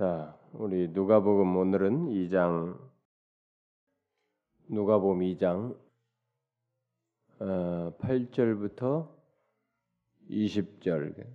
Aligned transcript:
자, 0.00 0.34
우리 0.54 0.88
누가복음 0.88 1.58
오늘은 1.58 2.06
2장 2.06 2.80
누가복음 4.70 5.18
2장 5.20 5.76
어, 7.38 7.94
8절부터 7.98 9.14
20절 10.30 11.26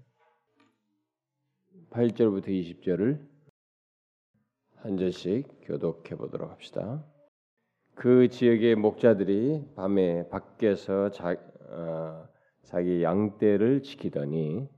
8절부터 1.91 2.47
20절을 2.47 3.23
한 4.77 4.97
절씩 4.97 5.59
교독해 5.61 6.15
보도록 6.15 6.49
합시다. 6.49 7.05
그 7.93 8.29
지역의 8.29 8.77
목자들이 8.77 9.75
밤에 9.75 10.27
밖에서 10.29 11.11
자, 11.11 11.35
어, 11.69 12.27
자기 12.63 13.03
양떼를 13.03 13.83
지키더니 13.83 14.74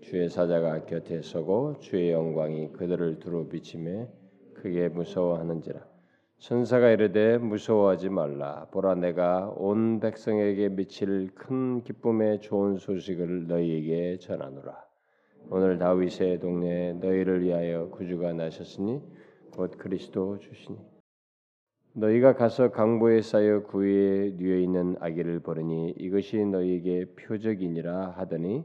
주의 0.00 0.28
사자가 0.28 0.86
곁에 0.86 1.22
서고 1.22 1.76
주의 1.80 2.12
영광이 2.12 2.72
그들을 2.72 3.18
두루 3.18 3.48
비침에 3.48 4.08
크게 4.54 4.88
무서워하는지라. 4.88 5.80
천사가 6.38 6.90
이르되 6.90 7.36
무서워하지 7.38 8.08
말라. 8.08 8.68
보라 8.70 8.94
내가 8.94 9.52
온 9.56 10.00
백성에게 10.00 10.70
미칠 10.70 11.30
큰 11.34 11.82
기쁨의 11.82 12.40
좋은 12.40 12.78
소식을 12.78 13.48
너희에게 13.48 14.18
전하노라. 14.18 14.84
오늘 15.50 15.78
다윗의 15.78 16.40
동네에 16.40 16.92
너희를 16.94 17.42
위하여 17.42 17.88
구주가 17.90 18.32
나셨으니 18.32 19.00
곧 19.52 19.76
그리스도 19.76 20.38
주시니. 20.38 20.78
너희가 21.94 22.34
가서 22.34 22.70
강보에 22.70 23.20
쌓여 23.20 23.62
구유에 23.64 24.36
뉘어 24.36 24.56
있는 24.58 24.96
아기를 25.00 25.40
보르니 25.40 25.94
이것이 25.98 26.44
너희에게 26.44 27.06
표적이니라 27.16 28.10
하더니 28.16 28.64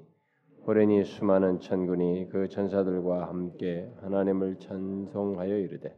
호련히 0.66 1.04
수많은 1.04 1.60
천군이 1.60 2.30
그 2.30 2.48
전사들과 2.48 3.28
함께 3.28 3.92
하나님을 4.02 4.60
찬송하여 4.60 5.58
이르되 5.58 5.94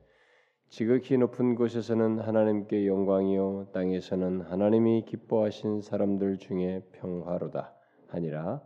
지극히 0.69 1.17
높은 1.17 1.53
곳에서는 1.53 2.19
하나님께 2.19 2.87
영광이요 2.87 3.67
땅에서는 3.73 4.41
하나님이 4.41 5.05
기뻐하신 5.05 5.81
사람들 5.81 6.37
중에 6.39 6.83
평화로다 6.93 7.73
하니라. 8.07 8.61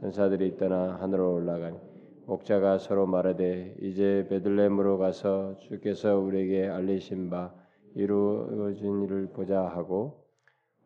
천사들이 0.00 0.56
떠나 0.56 0.96
하늘로 1.00 1.34
올라가니 1.34 1.78
목자가 2.26 2.78
서로 2.78 3.06
말하되 3.06 3.76
이제 3.80 4.26
베들레헴으로 4.28 4.98
가서 4.98 5.56
주께서 5.58 6.18
우리에게 6.18 6.66
알리신 6.66 7.30
바 7.30 7.54
이루어진 7.94 9.02
일을 9.02 9.28
보자 9.28 9.62
하고 9.62 10.25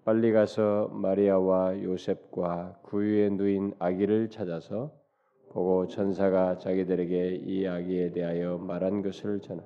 빨리 0.05 0.33
가서 0.33 0.89
마리아와 0.93 1.83
요셉과 1.83 2.81
구유에 2.83 3.29
누인 3.31 3.75
아기를 3.79 4.31
찾아서 4.31 4.93
보고 5.51 5.89
천사가 5.89 6.57
자기들에게 6.59 7.37
이 7.37 7.67
아기에 7.67 8.13
대하여 8.13 8.57
말한 8.59 9.03
것을 9.03 9.41
전하. 9.41 9.63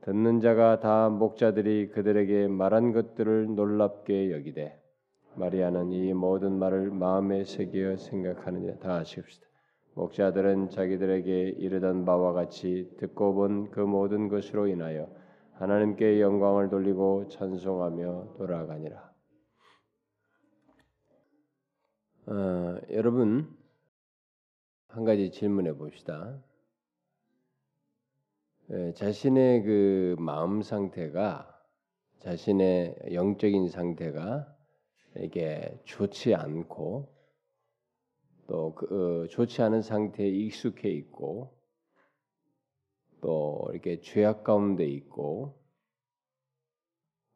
듣는 0.00 0.40
자가 0.40 0.80
다 0.80 1.08
목자들이 1.10 1.90
그들에게 1.90 2.48
말한 2.48 2.92
것들을 2.92 3.54
놀랍게 3.54 4.32
여기되 4.32 4.76
마리아는 5.36 5.92
이 5.92 6.12
모든 6.12 6.58
말을 6.58 6.90
마음에 6.90 7.44
새겨 7.44 7.96
생각하느냐 7.98 8.78
다 8.78 8.96
아십시다. 8.96 9.46
목자들은 9.94 10.70
자기들에게 10.70 11.50
이르던 11.50 12.04
바와 12.04 12.32
같이 12.32 12.90
듣고 12.98 13.34
본 13.34 13.70
그 13.70 13.80
모든 13.80 14.28
것으로 14.28 14.66
인하여 14.66 15.08
하나님께 15.52 16.20
영광을 16.20 16.68
돌리고 16.68 17.28
찬송하며 17.28 18.34
돌아가니라. 18.38 19.11
어, 22.24 22.80
여러분 22.90 23.52
한 24.86 25.04
가지 25.04 25.32
질문해 25.32 25.72
봅시다. 25.72 26.40
에, 28.70 28.92
자신의 28.92 29.64
그 29.64 30.16
마음 30.20 30.62
상태가 30.62 31.48
자신의 32.20 33.08
영적인 33.12 33.68
상태가 33.68 34.56
이게 35.16 35.76
좋지 35.84 36.36
않고 36.36 37.12
또 38.46 38.74
그, 38.76 39.24
어, 39.24 39.26
좋지 39.26 39.60
않은 39.62 39.82
상태에 39.82 40.28
익숙해 40.28 40.90
있고 40.90 41.58
또 43.20 43.68
이렇게 43.72 44.00
죄악 44.00 44.44
가운데 44.44 44.84
있고 44.84 45.60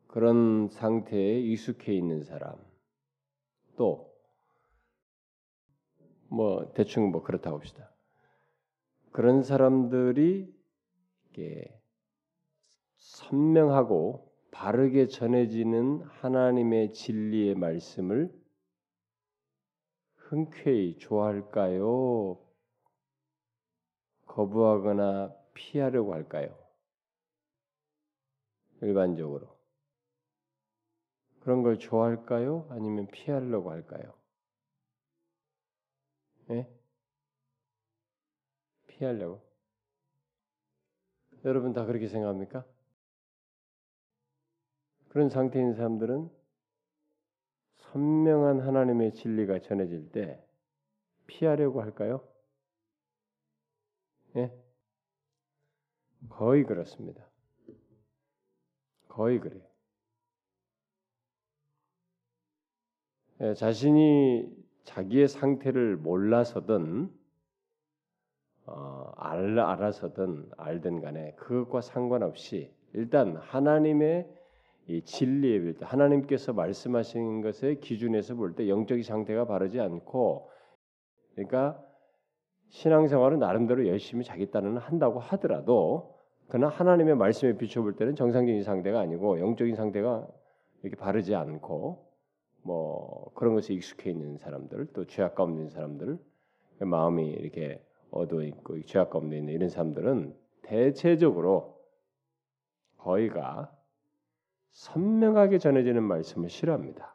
그런 0.06 0.68
상태에 0.68 1.40
익숙해 1.40 1.92
있는 1.92 2.22
사람 2.22 2.56
또 3.76 4.15
뭐 6.28 6.72
대충 6.74 7.10
뭐 7.10 7.22
그렇다고 7.22 7.56
합시다. 7.58 7.90
그런 9.12 9.42
사람들이 9.42 10.54
선명하고 12.96 14.32
바르게 14.50 15.08
전해지는 15.08 16.02
하나님의 16.02 16.92
진리의 16.92 17.54
말씀을 17.54 18.32
흔쾌히 20.16 20.96
좋아할까요? 20.98 22.38
거부하거나 24.26 25.34
피하려고 25.54 26.14
할까요? 26.14 26.56
일반적으로 28.82 29.56
그런 31.40 31.62
걸 31.62 31.78
좋아할까요? 31.78 32.66
아니면 32.70 33.06
피하려고 33.06 33.70
할까요? 33.70 34.15
예? 36.50 36.68
피하려고. 38.86 39.42
여러분 41.44 41.72
다 41.72 41.84
그렇게 41.84 42.08
생각합니까? 42.08 42.64
그런 45.08 45.28
상태인 45.28 45.74
사람들은 45.74 46.30
선명한 47.76 48.60
하나님의 48.60 49.14
진리가 49.14 49.60
전해질 49.60 50.12
때 50.12 50.44
피하려고 51.26 51.80
할까요? 51.80 52.26
예? 54.36 54.52
거의 56.28 56.64
그렇습니다. 56.64 57.28
거의 59.08 59.40
그래요. 59.40 59.62
예, 63.40 63.54
자신이 63.54 64.55
자기의 64.86 65.28
상태를 65.28 65.96
몰라서든 65.96 67.10
어, 68.66 69.12
알, 69.16 69.58
알아서든 69.58 70.50
알든 70.56 71.00
간에 71.00 71.34
그것과 71.34 71.80
상관없이 71.80 72.72
일단 72.94 73.36
하나님의 73.36 74.28
이 74.88 75.02
진리에 75.02 75.74
하나님께서 75.80 76.52
말씀하신 76.52 77.42
것의 77.42 77.80
기준에서 77.80 78.36
볼 78.36 78.54
때 78.54 78.68
영적인 78.68 79.02
상태가 79.02 79.44
바르지 79.44 79.80
않고 79.80 80.50
그러니까 81.34 81.82
신앙생활은 82.70 83.40
나름대로 83.40 83.86
열심히 83.88 84.24
자기 84.24 84.50
딴은 84.50 84.78
한다고 84.78 85.18
하더라도 85.18 86.14
그러나 86.48 86.68
하나님의 86.68 87.16
말씀에 87.16 87.56
비춰볼 87.56 87.96
때는 87.96 88.14
정상적인 88.14 88.62
상태가 88.62 89.00
아니고 89.00 89.40
영적인 89.40 89.74
상태가 89.74 90.26
이렇게 90.82 90.96
바르지 90.96 91.34
않고 91.34 92.05
뭐 92.66 93.30
그런 93.34 93.54
것에 93.54 93.72
익숙해 93.74 94.10
있는 94.10 94.38
사람들 94.38 94.88
또 94.92 95.06
죄악 95.06 95.36
가운데 95.36 95.58
있는 95.58 95.70
사람들 95.70 96.18
마음이 96.80 97.30
이렇게 97.30 97.80
어두워 98.10 98.42
있고 98.42 98.82
죄악 98.82 99.10
가운데 99.10 99.38
있는 99.38 99.54
이런 99.54 99.68
사람들은 99.68 100.36
대체적으로 100.62 101.80
거의가 102.98 103.72
선명하게 104.72 105.58
전해지는 105.58 106.02
말씀을 106.02 106.50
싫어합니다. 106.50 107.14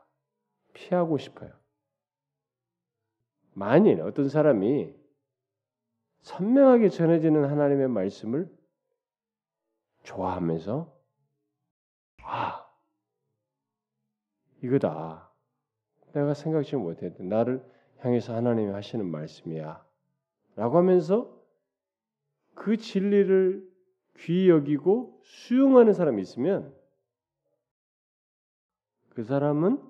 피하고 0.73 1.17
싶어요. 1.17 1.51
만일 3.53 4.01
어떤 4.01 4.29
사람이 4.29 4.95
선명하게 6.22 6.89
전해지는 6.89 7.44
하나님의 7.44 7.89
말씀을 7.89 8.50
좋아하면서 10.03 10.98
아 12.24 12.65
이거다 14.63 15.31
내가 16.13 16.34
생각지 16.34 16.75
못했던 16.75 17.30
나를 17.30 17.63
향해서 18.00 18.36
하나님이 18.36 18.72
하시는 18.72 19.06
말씀이야. 19.06 19.84
라고 20.56 20.78
하면서 20.78 21.31
그 22.56 22.78
진리를 22.78 23.69
귀히 24.18 24.50
여기고 24.50 25.19
수용하는 25.24 25.94
사람이 25.94 26.22
있으면 26.22 26.74
그 29.10 29.24
사람은 29.24 29.81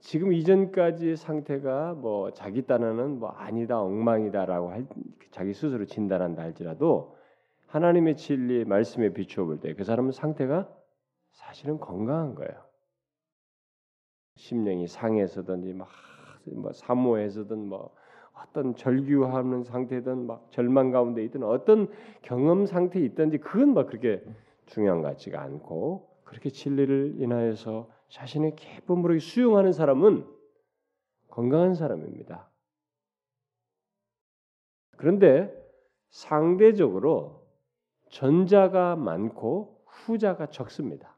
지금 0.00 0.32
이전까지의 0.32 1.16
상태가 1.16 1.94
뭐 1.94 2.32
자기 2.32 2.66
딴에는 2.66 3.18
뭐 3.18 3.28
아니다 3.30 3.80
엉망이다라고 3.80 4.70
할, 4.70 4.86
자기 5.30 5.52
스스로 5.52 5.84
진단한다 5.84 6.42
할지라도 6.42 7.16
하나님의 7.68 8.16
진리 8.16 8.64
말씀에 8.64 9.12
비추어 9.12 9.44
볼 9.44 9.60
때 9.60 9.74
그 9.74 9.84
사람은 9.84 10.12
상태가 10.12 10.68
사실은 11.32 11.78
건강한 11.78 12.34
거예요. 12.34 12.69
심령이 14.40 14.86
상해서든지 14.86 15.74
막뭐 15.74 16.72
사모해서든 16.72 17.58
뭐 17.68 17.94
어떤 18.32 18.74
절규하는 18.74 19.64
상태든 19.64 20.26
막 20.26 20.50
절망 20.50 20.90
가운데 20.90 21.22
있든 21.24 21.42
어떤 21.42 21.88
경험 22.22 22.64
상태에 22.64 23.04
있든지 23.04 23.38
그건 23.38 23.74
막 23.74 23.86
그렇게 23.86 24.24
중요한 24.64 25.02
것 25.02 25.08
같지가 25.08 25.42
않고 25.42 26.08
그렇게 26.24 26.48
진리를 26.48 27.16
인하여서 27.18 27.90
자신의 28.08 28.56
기쁨으로 28.56 29.18
수용하는 29.18 29.72
사람은 29.72 30.26
건강한 31.28 31.74
사람입니다. 31.74 32.48
그런데 34.96 35.54
상대적으로 36.08 37.46
전자가 38.08 38.96
많고 38.96 39.84
후자가 39.86 40.46
적습니다. 40.46 41.09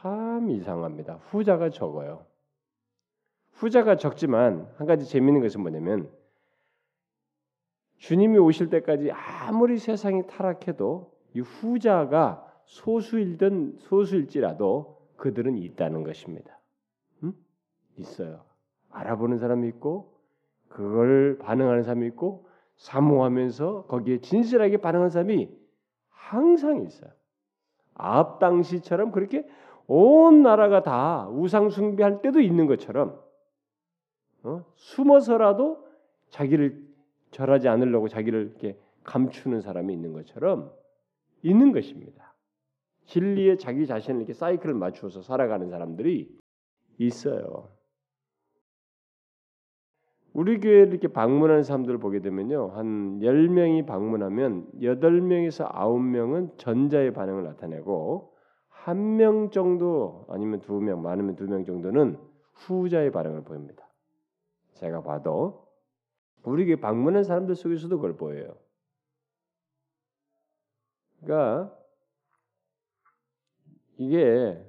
참 0.00 0.50
이상합니다. 0.50 1.14
후자가 1.30 1.70
적어요. 1.70 2.24
후자가 3.52 3.96
적지만 3.96 4.68
한 4.76 4.86
가지 4.86 5.04
재미있는 5.06 5.40
것은 5.42 5.60
뭐냐면 5.60 6.08
주님이 7.96 8.38
오실 8.38 8.70
때까지 8.70 9.10
아무리 9.10 9.78
세상이 9.78 10.28
타락해도 10.28 11.12
이 11.34 11.40
후자가 11.40 12.44
소수일든 12.66 13.78
소수일지라도 13.78 15.00
그들은 15.16 15.56
있다는 15.56 16.04
것입니다. 16.04 16.60
음? 17.24 17.32
있어요. 17.96 18.44
알아보는 18.90 19.38
사람이 19.38 19.66
있고 19.68 20.14
그걸 20.68 21.38
반응하는 21.38 21.82
사람이 21.82 22.06
있고 22.08 22.46
사모하면서 22.76 23.86
거기에 23.86 24.20
진실하게 24.20 24.76
반응하는 24.76 25.10
사람이 25.10 25.50
항상 26.08 26.82
있어요. 26.82 27.10
아합 27.94 28.38
당시처럼 28.38 29.10
그렇게 29.10 29.44
온 29.88 30.42
나라가 30.42 30.82
다 30.82 31.28
우상 31.30 31.70
숭배할 31.70 32.20
때도 32.20 32.40
있는 32.40 32.66
것처럼 32.66 33.20
어? 34.44 34.64
숨어서라도 34.76 35.84
자기를 36.28 36.86
절하지 37.30 37.68
않으려고 37.68 38.08
자기를 38.08 38.50
이렇게 38.50 38.78
감추는 39.04 39.62
사람이 39.62 39.92
있는 39.92 40.12
것처럼 40.12 40.70
있는 41.42 41.72
것입니다. 41.72 42.34
진리에 43.06 43.56
자기 43.56 43.86
자신을 43.86 44.20
이렇게 44.20 44.34
사이클을 44.34 44.74
맞추어서 44.74 45.22
살아가는 45.22 45.70
사람들이 45.70 46.38
있어요. 46.98 47.70
우리 50.34 50.60
교회를 50.60 50.88
이렇게 50.88 51.08
방문하는 51.08 51.62
사람들을 51.62 51.98
보게 51.98 52.20
되면요. 52.20 52.72
한 52.74 53.20
10명이 53.20 53.86
방문하면 53.86 54.70
8명에서 54.82 55.72
9명은 55.72 56.58
전자의 56.58 57.14
반응을 57.14 57.44
나타내고 57.44 58.34
한 58.84 59.16
명 59.16 59.50
정도 59.50 60.24
아니면 60.28 60.60
두 60.60 60.80
명, 60.80 61.02
많으면 61.02 61.36
두 61.36 61.44
명 61.44 61.64
정도는 61.64 62.18
후자의 62.54 63.10
반응을 63.12 63.44
보입니다. 63.44 63.86
제가 64.74 65.02
봐도 65.02 65.66
우리 66.44 66.64
교회 66.66 66.76
방문한 66.76 67.24
사람들 67.24 67.54
속에서도 67.54 67.94
그걸 67.96 68.16
보여요. 68.16 68.56
그러니까 71.20 71.76
이게 73.96 74.64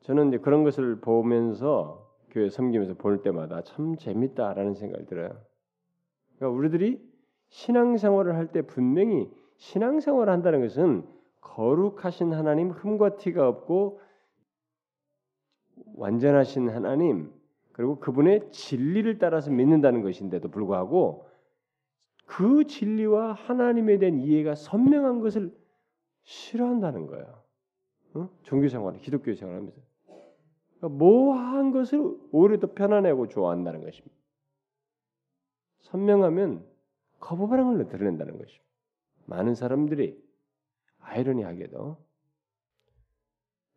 저는 0.00 0.28
이제 0.28 0.38
그런 0.38 0.64
것을 0.64 1.00
보면서 1.00 2.10
교회 2.30 2.48
섬기면서 2.48 2.94
볼 2.94 3.22
때마다 3.22 3.62
참 3.62 3.96
재밌다라는 3.96 4.74
생각이 4.74 5.06
들어요. 5.06 5.40
그러니까 6.36 6.58
우리들이 6.58 7.00
신앙생활을 7.48 8.34
할 8.34 8.50
때 8.50 8.62
분명히 8.62 9.30
신앙생활을 9.56 10.32
한다는 10.32 10.62
것은 10.62 11.06
거룩하신 11.44 12.32
하나님 12.32 12.70
흠과 12.70 13.16
티가 13.16 13.46
없고 13.46 14.00
완전하신 15.96 16.70
하나님 16.70 17.32
그리고 17.72 18.00
그분의 18.00 18.50
진리를 18.50 19.18
따라서 19.18 19.50
믿는다는 19.50 20.02
것인데도 20.02 20.48
불구하고 20.48 21.28
그 22.26 22.64
진리와 22.66 23.34
하나님에 23.34 23.98
대한 23.98 24.18
이해가 24.18 24.54
선명한 24.54 25.20
것을 25.20 25.54
싫어한다는 26.22 27.06
거예요. 27.06 27.42
어? 28.14 28.30
종교 28.42 28.68
생활, 28.68 28.96
기독교 28.98 29.34
생활하면서 29.34 29.76
그러니까 30.78 30.98
모호한 30.98 31.72
것을 31.72 32.16
오히려 32.32 32.58
더 32.58 32.72
편안하고 32.72 33.28
좋아한다는 33.28 33.82
것입니다. 33.84 34.14
선명하면 35.80 36.64
거부 37.20 37.48
반응을 37.48 37.86
드러낸다는 37.88 38.38
것입니다. 38.38 38.64
많은 39.26 39.54
사람들이 39.54 40.23
아이러니하게도 41.04 41.96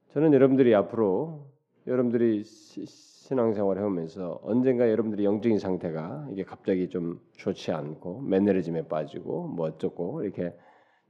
저는 0.10 0.34
여러분들이 0.34 0.74
앞으로 0.74 1.52
여러분들이 1.86 2.44
신앙생활을 2.44 3.82
해오면서 3.82 4.40
언젠가 4.44 4.90
여러분들이 4.90 5.24
영적인 5.26 5.60
상태가 5.60 6.28
이게 6.32 6.44
갑자기 6.44 6.90
좀 6.90 7.20
좋지 7.34 7.72
않고 7.72 8.22
매너리즘에 8.22 8.88
빠지고 8.88 9.48
뭐 9.48 9.68
어쩌고 9.68 10.24
이렇게 10.24 10.54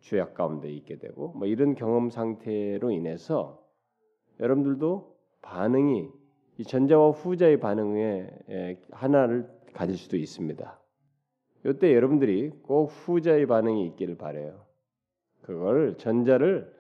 죄악 0.02 0.34
가운데 0.34 0.70
있게 0.70 0.98
되고 1.00 1.30
뭐 1.30 1.48
이런 1.48 1.76
경험 1.76 2.10
상태로 2.10 2.92
인해서 2.92 3.64
여러분들도 4.40 5.16
반응이 5.42 6.10
이 6.60 6.64
전자와 6.64 7.12
후자의 7.12 7.60
반응에 7.60 8.78
하나를 8.92 9.50
가질 9.74 9.98
수도 9.98 10.18
있습니다. 10.18 10.80
이때 11.66 11.94
여러분들이 11.94 12.50
꼭 12.64 12.88
후자의 12.88 13.46
반응이 13.46 13.86
있기를 13.88 14.18
바래요. 14.18 14.67
그걸 15.48 15.98
전자를 15.98 16.76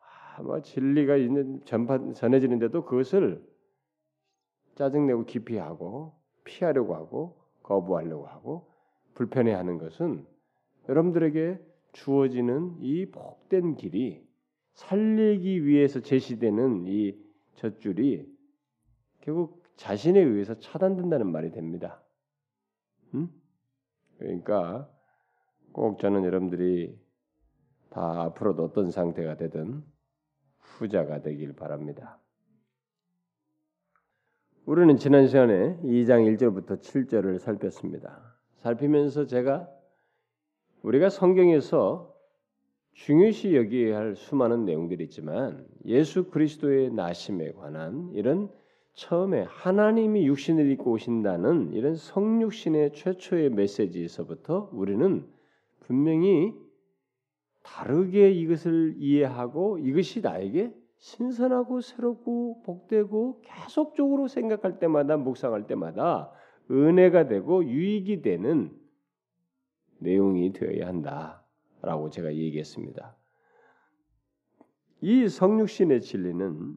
아, 0.00 0.42
뭐 0.42 0.60
진리가 0.60 1.16
있는 1.16 1.64
전파 1.64 2.12
전해지는데도 2.12 2.84
그것을 2.84 3.46
짜증내고 4.74 5.24
기피하고 5.24 6.12
피하려고 6.42 6.96
하고 6.96 7.36
거부하려고 7.62 8.26
하고 8.26 8.72
불편해하는 9.14 9.78
것은 9.78 10.26
여러분들에게 10.88 11.60
주어지는 11.92 12.78
이 12.80 13.06
복된 13.06 13.76
길이 13.76 14.26
살리기 14.72 15.64
위해서 15.64 16.00
제시되는 16.00 16.86
이 16.88 17.16
젖줄이 17.54 18.26
결국 19.20 19.62
자신에 19.76 20.18
의해서 20.18 20.58
차단된다는 20.58 21.30
말이 21.30 21.52
됩니다. 21.52 22.02
음? 23.14 23.28
그러니까 24.18 24.90
꼭 25.70 26.00
저는 26.00 26.24
여러분들이 26.24 27.00
다 27.92 28.22
앞으로도 28.22 28.64
어떤 28.64 28.90
상태가 28.90 29.36
되든 29.36 29.82
후자가 30.58 31.20
되길 31.20 31.54
바랍니다. 31.54 32.18
우리는 34.64 34.96
지난 34.96 35.26
시간에 35.26 35.76
2장 35.82 36.24
1절부터 36.36 36.80
7절을 36.80 37.38
살폈습니다. 37.38 38.36
살피면서 38.56 39.26
제가 39.26 39.68
우리가 40.82 41.10
성경에서 41.10 42.14
중요시 42.94 43.56
여기야 43.56 43.98
할 43.98 44.16
수많은 44.16 44.64
내용들이 44.64 45.04
있지만 45.04 45.66
예수 45.84 46.30
그리스도의 46.30 46.92
나심에 46.92 47.52
관한 47.52 48.10
이런 48.14 48.50
처음에 48.94 49.42
하나님이 49.42 50.26
육신을 50.26 50.70
입고 50.72 50.92
오신다는 50.92 51.72
이런 51.72 51.96
성육신의 51.96 52.92
최초의 52.92 53.50
메시지에서부터 53.50 54.70
우리는 54.72 55.26
분명히 55.80 56.54
다르게 57.62 58.30
이것을 58.30 58.94
이해하고 58.98 59.78
이것이 59.78 60.20
나에게 60.20 60.74
신선하고 60.98 61.80
새롭고 61.80 62.62
복되고 62.62 63.40
계속적으로 63.42 64.28
생각할 64.28 64.78
때마다 64.78 65.16
묵상할 65.16 65.66
때마다 65.66 66.32
은혜가 66.70 67.26
되고 67.26 67.64
유익이 67.64 68.22
되는 68.22 68.70
내용이 69.98 70.52
되어야 70.52 70.86
한다라고 70.88 72.10
제가 72.10 72.34
얘기했습니다. 72.34 73.16
이 75.00 75.28
성육신의 75.28 76.00
진리는 76.02 76.76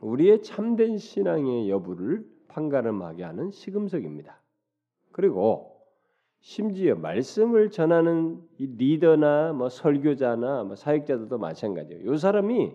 우리의 0.00 0.42
참된 0.42 0.98
신앙의 0.98 1.68
여부를 1.68 2.24
판가름하게 2.48 3.24
하는 3.24 3.50
시금석입니다. 3.50 4.40
그리고 5.10 5.75
심지어 6.46 6.94
말씀을 6.94 7.70
전하는 7.70 8.40
리더나 8.56 9.52
뭐 9.52 9.68
설교자나 9.68 10.62
뭐 10.62 10.76
사역자들도 10.76 11.38
마찬가지예요. 11.38 12.14
이 12.14 12.16
사람이 12.16 12.72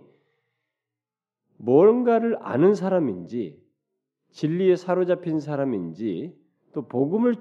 뭔가를 1.55 2.35
아는 2.41 2.75
사람인지 2.75 3.63
진리에 4.31 4.75
사로잡힌 4.75 5.39
사람인지 5.39 6.37
또 6.73 6.85
복음을 6.85 7.35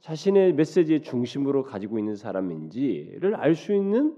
자신의 0.00 0.54
메시지의 0.54 1.02
중심으로 1.02 1.62
가지고 1.62 2.00
있는 2.00 2.16
사람인지를 2.16 3.36
알 3.36 3.54
수 3.54 3.72
있는 3.72 4.16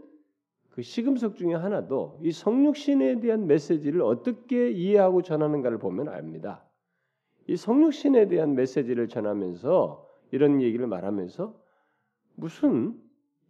그 0.70 0.80
시금석 0.80 1.36
중에 1.36 1.52
하나도 1.52 2.20
이 2.22 2.32
성육신에 2.32 3.20
대한 3.20 3.46
메시지를 3.46 4.00
어떻게 4.00 4.70
이해하고 4.70 5.20
전하는가를 5.20 5.76
보면 5.76 6.08
압니다. 6.08 6.64
이 7.46 7.54
성육신에 7.54 8.28
대한 8.28 8.54
메시지를 8.54 9.08
전하면서 9.08 10.03
이런 10.34 10.60
얘기를 10.60 10.86
말하면서 10.88 11.54
무슨 12.34 12.94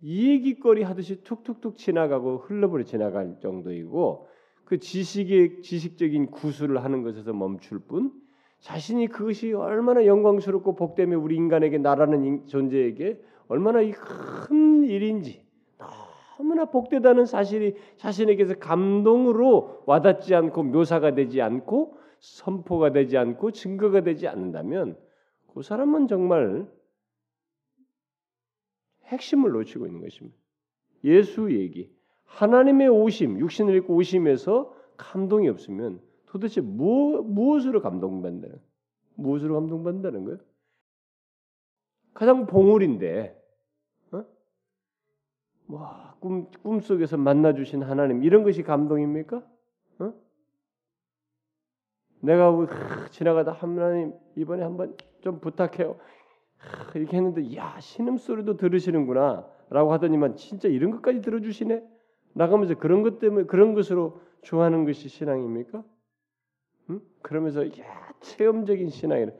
이야기거리 0.02 0.82
하듯이 0.82 1.24
툭툭툭 1.24 1.78
지나가고 1.78 2.38
흘러버려 2.38 2.84
지나갈 2.84 3.38
정도이고 3.40 4.28
그 4.66 4.78
지식의 4.78 5.62
지식적인 5.62 6.26
구술을 6.26 6.84
하는 6.84 7.02
것에서 7.02 7.32
멈출 7.32 7.78
뿐 7.78 8.12
자신이 8.60 9.06
그것이 9.06 9.54
얼마나 9.54 10.04
영광스럽고 10.04 10.74
복되며 10.74 11.18
우리 11.18 11.36
인간에게 11.36 11.78
나라는 11.78 12.46
존재에게 12.46 13.18
얼마나 13.48 13.80
큰 13.80 14.84
일인지 14.84 15.42
너무나 16.36 16.66
복되다는 16.66 17.24
사실이 17.24 17.76
자신에게서 17.96 18.56
감동으로 18.58 19.84
와닿지 19.86 20.34
않고 20.34 20.64
묘사가 20.64 21.14
되지 21.14 21.40
않고 21.40 21.96
선포가 22.20 22.92
되지 22.92 23.16
않고 23.16 23.52
증거가 23.52 24.02
되지 24.02 24.28
않는다면 24.28 24.98
그 25.54 25.62
사람은 25.62 26.08
정말 26.08 26.68
핵심을 29.14 29.50
놓치고 29.52 29.86
있는 29.86 30.00
것입니다. 30.00 30.36
예수 31.04 31.52
얘기, 31.52 31.90
하나님의 32.24 32.88
오심, 32.88 33.38
육신을 33.38 33.76
입고 33.76 33.94
오심에서 33.94 34.74
감동이 34.96 35.48
없으면 35.48 36.00
도대체 36.26 36.60
무, 36.60 37.22
무엇으로 37.22 37.80
감동받는 37.80 38.60
무엇으로 39.16 39.54
감동받는다는 39.54 40.24
거예요? 40.24 40.38
가장 42.12 42.46
봉우리인데, 42.46 43.40
어? 44.12 44.24
와, 45.68 46.16
꿈, 46.20 46.50
꿈속에서 46.62 47.16
만나주신 47.16 47.82
하나님, 47.82 48.22
이런 48.22 48.44
것이 48.44 48.62
감동입니까? 48.62 49.44
어? 49.98 50.14
내가 52.20 52.52
하, 52.52 53.08
지나가다 53.10 53.52
하나님, 53.52 54.12
이번에 54.36 54.62
한번 54.62 54.96
좀 55.20 55.40
부탁해요. 55.40 55.98
하, 56.64 56.98
이렇게 56.98 57.16
했는데, 57.16 57.56
야, 57.56 57.78
신음소리도 57.80 58.56
들으시는구나. 58.56 59.46
라고 59.70 59.92
하더니만, 59.92 60.36
진짜 60.36 60.68
이런 60.68 60.90
것까지 60.90 61.20
들어주시네? 61.20 61.82
나가면서 62.34 62.74
그런 62.74 63.02
것 63.02 63.18
때문에, 63.18 63.46
그런 63.46 63.74
것으로 63.74 64.20
좋아하는 64.42 64.84
것이 64.84 65.08
신앙입니까? 65.08 65.84
응? 66.90 67.00
그러면서, 67.22 67.66
야, 67.66 68.12
체험적인 68.20 68.88
신앙이래. 68.90 69.34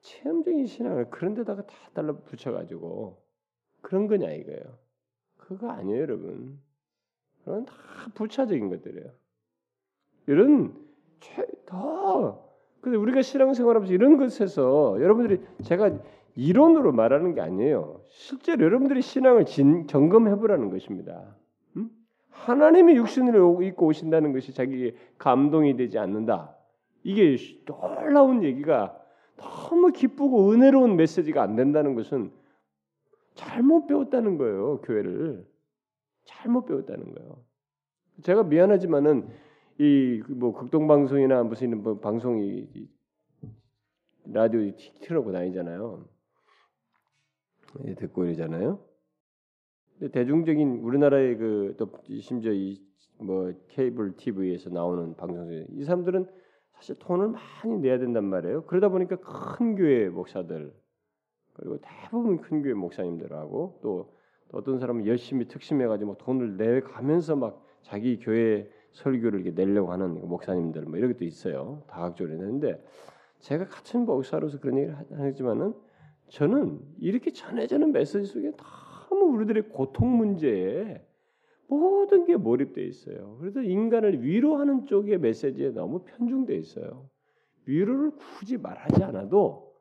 체험적인 0.00 0.66
신앙을 0.66 1.10
그런 1.10 1.34
데다가 1.34 1.66
다 1.66 1.74
달라 1.92 2.12
붙여가지고, 2.12 3.22
그런 3.80 4.06
거냐, 4.06 4.30
이거예요. 4.30 4.78
그거 5.36 5.70
아니에요, 5.70 6.00
여러분. 6.00 6.58
그건 7.44 7.64
다 7.64 7.74
부차적인 8.14 8.68
것들이에요. 8.68 9.10
이런 10.26 10.74
더 11.64 12.44
근데 12.80 12.98
우리가 12.98 13.22
신앙생활하면서 13.22 13.92
이런 13.92 14.16
것에서 14.16 14.96
여러분들이 15.00 15.40
제가 15.64 15.98
이론으로 16.36 16.92
말하는 16.92 17.34
게 17.34 17.40
아니에요. 17.40 18.02
실제로 18.08 18.64
여러분들이 18.64 19.00
신앙을 19.02 19.46
진, 19.46 19.86
점검해 19.86 20.36
보라는 20.36 20.70
것입니다. 20.70 21.34
음? 21.76 21.90
하나님이 22.30 22.96
육신을 22.96 23.34
입고 23.64 23.86
오신다는 23.86 24.32
것이 24.32 24.52
자기에게 24.54 24.96
감동이 25.18 25.76
되지 25.76 25.98
않는다. 25.98 26.54
이게 27.02 27.36
놀라운 27.64 28.42
얘기가 28.42 28.98
너무 29.36 29.92
기쁘고 29.92 30.52
은혜로운 30.52 30.96
메시지가 30.96 31.42
안 31.42 31.56
된다는 31.56 31.94
것은 31.94 32.30
잘못 33.34 33.86
배웠다는 33.86 34.38
거예요. 34.38 34.80
교회를 34.82 35.46
잘못 36.24 36.66
배웠다는 36.66 37.14
거예요. 37.14 37.44
제가 38.22 38.44
미안하지만은 38.44 39.28
이 39.78 40.22
뭐 40.28 40.52
극동 40.52 40.86
방송이나 40.86 41.42
무슨 41.42 41.82
뭐 41.82 41.98
방송이 41.98 42.66
라디오 44.24 44.70
틀어고 45.02 45.32
다니잖아요. 45.32 46.15
듣고 47.96 48.24
이러잖아요. 48.24 48.78
근데 49.98 50.12
대중적인 50.12 50.80
우리나라의 50.80 51.36
그 51.36 51.74
또 51.78 51.90
심지어 52.20 52.52
이 52.52 52.86
뭐 53.18 53.52
케이블 53.68 54.14
TV에서 54.16 54.70
나오는 54.70 55.14
방송들 55.16 55.68
이 55.70 55.84
사람들은 55.84 56.26
사실 56.74 56.96
돈을 56.98 57.28
많이 57.28 57.78
내야 57.78 57.98
된단 57.98 58.24
말이에요. 58.24 58.64
그러다 58.64 58.88
보니까 58.90 59.16
큰 59.16 59.74
교회 59.74 60.08
목사들 60.08 60.74
그리고 61.54 61.78
대부분 61.80 62.38
큰 62.40 62.62
교회 62.62 62.74
목사님들하고 62.74 63.80
또, 63.82 64.12
또 64.48 64.58
어떤 64.58 64.78
사람은 64.78 65.06
열심히 65.06 65.48
특심해가지고 65.48 66.18
돈을 66.18 66.58
내가면서 66.58 67.36
막 67.36 67.64
자기 67.80 68.18
교회 68.18 68.70
설교를 68.92 69.40
이렇게 69.40 69.54
내려고 69.54 69.92
하는 69.92 70.28
목사님들 70.28 70.82
뭐 70.82 70.98
이런 70.98 71.12
것도 71.12 71.24
있어요. 71.24 71.82
다각적으로 71.86 72.34
했는데 72.34 72.84
제가 73.40 73.66
같은 73.68 74.04
목사로서 74.04 74.60
그런 74.60 74.78
얘기를 74.78 74.96
하지만은 75.10 75.72
저는 76.28 76.80
이렇게 76.98 77.30
전해지는 77.30 77.92
메시지 77.92 78.24
속에 78.24 78.52
너무 79.08 79.36
우리들의 79.36 79.70
고통 79.70 80.16
문제에 80.16 81.02
모든 81.68 82.24
게 82.24 82.36
몰입돼 82.36 82.84
있어요. 82.84 83.36
그래서 83.40 83.62
인간을 83.62 84.22
위로하는 84.22 84.86
쪽의 84.86 85.18
메시지에 85.18 85.70
너무 85.70 86.04
편중돼 86.04 86.56
있어요. 86.56 87.08
위로를 87.66 88.12
굳이 88.12 88.56
말하지 88.56 89.02
않아도 89.04 89.74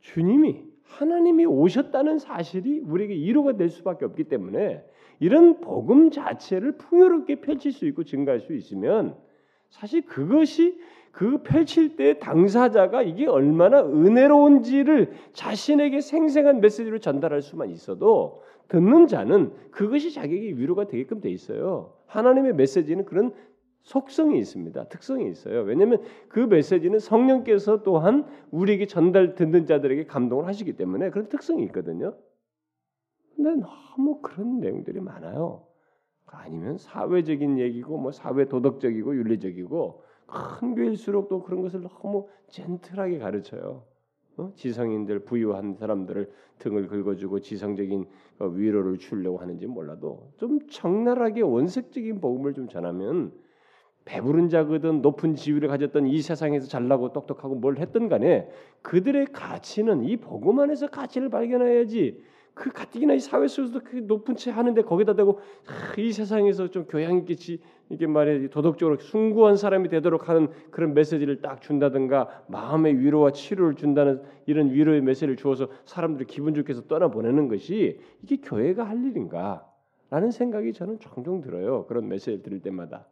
주님이 0.00 0.64
하나님이 0.82 1.44
오셨다는 1.44 2.18
사실이 2.18 2.80
우리에게 2.80 3.14
위로가 3.14 3.56
될 3.56 3.68
수밖에 3.68 4.04
없기 4.04 4.24
때문에 4.24 4.84
이런 5.20 5.60
복음 5.60 6.10
자체를 6.10 6.78
풍요롭게 6.78 7.40
펼칠 7.40 7.72
수 7.72 7.86
있고 7.86 8.04
증가할 8.04 8.40
수 8.40 8.54
있으면 8.54 9.16
사실 9.70 10.02
그것이 10.02 10.80
그 11.12 11.42
펼칠 11.42 11.96
때 11.96 12.18
당사자가 12.18 13.02
이게 13.02 13.26
얼마나 13.26 13.82
은혜로운지를 13.82 15.12
자신에게 15.32 16.00
생생한 16.00 16.60
메시지로 16.60 17.00
전달할 17.00 17.42
수만 17.42 17.70
있어도 17.70 18.42
듣는 18.68 19.06
자는 19.06 19.52
그것이 19.70 20.12
자기에게 20.12 20.60
위로가 20.60 20.86
되게끔 20.86 21.20
돼 21.20 21.30
있어요. 21.30 21.94
하나님의 22.06 22.54
메시지는 22.54 23.04
그런 23.04 23.32
속성이 23.82 24.38
있습니다. 24.38 24.84
특성이 24.88 25.28
있어요. 25.30 25.62
왜냐하면 25.62 26.02
그 26.28 26.40
메시지는 26.40 26.98
성령께서 26.98 27.82
또한 27.82 28.26
우리에게 28.50 28.86
전달 28.86 29.34
듣는 29.34 29.66
자들에게 29.66 30.04
감동을 30.06 30.46
하시기 30.46 30.74
때문에 30.76 31.10
그런 31.10 31.28
특성이 31.28 31.64
있거든요. 31.64 32.14
근데 33.34 33.54
너무 33.54 34.20
그런 34.20 34.60
내용들이 34.60 35.00
많아요. 35.00 35.67
아니면 36.32 36.76
사회적인 36.78 37.58
얘기고 37.58 37.98
뭐 37.98 38.12
사회 38.12 38.46
도덕적이고 38.46 39.16
윤리적이고 39.16 40.02
큰 40.26 40.74
교회일수록 40.74 41.28
또 41.28 41.42
그런 41.42 41.62
것을 41.62 41.82
너무 41.82 42.28
젠틀하게 42.48 43.18
가르쳐요. 43.18 43.84
어? 44.38 44.52
지성인들 44.54 45.24
부유한 45.24 45.74
사람들을 45.74 46.30
등을 46.58 46.86
긁어주고 46.86 47.40
지성적인 47.40 48.06
어, 48.38 48.46
위로를 48.46 48.98
주려고 48.98 49.38
하는지 49.38 49.66
몰라도 49.66 50.30
좀 50.36 50.60
적나라하게 50.68 51.40
원색적인 51.42 52.20
복음을 52.20 52.54
좀 52.54 52.68
전하면 52.68 53.32
배부른 54.04 54.48
자거든 54.48 55.02
높은 55.02 55.34
지위를 55.34 55.68
가졌던 55.68 56.06
이 56.06 56.22
세상에서 56.22 56.66
잘나고 56.66 57.12
똑똑하고 57.12 57.56
뭘 57.56 57.78
했던 57.78 58.08
간에 58.08 58.48
그들의 58.82 59.26
가치는 59.32 60.04
이 60.04 60.16
복음 60.16 60.60
안에서 60.60 60.86
가치를 60.86 61.28
발견해야지 61.28 62.22
그 62.58 62.70
가뜩이나 62.70 63.14
이 63.14 63.20
사회 63.20 63.46
속에서도 63.46 63.80
그 63.84 63.96
높은 63.96 64.34
채 64.34 64.50
하는데 64.50 64.82
거기다 64.82 65.14
대고 65.14 65.38
이 65.96 66.12
세상에서 66.12 66.68
좀 66.68 66.84
교양 66.84 67.16
있게 67.18 67.36
이게 67.88 68.06
말해 68.06 68.48
도덕적으로 68.48 68.98
숭고한 68.98 69.56
사람이 69.56 69.88
되도록 69.88 70.28
하는 70.28 70.48
그런 70.70 70.92
메시지를 70.92 71.40
딱 71.40 71.62
준다든가 71.62 72.44
마음의 72.48 72.98
위로와 72.98 73.30
치료를 73.30 73.76
준다는 73.76 74.22
이런 74.46 74.70
위로의 74.70 75.00
메시지를 75.00 75.36
주어서 75.36 75.68
사람들이 75.84 76.26
기분 76.26 76.54
좋게 76.54 76.70
해서 76.72 76.82
떠나 76.82 77.08
보내는 77.08 77.48
것이 77.48 78.00
이게 78.22 78.36
교회가 78.42 78.84
할 78.84 79.04
일인가 79.04 79.64
라는 80.10 80.30
생각이 80.30 80.72
저는 80.72 80.98
종종 80.98 81.40
들어요. 81.40 81.86
그런 81.86 82.08
메시지를 82.08 82.42
들을 82.42 82.60
때마다. 82.60 83.06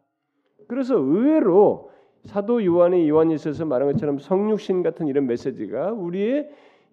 그래서 0.67 0.95
의외로 0.97 1.91
사도 2.25 2.63
요한이 2.63 3.07
요한일서에서 3.07 3.65
말한 3.65 3.93
것처럼 3.93 4.19
성육신 4.19 4.83
같은 4.83 5.07
이런 5.07 5.27
메시지가 5.27 5.93
우리의 5.93 6.49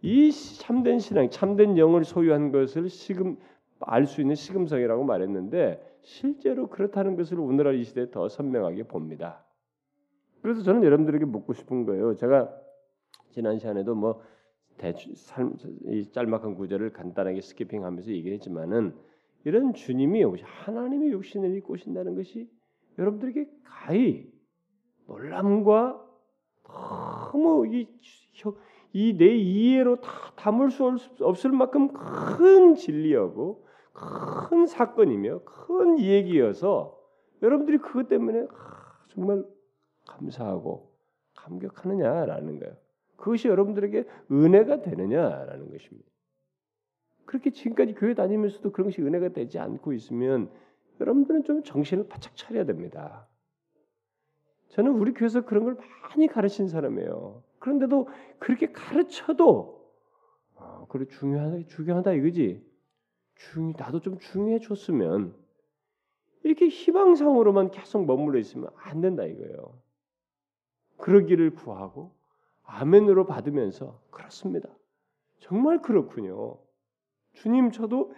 이 0.07 0.31
참된 0.31 0.99
신앙, 0.99 1.31
참된 1.31 1.79
영을 1.79 2.05
소유한 2.05 2.53
것을 2.53 2.89
지금 2.91 3.39
알 3.81 4.05
수 4.05 4.21
있는 4.21 4.35
시금성이라고 4.35 5.03
말했는데 5.03 5.81
실제로 6.03 6.69
그렇다는 6.69 7.17
것을 7.17 7.41
오늘날 7.41 7.77
이 7.77 7.85
시대에 7.85 8.11
더 8.11 8.29
선명하게 8.29 8.83
봅니다. 8.83 9.43
그래서 10.43 10.61
저는 10.61 10.85
여러분들에게 10.85 11.25
묻고 11.25 11.55
싶은 11.55 11.87
거예요. 11.87 12.15
제가 12.17 12.55
지난 13.31 13.59
시간에도 13.59 13.95
뭐 13.95 14.21
대충 14.77 15.15
삶, 15.15 15.57
이 15.87 16.11
짤막한 16.13 16.55
구절을 16.57 16.93
간단하게 16.93 17.41
스키핑하면서 17.41 18.11
얘기했지만은 18.11 18.95
이런 19.47 19.73
주님이 19.73 20.23
하나님의 20.43 21.13
육신을 21.13 21.57
입고 21.57 21.73
오신다는 21.73 22.15
것이 22.15 22.51
여러분들에게 22.99 23.49
가히 23.65 24.31
놀람과 25.07 25.99
너무 26.65 27.67
이 27.75 27.89
내 28.95 29.27
이해로 29.27 29.97
다 30.01 30.11
담을 30.37 30.71
수 30.71 30.97
없을 31.21 31.51
만큼 31.51 31.93
큰 31.93 32.77
진리하고 32.77 33.67
큰 33.93 34.67
사건이며 34.67 35.41
큰 35.45 35.99
얘기여서 35.99 36.97
여러분들이 37.43 37.79
그것 37.79 38.09
때문에 38.09 38.47
정말 39.09 39.45
감사하고 40.07 40.95
감격하느냐라는 41.35 42.61
거예요. 42.61 42.77
그것이 43.17 43.49
여러분들에게 43.49 44.05
은혜가 44.31 44.83
되느냐라는 44.83 45.71
것입니다. 45.71 46.09
그렇게 47.27 47.51
지금까지 47.51 47.95
교회 47.95 48.15
다니면서도 48.15 48.71
그런 48.73 48.89
것이 48.89 49.03
은혜가 49.03 49.31
되지 49.31 49.59
않고 49.59 49.93
있으면 49.93 50.51
여러분들은 51.01 51.45
좀 51.45 51.63
정신을 51.63 52.07
바짝 52.09 52.37
차려야 52.37 52.65
됩니다. 52.65 53.27
저는 54.69 54.93
우리 54.93 55.15
교회에서 55.15 55.45
그런 55.45 55.65
걸 55.65 55.77
많이 56.03 56.27
가르친 56.27 56.69
사람이에요. 56.69 57.43
그런데도 57.65 58.09
그렇게 58.39 58.73
가르쳐도 58.73 59.91
어, 60.57 60.87
그래 60.91 61.07
중요하다 61.07 61.67
중요하다 61.69 62.13
이거지. 62.13 62.63
중 63.37 63.73
나도 63.79 64.01
좀 64.01 64.19
중요해 64.19 64.59
줬으면 64.59 65.35
이렇게 66.43 66.69
희망상으로만 66.69 67.71
계속 67.71 68.05
머물러 68.05 68.39
있으면 68.39 68.69
안 68.77 69.01
된다 69.01 69.25
이거예요. 69.25 69.81
그러기를 70.99 71.55
구하고 71.55 72.13
아멘으로 72.65 73.25
받으면서 73.25 73.99
그렇습니다. 74.11 74.69
정말 75.39 75.81
그렇군요. 75.81 76.59
주님 77.33 77.71
저도 77.71 78.13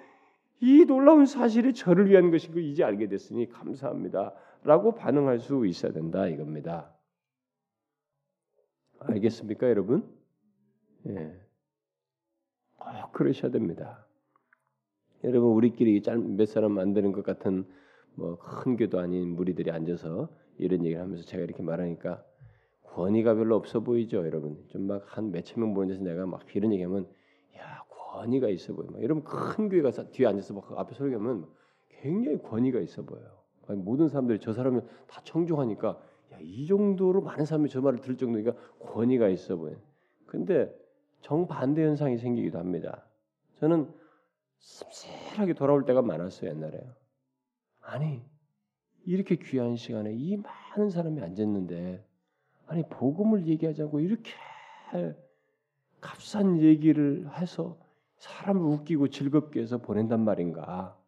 이 0.61 0.85
놀라운 0.87 1.25
사실이 1.25 1.73
저를 1.73 2.11
위한 2.11 2.33
것이고 2.33 2.59
이제 2.59 2.83
알게 2.83 3.07
됐으니 3.07 3.49
감사합니다 3.49 4.35
라고 4.65 4.97
반응할 4.97 5.39
수 5.39 5.65
있어야 5.67 5.93
된다 5.93 6.27
이겁니다. 6.27 6.96
알겠습니까, 9.01 9.69
여러분? 9.69 10.05
예. 11.09 11.41
꼭 12.79 13.13
그러셔야 13.13 13.51
됩니다. 13.51 14.07
여러분 15.25 15.51
우리끼리 15.51 16.01
몇 16.37 16.47
사람 16.47 16.73
만드는 16.73 17.13
것 17.13 17.25
같은 17.25 17.65
뭐 18.15 18.37
큰 18.39 18.77
교도 18.77 18.99
아닌 19.01 19.35
무리들이 19.35 19.71
앉아서 19.71 20.29
이런 20.59 20.85
얘기를 20.85 21.03
하면서 21.03 21.25
제가 21.25 21.43
이렇게 21.43 21.63
말하니까 21.63 22.25
권위가 22.85 23.35
별로 23.35 23.57
없어 23.57 23.81
보이죠, 23.81 24.19
여러분. 24.19 24.65
좀 24.69 24.87
막 24.87 25.05
한 25.07 25.31
몇천 25.33 25.61
명 25.61 25.75
보는 25.75 25.89
데서 25.89 26.03
내가 26.03 26.27
막 26.27 26.43
이런 26.55 26.73
얘기하면 26.73 27.07
야 27.57 27.83
권위가 27.89 28.49
있어 28.51 28.75
보여. 28.75 28.89
막 28.91 29.03
이러면 29.03 29.25
큰 29.25 29.69
교회 29.69 29.83
가서 29.83 30.11
뒤에 30.11 30.27
앉아서 30.27 30.55
막 30.55 30.73
앞에 30.79 30.95
설교하면 30.95 31.47
굉장히 31.89 32.39
권위가 32.43 32.81
있어 32.81 33.03
보여요. 33.03 33.27
모든 33.69 34.09
사람들이 34.09 34.39
저 34.41 34.53
사람을 34.53 34.83
다 35.09 35.21
청중하니까 35.25 36.01
야, 36.37 36.41
이 36.41 36.67
정도로 36.67 37.23
많은 37.23 37.45
사람이 37.45 37.69
저 37.69 37.81
말을 37.81 38.01
들을 38.01 38.17
정도니까 38.17 38.53
권위가 38.81 39.29
있어 39.29 39.57
보여. 39.57 39.75
근데 40.27 40.73
정반대 41.23 41.83
현상이 41.85 42.19
생기기도 42.19 42.59
합니다. 42.59 43.05
저는 43.61 43.93
씁쓸하게 44.59 45.55
돌아올 45.55 45.85
때가 45.85 46.03
많았어요 46.03 46.51
옛날에. 46.51 46.81
아니 47.81 48.23
이렇게 49.05 49.37
귀한 49.37 49.77
시간에 49.77 50.13
이 50.13 50.37
많은 50.37 50.91
사람이 50.91 51.21
앉았는데 51.21 52.05
아니 52.67 52.83
복음을 52.89 53.47
얘기하자고 53.47 54.01
이렇게 54.01 54.33
값싼 56.01 56.61
얘기를 56.61 57.29
해서 57.39 57.79
사람을 58.17 58.63
웃기고 58.63 59.09
즐겁게 59.09 59.61
해서 59.61 59.79
보낸단 59.79 60.21
말인가? 60.25 60.99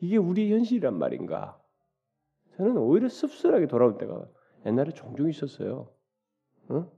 이게 0.00 0.16
우리 0.16 0.52
현실이란 0.52 0.96
말인가? 0.98 1.60
저는 2.56 2.76
오히려 2.76 3.08
씁쓸하게 3.08 3.66
돌아올 3.66 3.98
때가 3.98 4.26
옛날에 4.66 4.92
종종 4.92 5.30
있었어요. 5.30 5.94
어? 6.68 6.92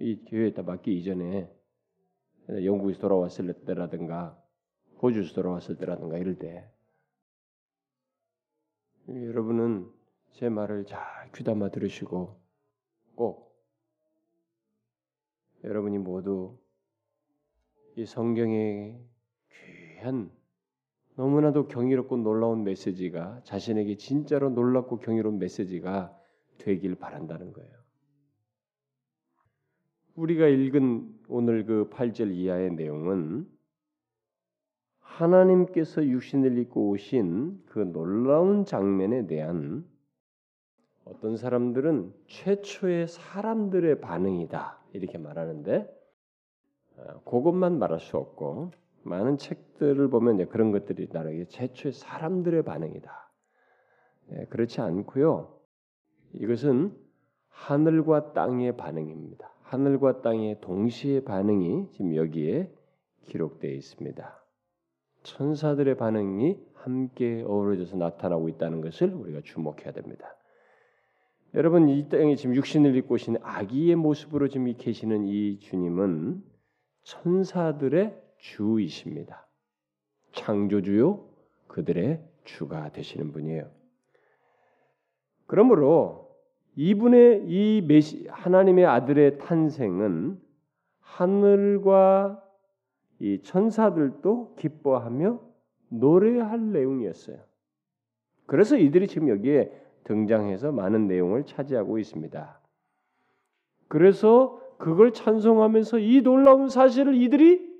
이 0.00 0.24
교회에다 0.24 0.62
맡기 0.62 0.96
이전에 0.98 1.54
영국에서 2.48 3.00
돌아왔을 3.00 3.52
때라든가 3.64 4.42
호주에서 5.02 5.34
돌아왔을 5.34 5.76
때라든가 5.76 6.16
이럴 6.16 6.38
때 6.38 6.68
여러분은 9.08 9.92
제 10.32 10.48
말을 10.48 10.86
잘 10.86 11.30
귀담아 11.34 11.68
들으시고 11.70 12.40
꼭 13.14 13.54
여러분이 15.62 15.98
모두 15.98 16.58
이 17.96 18.06
성경의 18.06 18.98
귀한 19.52 20.32
너무나도 21.16 21.68
경이롭고 21.68 22.16
놀라운 22.18 22.64
메시지가 22.64 23.42
자신에게 23.44 23.96
진짜로 23.96 24.50
놀랍고 24.50 24.98
경이로운 24.98 25.38
메시지가 25.38 26.16
되길 26.58 26.96
바란다는 26.96 27.52
거예요. 27.52 27.72
우리가 30.16 30.46
읽은 30.46 31.12
오늘 31.28 31.66
그 31.66 31.88
8절 31.90 32.34
이하의 32.34 32.74
내용은 32.74 33.48
하나님께서 34.98 36.04
육신을 36.04 36.58
입고 36.58 36.90
오신 36.90 37.64
그 37.66 37.78
놀라운 37.78 38.64
장면에 38.64 39.26
대한 39.26 39.84
어떤 41.04 41.36
사람들은 41.36 42.12
최초의 42.26 43.08
사람들의 43.08 44.00
반응이다 44.00 44.80
이렇게 44.92 45.18
말하는데 45.18 45.88
어, 46.96 47.20
그것만 47.24 47.78
말할 47.78 48.00
수 48.00 48.16
없고 48.16 48.72
많은 49.04 49.38
책들을 49.38 50.08
보면 50.08 50.48
그런 50.48 50.72
것들이 50.72 51.08
나라게 51.12 51.46
최초의 51.46 51.92
사람들의 51.92 52.62
반응이다. 52.64 53.30
예, 54.32 54.44
그렇지 54.46 54.80
않고요. 54.80 55.58
이것은 56.32 56.96
하늘과 57.48 58.32
땅의 58.32 58.76
반응입니다. 58.76 59.50
하늘과 59.62 60.22
땅의 60.22 60.60
동시에 60.60 61.20
반응이 61.24 61.90
지금 61.92 62.16
여기에 62.16 62.72
기록되어 63.22 63.70
있습니다. 63.70 64.44
천사들의 65.22 65.96
반응이 65.96 66.58
함께 66.74 67.42
어우러져서 67.46 67.96
나타나고 67.96 68.48
있다는 68.50 68.80
것을 68.80 69.12
우리가 69.12 69.40
주목해야 69.42 69.92
됩니다. 69.92 70.36
여러분 71.54 71.88
이 71.88 72.08
땅에 72.08 72.34
지금 72.34 72.54
육신을 72.56 72.96
입고 72.96 73.14
오신 73.14 73.36
아기의 73.40 73.96
모습으로 73.96 74.48
지금 74.48 74.72
계시는 74.76 75.24
이 75.24 75.58
주님은 75.60 76.42
천사들의 77.04 78.23
주이십니다. 78.44 79.46
창조주요 80.32 81.24
그들의 81.66 82.22
주가 82.44 82.90
되시는 82.90 83.32
분이에요. 83.32 83.70
그러므로 85.46 86.36
이분의 86.76 87.44
이 87.46 87.82
메시 87.86 88.26
하나님의 88.28 88.84
아들의 88.84 89.38
탄생은 89.38 90.38
하늘과 91.00 92.42
이 93.20 93.40
천사들도 93.42 94.56
기뻐하며 94.56 95.40
노래할 95.88 96.72
내용이었어요. 96.72 97.38
그래서 98.46 98.76
이들이 98.76 99.08
지금 99.08 99.28
여기에 99.28 99.72
등장해서 100.04 100.70
많은 100.70 101.06
내용을 101.06 101.46
차지하고 101.46 101.98
있습니다. 101.98 102.60
그래서 103.88 104.60
그걸 104.76 105.12
찬송하면서 105.14 106.00
이 106.00 106.20
놀라운 106.20 106.68
사실을 106.68 107.14
이들이 107.14 107.73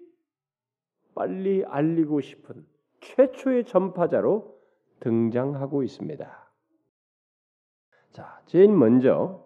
빨리 1.15 1.65
알리고 1.65 2.21
싶은 2.21 2.65
최초의 3.01 3.65
전파자로 3.65 4.55
등장하고 5.01 5.83
있습니다. 5.83 6.45
자, 8.13 8.43
제일 8.47 8.69
먼저 8.69 9.45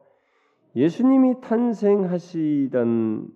예수님이 0.76 1.40
탄생하시던 1.40 3.28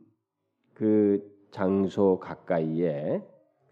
그 0.74 1.32
장소 1.50 2.18
가까이에 2.18 3.22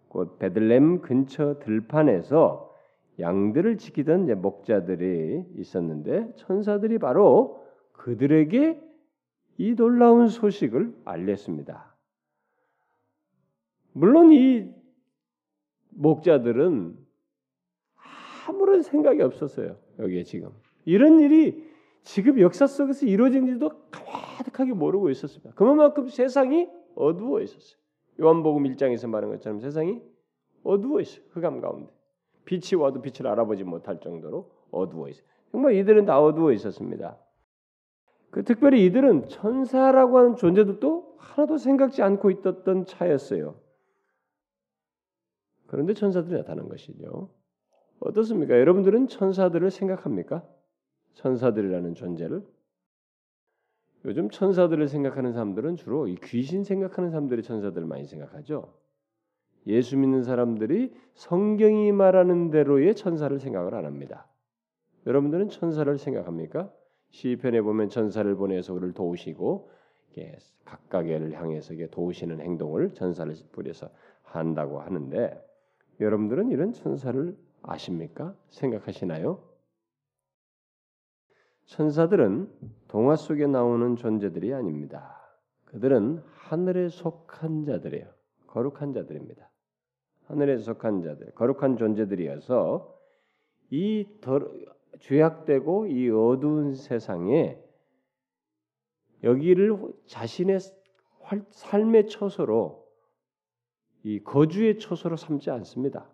곧 0.09 0.38
베들렘 0.38 1.03
근처 1.03 1.59
들판에서 1.61 2.75
양들을 3.18 3.79
지키던 3.79 4.40
목자들이 4.40 5.44
있었는데 5.57 6.35
천사들이 6.37 6.99
바로 6.99 7.64
그들에게 7.92 8.83
이 9.59 9.75
놀라운 9.75 10.29
소식을 10.29 10.94
알렸습니다. 11.05 11.89
물론 13.92 14.33
이 14.33 14.72
목자들은 15.90 16.96
아무런 18.46 18.83
생각이 18.83 19.22
없었어요. 19.22 19.76
여기에 19.98 20.24
지금 20.24 20.50
이런 20.85 21.20
일이 21.20 21.68
지금 22.03 22.40
역사 22.40 22.66
속에서 22.66 23.07
이루어진지도 23.07 23.70
가득하게 23.90 24.72
모르고 24.72 25.11
있었습니다. 25.11 25.53
그만큼 25.55 26.09
세상이 26.09 26.68
어두워 26.94 27.40
있었어요. 27.40 27.79
요한복음 28.20 28.64
1장에서 28.64 29.09
말한 29.09 29.31
것처럼 29.31 29.61
세상이 29.61 30.00
어두워 30.62 31.00
있어요. 31.00 31.24
흑암 31.31 31.61
가운데. 31.61 31.92
빛이 32.44 32.81
와도 32.81 33.00
빛을 33.00 33.26
알아보지 33.31 33.64
못할 33.64 34.00
정도로 34.00 34.50
어두워 34.70 35.09
있어요. 35.09 35.24
정말 35.53 35.74
이들은 35.74 36.07
다 36.07 36.20
어두워 36.20 36.53
있었습니다. 36.53 37.18
그 38.31 38.44
특별히 38.44 38.85
이들은 38.87 39.29
천사라고 39.29 40.18
하는 40.18 40.37
존재들도 40.37 41.16
하나도 41.18 41.59
생각지 41.59 42.03
않고 42.03 42.31
있었던 42.31 42.87
차였어요. 42.87 43.57
그런데 45.70 45.94
천사들이 45.94 46.35
나타난 46.35 46.68
것이죠. 46.68 47.30
어떻습니까? 48.00 48.59
여러분들은 48.59 49.06
천사들을 49.06 49.70
생각합니까? 49.70 50.44
천사들이라는 51.14 51.94
존재를 51.94 52.44
요즘 54.04 54.30
천사들을 54.30 54.88
생각하는 54.88 55.33
사람들은 55.33 55.76
주로 55.76 56.09
이 56.09 56.16
귀신 56.24 56.64
생각하는 56.64 57.11
사람들이 57.11 57.44
천사들을 57.44 57.87
많이 57.87 58.04
생각하죠. 58.04 58.74
예수 59.68 59.96
믿는 59.96 60.24
사람들이 60.24 60.92
성경이 61.14 61.92
말하는 61.92 62.50
대로의 62.50 62.96
천사를 62.96 63.38
생각을 63.38 63.74
안 63.76 63.85
합니다. 63.85 64.26
여러분들은 65.06 65.50
천사를 65.50 65.96
생각합니까? 65.98 66.72
시편에 67.11 67.61
보면 67.61 67.90
천사를 67.90 68.35
보내서 68.35 68.74
그를 68.74 68.92
도우시고 68.92 69.70
각각을 70.64 71.33
향해서 71.33 71.74
도우시는 71.92 72.40
행동을 72.40 72.92
천사를 72.94 73.33
뿌려서 73.52 73.90
한다고 74.22 74.80
하는데 74.80 75.50
여러분들은 76.01 76.51
이런 76.51 76.73
천사를 76.73 77.37
아십니까? 77.63 78.35
생각하시나요? 78.49 79.43
천사들은 81.67 82.51
동화 82.89 83.17
속에 83.17 83.47
나오는 83.47 83.97
존재들이 83.97 84.53
아닙니다. 84.55 85.21
그들은 85.67 86.23
하늘에 86.33 86.89
속한 86.89 87.65
자들이에요. 87.65 88.09
거룩한 88.49 88.93
자들입니다. 88.93 89.49
하늘에 90.25 90.59
속한 90.59 91.03
자들, 91.03 91.33
거룩한 91.35 91.77
존재들이어서 91.77 92.99
이 93.71 94.07
죄악되고 95.01 95.87
이 95.87 96.11
어두운 96.11 96.75
세상에 96.75 97.59
여기를 99.23 99.79
자신의 100.07 100.59
삶의 101.51 102.09
처소로 102.09 102.80
이 104.03 104.21
거주의 104.23 104.79
처소로 104.79 105.17
삼지 105.17 105.51
않습니다. 105.51 106.07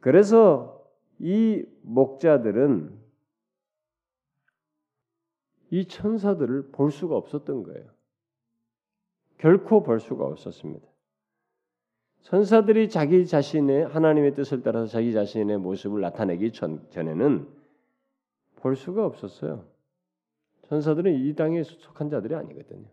그래서 0.00 0.82
이 1.18 1.64
목자들은 1.82 3.04
이 5.70 5.86
천사들을 5.86 6.70
볼 6.72 6.90
수가 6.90 7.16
없었던 7.16 7.62
거예요. 7.64 7.90
결코 9.38 9.82
볼 9.82 10.00
수가 10.00 10.24
없었습니다. 10.24 10.86
천사들이 12.22 12.88
자기 12.88 13.26
자신의 13.26 13.86
하나님의 13.88 14.34
뜻을 14.34 14.62
따라서 14.62 14.86
자기 14.86 15.12
자신의 15.12 15.58
모습을 15.58 16.00
나타내기 16.00 16.52
전, 16.52 16.88
전에는 16.90 17.46
볼 18.56 18.76
수가 18.76 19.04
없었어요. 19.04 19.66
천사들은 20.68 21.12
이 21.12 21.34
땅에 21.34 21.62
속한 21.62 22.08
자들이 22.08 22.34
아니거든요. 22.34 22.86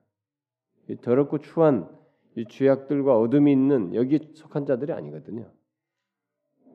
이 0.89 0.97
더럽고 0.97 1.39
추한 1.39 1.87
이 2.35 2.45
죄악들과 2.47 3.17
어둠이 3.19 3.51
있는 3.51 3.93
여기 3.95 4.19
속한 4.33 4.65
자들이 4.65 4.93
아니거든요. 4.93 5.51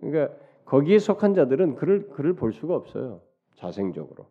그러니까 0.00 0.36
거기에 0.64 0.98
속한 0.98 1.34
자들은 1.34 1.76
그를 1.76 2.08
그를 2.10 2.34
볼 2.34 2.52
수가 2.52 2.74
없어요. 2.74 3.22
자생적으로. 3.54 4.28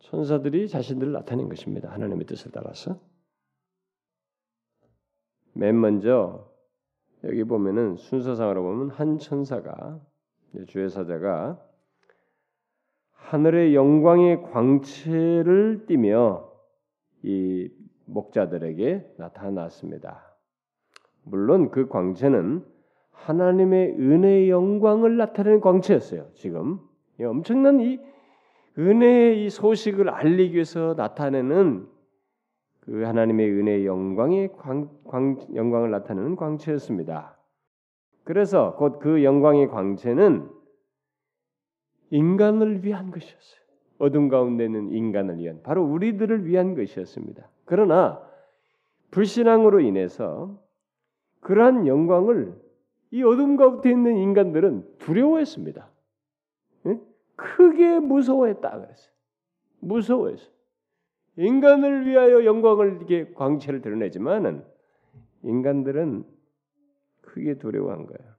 천사들이 0.00 0.68
자신들을 0.68 1.12
나타낸 1.12 1.48
것입니다. 1.48 1.90
하나님의 1.90 2.26
뜻을 2.26 2.50
따라서. 2.50 3.00
맨 5.52 5.80
먼저 5.80 6.50
여기 7.22 7.44
보면은 7.44 7.96
순서상으로 7.96 8.62
보면 8.62 8.90
한 8.90 9.18
천사가 9.18 10.00
주의 10.66 10.88
사자가 10.88 11.64
하늘의 13.12 13.74
영광의 13.74 14.42
광채를 14.42 15.86
띠며 15.86 16.52
이 17.22 17.70
목자들에게 18.06 19.14
나타났습니다. 19.18 20.34
물론 21.24 21.70
그 21.70 21.88
광채는 21.88 22.64
하나님의 23.10 23.92
은혜의 23.98 24.50
영광을 24.50 25.16
나타내는 25.16 25.60
광채였어요. 25.60 26.28
지금 26.34 26.80
엄청난 27.20 27.80
이 27.80 27.98
은혜의 28.78 29.44
이 29.44 29.50
소식을 29.50 30.10
알리기 30.10 30.54
위해서 30.54 30.94
나타내는 30.96 31.88
그 32.80 33.02
하나님의 33.02 33.50
은혜의 33.50 33.86
영광의 33.86 34.52
광, 34.56 34.90
광, 35.06 35.38
영광을 35.54 35.90
나타내는 35.90 36.36
광채였습니다. 36.36 37.38
그래서 38.24 38.74
곧 38.76 38.98
그 38.98 39.22
영광의 39.24 39.68
광채는 39.68 40.50
인간을 42.10 42.84
위한 42.84 43.10
것이었어요. 43.10 43.60
어둠 43.98 44.28
가운데 44.28 44.64
있는 44.64 44.90
인간을 44.90 45.38
위한 45.38 45.62
바로 45.62 45.84
우리들을 45.84 46.46
위한 46.46 46.74
것이었습니다. 46.74 47.48
그러나 47.64 48.20
불신앙으로 49.10 49.80
인해서 49.80 50.60
그러한 51.40 51.86
영광을 51.86 52.60
이 53.10 53.22
어둠 53.22 53.56
가운데 53.56 53.90
있는 53.90 54.16
인간들은 54.16 54.98
두려워했습니다. 54.98 55.88
크게 57.36 57.98
무서워했다 58.00 58.70
그랬어요. 58.70 59.12
무서워했어요. 59.80 60.54
인간을 61.36 62.06
위하여 62.06 62.44
영광을 62.44 63.00
이게 63.02 63.32
광채를 63.34 63.80
드러내지만은 63.82 64.64
인간들은 65.42 66.24
크게 67.22 67.58
두려워한 67.58 68.06
거예요. 68.06 68.34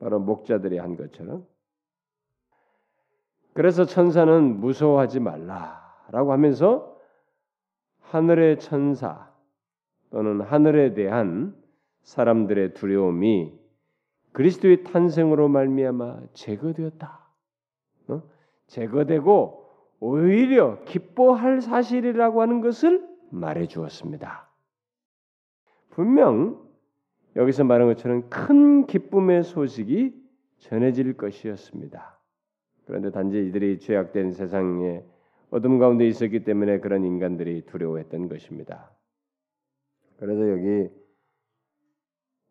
바로 0.00 0.18
목자들이 0.20 0.78
한 0.78 0.96
것처럼. 0.96 1.46
그래서 3.52 3.84
천사는 3.84 4.60
무서워하지 4.60 5.20
말라라고 5.20 6.32
하면서 6.32 6.98
하늘의 8.12 8.58
천사 8.58 9.32
또는 10.10 10.42
하늘에 10.42 10.92
대한 10.92 11.56
사람들의 12.02 12.74
두려움이 12.74 13.58
그리스도의 14.32 14.84
탄생으로 14.84 15.48
말미암아 15.48 16.20
제거되었다. 16.34 17.26
어? 18.08 18.22
제거되고 18.66 19.66
오히려 20.00 20.82
기뻐할 20.84 21.62
사실이라고 21.62 22.42
하는 22.42 22.60
것을 22.60 23.08
말해 23.30 23.66
주었습니다. 23.66 24.46
분명 25.88 26.60
여기서 27.34 27.64
말한 27.64 27.88
것처럼 27.88 28.28
큰 28.28 28.86
기쁨의 28.86 29.42
소식이 29.42 30.14
전해질 30.58 31.16
것이었습니다. 31.16 32.18
그런데 32.84 33.10
단지 33.10 33.46
이들이 33.46 33.78
죄악된 33.78 34.32
세상에 34.32 35.02
어둠 35.52 35.78
가운데 35.78 36.08
있었기 36.08 36.44
때문에 36.44 36.80
그런 36.80 37.04
인간들이 37.04 37.66
두려워했던 37.66 38.30
것입니다. 38.30 38.90
그래서 40.16 40.50
여기 40.50 40.88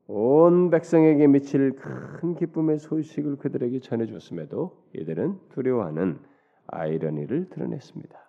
온 0.05 0.69
백성에게 0.69 1.25
미칠 1.25 1.75
큰 1.75 2.35
기쁨의 2.35 2.77
소식을 2.77 3.37
그들에게 3.37 3.79
전해줬음에도 3.79 4.85
이들은 4.93 5.39
두려워하는 5.49 6.19
아이러니를 6.67 7.49
드러냈습니다. 7.49 8.19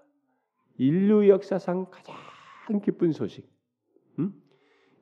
인류 0.78 1.28
역사상 1.28 1.86
가장 1.90 2.80
기쁜 2.80 3.12
소식, 3.12 3.46
음? 4.20 4.32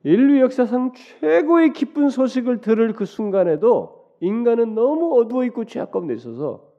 인류 0.03 0.41
역사상 0.41 0.91
최고의 1.21 1.71
기쁜 1.71 2.09
소식을 2.09 2.59
들을 2.59 2.91
그 2.91 3.05
순간에도 3.05 4.17
인간은 4.19 4.75
너무 4.75 5.17
어두워 5.17 5.45
있고 5.45 5.63
죄악 5.63 5.91
가운데 5.91 6.13
있어서 6.13 6.73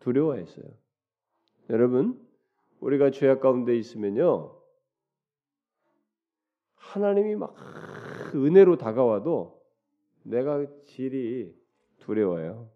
두려워했어요. 0.00 0.66
여러분, 1.70 2.22
우리가 2.84 3.10
죄악 3.10 3.40
가운데 3.40 3.74
있으면요, 3.76 4.60
하나님이 6.74 7.34
막 7.34 7.56
은혜로 8.34 8.76
다가와도 8.76 9.58
내가 10.22 10.66
질이 10.84 11.58
두려워요. 12.00 12.70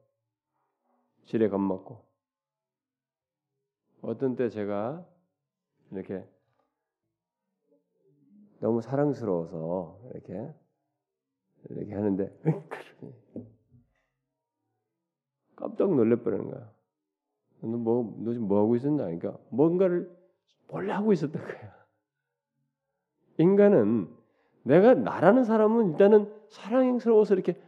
질에 1.26 1.50
겁먹고. 1.50 2.06
어떤 4.00 4.34
때 4.34 4.48
제가 4.48 5.06
이렇게 5.92 6.26
너무 8.60 8.80
사랑스러워서 8.80 10.00
이렇게 10.14 10.54
이렇게 11.68 11.94
하는데 11.94 12.34
깜짝 15.54 15.94
놀래버리는 15.94 16.50
거야. 16.50 16.77
너 17.60 17.76
뭐, 17.76 18.16
너 18.18 18.32
지금 18.32 18.48
뭐 18.48 18.60
하고 18.60 18.76
있었나? 18.76 19.04
그러니까 19.04 19.36
뭔가를 19.50 20.10
몰래 20.68 20.92
하고 20.92 21.12
있었던 21.12 21.42
거야. 21.42 21.78
인간은 23.38 24.08
내가 24.62 24.94
나라는 24.94 25.44
사람은 25.44 25.92
일단은 25.92 26.32
사랑스러워서 26.48 27.34
이렇게 27.34 27.60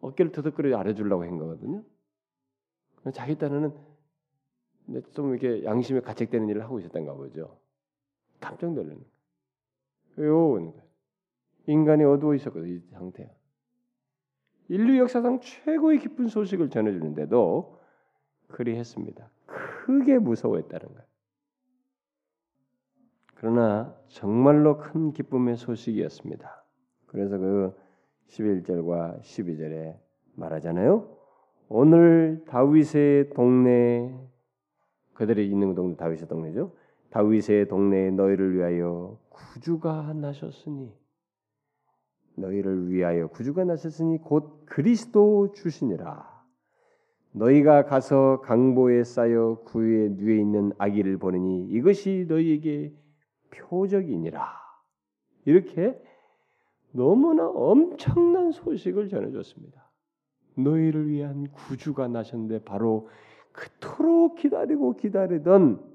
어깨를 0.00 0.32
터득거려 0.32 0.76
알아주려고 0.78 1.22
한 1.22 1.38
거거든요. 1.38 1.82
자기 3.12 3.36
딴에는 3.36 3.72
좀 5.12 5.30
이렇게 5.30 5.64
양심에 5.64 6.00
가책되는 6.00 6.48
일을 6.48 6.62
하고 6.62 6.80
있었던가 6.80 7.14
보죠. 7.14 7.58
깜짝 8.40 8.72
놀라는 8.72 9.04
거예요. 10.16 10.74
인간이 11.66 12.04
어두워 12.04 12.34
있었거든 12.34 12.68
이 12.68 12.80
상태야. 12.90 13.28
인류 14.68 14.98
역사상 14.98 15.40
최고의 15.40 15.98
기쁜 15.98 16.28
소식을 16.28 16.70
전해주는데도 16.70 17.79
그리 18.50 18.76
했습니다. 18.76 19.30
크게 19.46 20.18
무서워했다는 20.18 20.86
거예요. 20.86 21.10
그러나 23.34 23.96
정말로 24.08 24.76
큰 24.78 25.12
기쁨의 25.12 25.56
소식이었습니다. 25.56 26.64
그래서 27.06 27.38
그 27.38 27.74
11절과 28.28 29.20
12절에 29.22 29.98
말하잖아요. 30.34 31.16
오늘 31.68 32.44
다윗의 32.46 33.30
동네 33.30 34.14
그들이 35.14 35.48
있는 35.48 35.74
동네 35.74 35.96
다윗의 35.96 36.28
동네죠. 36.28 36.76
다윗의 37.10 37.68
동네에 37.68 38.10
너희를 38.10 38.54
위하여 38.54 39.18
구주가 39.30 40.12
나셨으니 40.12 40.92
너희를 42.36 42.90
위하여 42.90 43.26
구주가 43.28 43.64
나셨으니 43.64 44.18
곧 44.18 44.64
그리스도 44.66 45.52
주시니라. 45.52 46.29
너희가 47.32 47.84
가서 47.84 48.40
강보에 48.40 49.04
쌓여 49.04 49.62
구유에 49.64 50.08
누에 50.10 50.38
있는 50.38 50.72
아기를 50.78 51.18
보느니 51.18 51.66
이것이 51.68 52.26
너희에게 52.28 52.92
표적이니라. 53.50 54.60
이렇게 55.44 56.00
너무나 56.92 57.48
엄청난 57.48 58.50
소식을 58.50 59.08
전해줬습니다. 59.08 59.90
너희를 60.56 61.08
위한 61.08 61.46
구주가 61.52 62.08
나셨는데 62.08 62.64
바로 62.64 63.08
그토록 63.52 64.36
기다리고 64.36 64.96
기다리던 64.96 65.88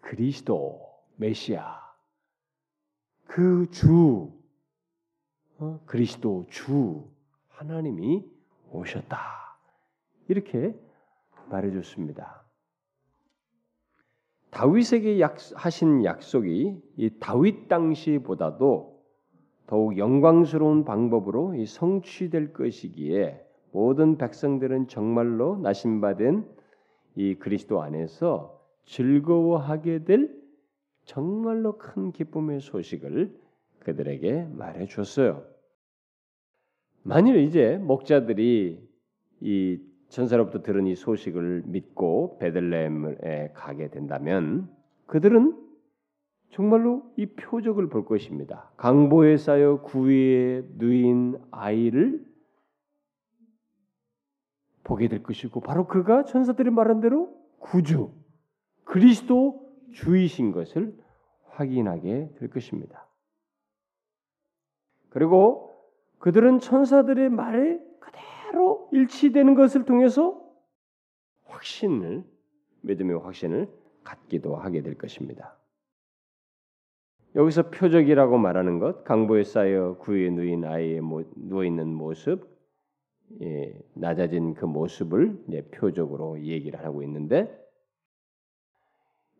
그리스도 0.00 0.80
메시아 1.16 1.88
그 3.26 3.70
주, 3.70 4.32
어? 5.58 5.80
그리스도 5.84 6.46
주 6.48 7.04
하나님이 7.48 8.24
오셨다. 8.70 9.47
이렇게 10.28 10.74
말해줬습니다. 11.50 12.44
다윗에게 14.50 15.20
약, 15.20 15.36
하신 15.54 16.04
약속이 16.04 16.80
이 16.96 17.10
다윗 17.20 17.68
당시보다도 17.68 18.98
더욱 19.66 19.98
영광스러운 19.98 20.84
방법으로 20.84 21.54
이 21.54 21.66
성취될 21.66 22.52
것이기에 22.54 23.44
모든 23.72 24.16
백성들은 24.16 24.88
정말로 24.88 25.58
나신받은 25.58 26.48
이 27.16 27.34
그리스도 27.34 27.82
안에서 27.82 28.58
즐거워하게 28.86 30.04
될 30.04 30.34
정말로 31.04 31.76
큰 31.76 32.12
기쁨의 32.12 32.60
소식을 32.60 33.38
그들에게 33.80 34.44
말해 34.52 34.86
줬어요. 34.86 35.44
만일 37.02 37.36
이제 37.36 37.76
목자들이 37.76 38.88
이 39.40 39.87
천사로부터 40.08 40.62
들은 40.62 40.86
이 40.86 40.94
소식을 40.94 41.64
믿고 41.66 42.38
베들레헴에 42.38 43.52
가게 43.54 43.88
된다면 43.88 44.68
그들은 45.06 45.56
정말로 46.50 47.12
이 47.16 47.26
표적을 47.26 47.88
볼 47.88 48.04
것입니다. 48.04 48.70
강보에 48.76 49.36
쌓여 49.36 49.82
구위에 49.82 50.64
누인 50.76 51.38
아이를 51.50 52.26
보게 54.82 55.08
될 55.08 55.22
것이고 55.22 55.60
바로 55.60 55.86
그가 55.86 56.24
천사들이 56.24 56.70
말한 56.70 57.00
대로 57.00 57.36
구주 57.58 58.10
그리스도 58.84 59.68
주이신 59.92 60.52
것을 60.52 60.96
확인하게 61.50 62.30
될 62.38 62.48
것입니다. 62.48 63.06
그리고 65.10 65.68
그들은 66.18 66.60
천사들의 66.60 67.28
말에 67.28 67.78
그대로 68.00 68.37
일치되는 68.92 69.54
것을 69.54 69.84
통해서 69.84 70.40
확신을 71.44 72.24
믿음의 72.82 73.18
확신을 73.18 73.68
갖기도 74.04 74.56
하게 74.56 74.82
될 74.82 74.96
것입니다. 74.96 75.56
여기서 77.34 77.70
표적이라고 77.70 78.38
말하는 78.38 78.78
것, 78.78 79.04
강보에 79.04 79.44
쌓여 79.44 79.96
구에 79.98 80.30
누인 80.30 80.64
아이의 80.64 81.00
누워 81.36 81.64
있는 81.64 81.92
모습, 81.92 82.48
예, 83.42 83.78
낮아진 83.94 84.54
그 84.54 84.64
모습을 84.64 85.44
표적으로 85.70 86.40
얘기를 86.40 86.82
하고 86.84 87.02
있는데 87.02 87.54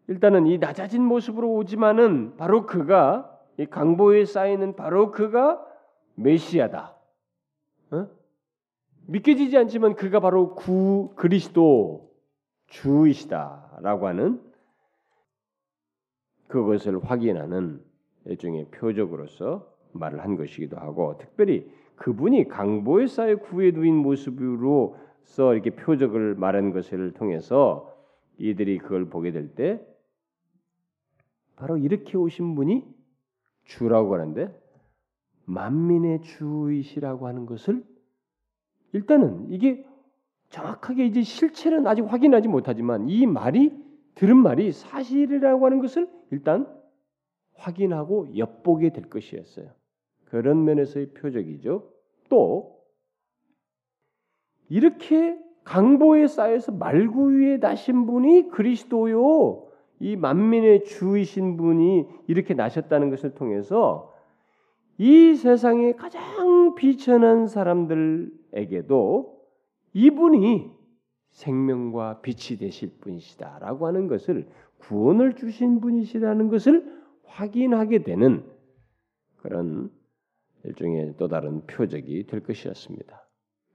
일단은 0.08 0.46
이 0.46 0.58
낮아진 0.58 1.02
모습으로 1.02 1.52
오지만은 1.54 2.36
바로 2.36 2.66
그가 2.66 3.34
이 3.58 3.66
강보에 3.66 4.24
쌓이는 4.24 4.76
바로 4.76 5.10
그가 5.10 5.64
메시아다. 6.14 6.96
어? 7.90 8.17
믿겨지지 9.08 9.56
않지만 9.56 9.94
그가 9.94 10.20
바로 10.20 10.54
구 10.54 11.12
그리스도 11.16 12.10
주이시다라고 12.66 14.06
하는 14.06 14.42
그것을 16.48 17.02
확인하는 17.02 17.82
일종의 18.26 18.66
표적으로서 18.70 19.66
말을 19.92 20.22
한 20.22 20.36
것이기도 20.36 20.76
하고 20.76 21.16
특별히 21.18 21.70
그분이 21.96 22.48
강보에 22.48 23.06
쌓여 23.06 23.36
구해 23.36 23.72
두인 23.72 23.96
모습으로서 23.96 25.54
이렇게 25.54 25.70
표적을 25.70 26.34
말한 26.34 26.72
것을 26.72 27.12
통해서 27.12 27.94
이들이 28.36 28.78
그걸 28.78 29.06
보게 29.08 29.32
될 29.32 29.54
때 29.54 29.80
바로 31.56 31.78
이렇게 31.78 32.16
오신 32.16 32.54
분이 32.54 32.84
주라고 33.64 34.14
하는데 34.14 34.54
만민의 35.46 36.20
주이시라고 36.22 37.26
하는 37.26 37.46
것을 37.46 37.82
일단은 38.92 39.46
이게 39.50 39.84
정확하게 40.50 41.06
이제 41.06 41.22
실체는 41.22 41.86
아직 41.86 42.02
확인하지 42.02 42.48
못하지만 42.48 43.08
이 43.08 43.26
말이 43.26 43.72
들은 44.14 44.36
말이 44.36 44.72
사실이라고 44.72 45.66
하는 45.66 45.80
것을 45.80 46.08
일단 46.30 46.66
확인하고 47.54 48.36
엿보게 48.36 48.90
될 48.92 49.08
것이었어요. 49.08 49.70
그런 50.24 50.64
면에서의 50.64 51.12
표적이죠. 51.12 51.90
또 52.28 52.78
이렇게 54.68 55.38
강보에 55.64 56.26
쌓여서 56.26 56.72
말구 56.72 57.32
위에 57.32 57.58
나신 57.58 58.06
분이 58.06 58.48
그리스도요. 58.48 59.66
이 60.00 60.16
만민의 60.16 60.84
주이신 60.84 61.56
분이 61.56 62.06
이렇게 62.26 62.54
나셨다는 62.54 63.10
것을 63.10 63.34
통해서 63.34 64.14
이 64.96 65.34
세상의 65.34 65.96
가장 65.96 66.74
비천한 66.74 67.46
사람들 67.46 68.32
에게도 68.52 69.38
이분이 69.92 70.70
생명과 71.30 72.20
빛이 72.20 72.58
되실 72.58 72.98
분이시다라고 73.00 73.86
하는 73.86 74.08
것을 74.08 74.48
구원을 74.78 75.34
주신 75.34 75.80
분이시라는 75.80 76.48
것을 76.48 76.98
확인하게 77.24 78.02
되는 78.02 78.44
그런 79.36 79.90
일종의 80.64 81.14
또 81.16 81.28
다른 81.28 81.64
표적이 81.66 82.26
될 82.26 82.42
것이었습니다. 82.42 83.24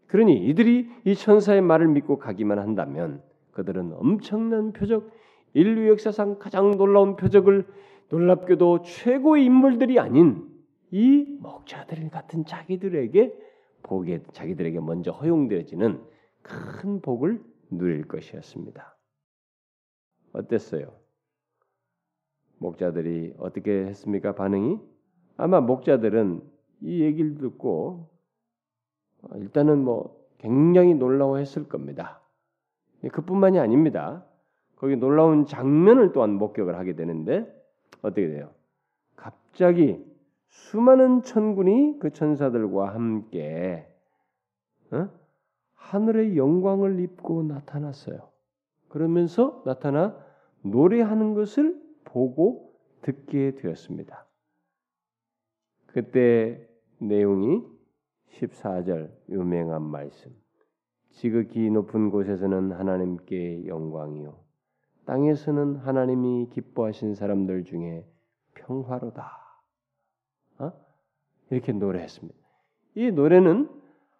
그러니 0.07 0.47
이들이 0.47 0.89
이 1.05 1.15
천사의 1.15 1.61
말을 1.61 1.87
믿고 1.87 2.17
가기만 2.17 2.59
한다면 2.59 3.21
그들은 3.51 3.93
엄청난 3.93 4.73
표적, 4.73 5.09
인류 5.53 5.89
역사상 5.89 6.39
가장 6.39 6.77
놀라운 6.77 7.15
표적을 7.15 7.65
놀랍게도 8.09 8.81
최고의 8.83 9.45
인물들이 9.45 9.99
아닌 9.99 10.47
이 10.91 11.25
목자들 11.39 12.09
같은 12.09 12.45
자기들에게 12.45 13.33
복에 13.83 14.23
자기들에게 14.31 14.79
먼저 14.79 15.11
허용되어지는 15.11 16.03
큰 16.41 17.01
복을 17.01 17.43
누릴 17.69 18.07
것이었습니다. 18.07 18.97
어땠어요? 20.33 20.93
목자들이 22.57 23.35
어떻게 23.37 23.85
했습니까? 23.85 24.35
반응이 24.35 24.79
아마 25.37 25.61
목자들은 25.61 26.41
이 26.81 27.01
얘기를 27.01 27.35
듣고 27.35 28.09
일단은 29.35 29.83
뭐 29.83 30.21
굉장히 30.37 30.93
놀라워했을 30.93 31.67
겁니다. 31.67 32.21
그뿐만이 33.11 33.59
아닙니다. 33.59 34.25
거기 34.75 34.95
놀라운 34.95 35.45
장면을 35.45 36.11
또한 36.11 36.33
목격을 36.33 36.77
하게 36.77 36.95
되는데 36.95 37.47
어떻게 38.01 38.27
돼요? 38.27 38.51
갑자기 39.15 40.03
수많은 40.53 41.23
천군이 41.23 41.97
그 41.99 42.11
천사들과 42.11 42.93
함께 42.93 43.87
어? 44.91 45.09
하늘의 45.73 46.37
영광을 46.37 46.99
입고 46.99 47.43
나타났어요. 47.43 48.29
그러면서 48.87 49.63
나타나 49.65 50.15
노래하는 50.61 51.33
것을 51.33 51.81
보고 52.05 52.75
듣게 53.01 53.55
되었습니다. 53.55 54.27
그때 55.87 56.69
내용이 56.99 57.63
14절 58.29 59.11
유명한 59.29 59.81
말씀. 59.81 60.31
지극히 61.09 61.69
높은 61.71 62.11
곳에서는 62.11 62.73
하나님께 62.73 63.65
영광이요. 63.65 64.37
땅에서는 65.05 65.77
하나님이 65.77 66.49
기뻐하신 66.51 67.15
사람들 67.15 67.63
중에 67.65 68.07
평화로다. 68.53 69.42
어? 70.59 70.71
이렇게 71.49 71.71
노래했습니다. 71.71 72.37
이 72.95 73.11
노래는 73.11 73.69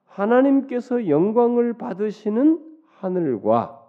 하나님께서 0.06 1.08
영광을 1.08 1.74
받으시는 1.74 2.60
하늘과 2.88 3.82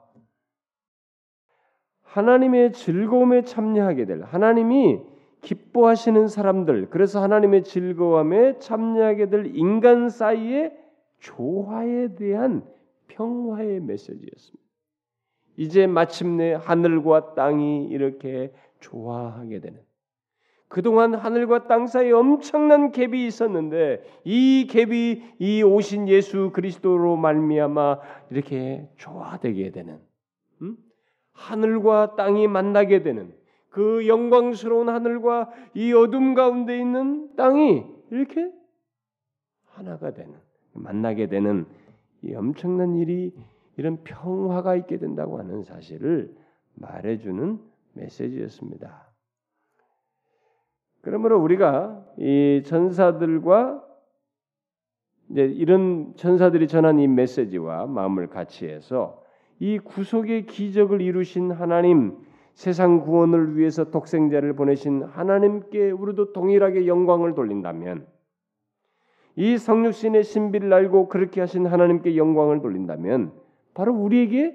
하나님의 2.03 2.73
즐거움에 2.73 3.43
참여하게 3.43 4.07
될 4.07 4.23
하나님이 4.23 5.01
기뻐하시는 5.41 6.29
사람들 6.29 6.89
그래서 6.91 7.21
하나님의 7.23 7.65
즐거움에 7.65 8.59
참여하게 8.59 9.31
될 9.31 9.57
인간 9.57 10.09
사이의 10.09 10.77
조화에 11.19 12.15
대한 12.15 12.65
평화의 13.09 13.81
메시지였습니다. 13.81 14.65
이제 15.57 15.87
마침내 15.87 16.55
하늘과 16.55 17.35
땅이 17.35 17.87
이렇게 17.87 18.53
조화하게 18.81 19.61
되는 19.61 19.81
그동안 20.75 21.15
하늘과 21.15 21.69
땅 21.69 21.87
사이에 21.87 22.11
엄청난 22.11 22.91
갭이 22.91 23.15
있었는데 23.15 24.03
이 24.25 24.67
갭이 24.69 25.23
이 25.39 25.63
오신 25.63 26.09
예수 26.09 26.51
그리스도로 26.53 27.15
말미암아 27.15 28.01
이렇게 28.31 28.91
조화되게 28.97 29.71
되는 29.71 30.01
음? 30.63 30.77
하늘과 31.33 32.17
땅이 32.17 32.49
만나게 32.49 33.05
되는 33.05 33.33
그 33.71 34.09
영광스러운 34.09 34.89
하늘과 34.89 35.53
이 35.75 35.93
어둠 35.93 36.35
가운데 36.35 36.77
있는 36.77 37.37
땅이 37.37 37.85
이렇게 38.11 38.51
하나가 39.67 40.13
되는 40.13 40.35
만나게 40.73 41.29
되는 41.29 41.67
이 42.23 42.35
엄청난 42.35 42.97
일이 42.97 43.33
이런 43.77 44.03
평화가 44.03 44.75
있게 44.75 44.99
된다고 44.99 45.39
하는 45.39 45.63
사실을 45.63 46.35
말해주는 46.75 47.61
메시지였습니다. 47.93 49.04
그러므로 51.05 51.39
우리가 51.39 52.03
이 52.17 52.63
천사들과 52.65 53.85
이제 55.31 55.45
이런 55.45 56.15
천사들이 56.17 56.67
전한 56.67 56.99
이 56.99 57.07
메시지와 57.07 57.87
마음을 57.87 58.29
같이 58.29 58.67
해서 58.67 59.23
이 59.59 59.79
구속의 59.79 60.47
기적을 60.47 61.03
이루신 61.03 61.53
하나님, 61.53 62.17
세상 62.55 63.01
구원을 63.01 63.57
위해서 63.57 63.91
독생자를 63.91 64.55
보내신 64.57 65.03
하나님께 65.03 65.91
우리도 65.91 66.33
동일하게 66.33 66.87
영광을 66.87 67.35
돌린다면 67.35 68.07
이 69.37 69.59
성육신의 69.59 70.25
신비를 70.25 70.73
알고 70.73 71.09
그렇게 71.09 71.41
하신 71.41 71.67
하나님께 71.67 72.17
영광을 72.17 72.63
돌린다면 72.63 73.33
바로 73.75 73.93
우리에게 73.93 74.55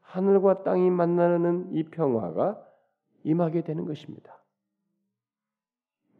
하늘과 0.00 0.64
땅이 0.64 0.90
만나는 0.90 1.68
이 1.72 1.84
평화가 1.84 2.60
임하게 3.22 3.62
되는 3.62 3.84
것입니다. 3.84 4.35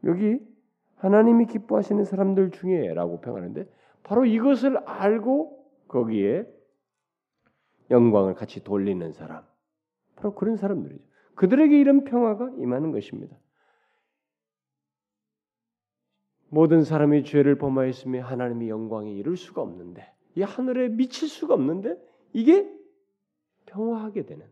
여기 0.07 0.41
하나님이 0.97 1.47
기뻐하시는 1.47 2.05
사람들 2.05 2.51
중에라고 2.53 3.21
평하는데 3.21 3.69
바로 4.03 4.25
이것을 4.25 4.79
알고 4.79 5.65
거기에 5.89 6.47
영광을 7.91 8.35
같이 8.35 8.65
돌리는 8.65 9.13
사람 9.13 9.45
바로 10.17 10.35
그런 10.35 10.57
사람들이죠. 10.57 11.05
그들에게 11.35 11.79
이런 11.79 12.05
평화가 12.05 12.51
임하는 12.59 12.93
것입니다. 12.93 13.37
모든 16.49 16.83
사람이 16.83 17.25
죄를 17.25 17.59
범하였으며 17.59 18.25
하나님의 18.25 18.69
영광이 18.69 19.17
이룰 19.17 19.37
수가 19.37 19.61
없는데 19.61 20.11
이 20.37 20.43
하늘에 20.43 20.89
미칠 20.89 21.29
수가 21.29 21.55
없는데 21.55 21.99
이게 22.33 22.73
평화하게 23.67 24.27
되는 24.27 24.47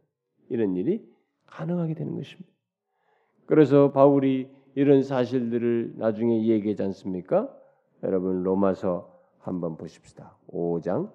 이런 0.48 0.76
일이 0.76 1.08
가능하게 1.46 1.94
되는 1.94 2.14
것입니다. 2.16 2.50
그래서 3.46 3.92
바울이 3.92 4.50
이런 4.74 5.02
사실들을 5.02 5.94
나중에 5.96 6.46
얘기하지 6.46 6.82
않습니까? 6.84 7.48
여러분 8.02 8.42
로마서 8.42 9.12
한번 9.38 9.76
보십시다. 9.76 10.36
5장 10.48 11.10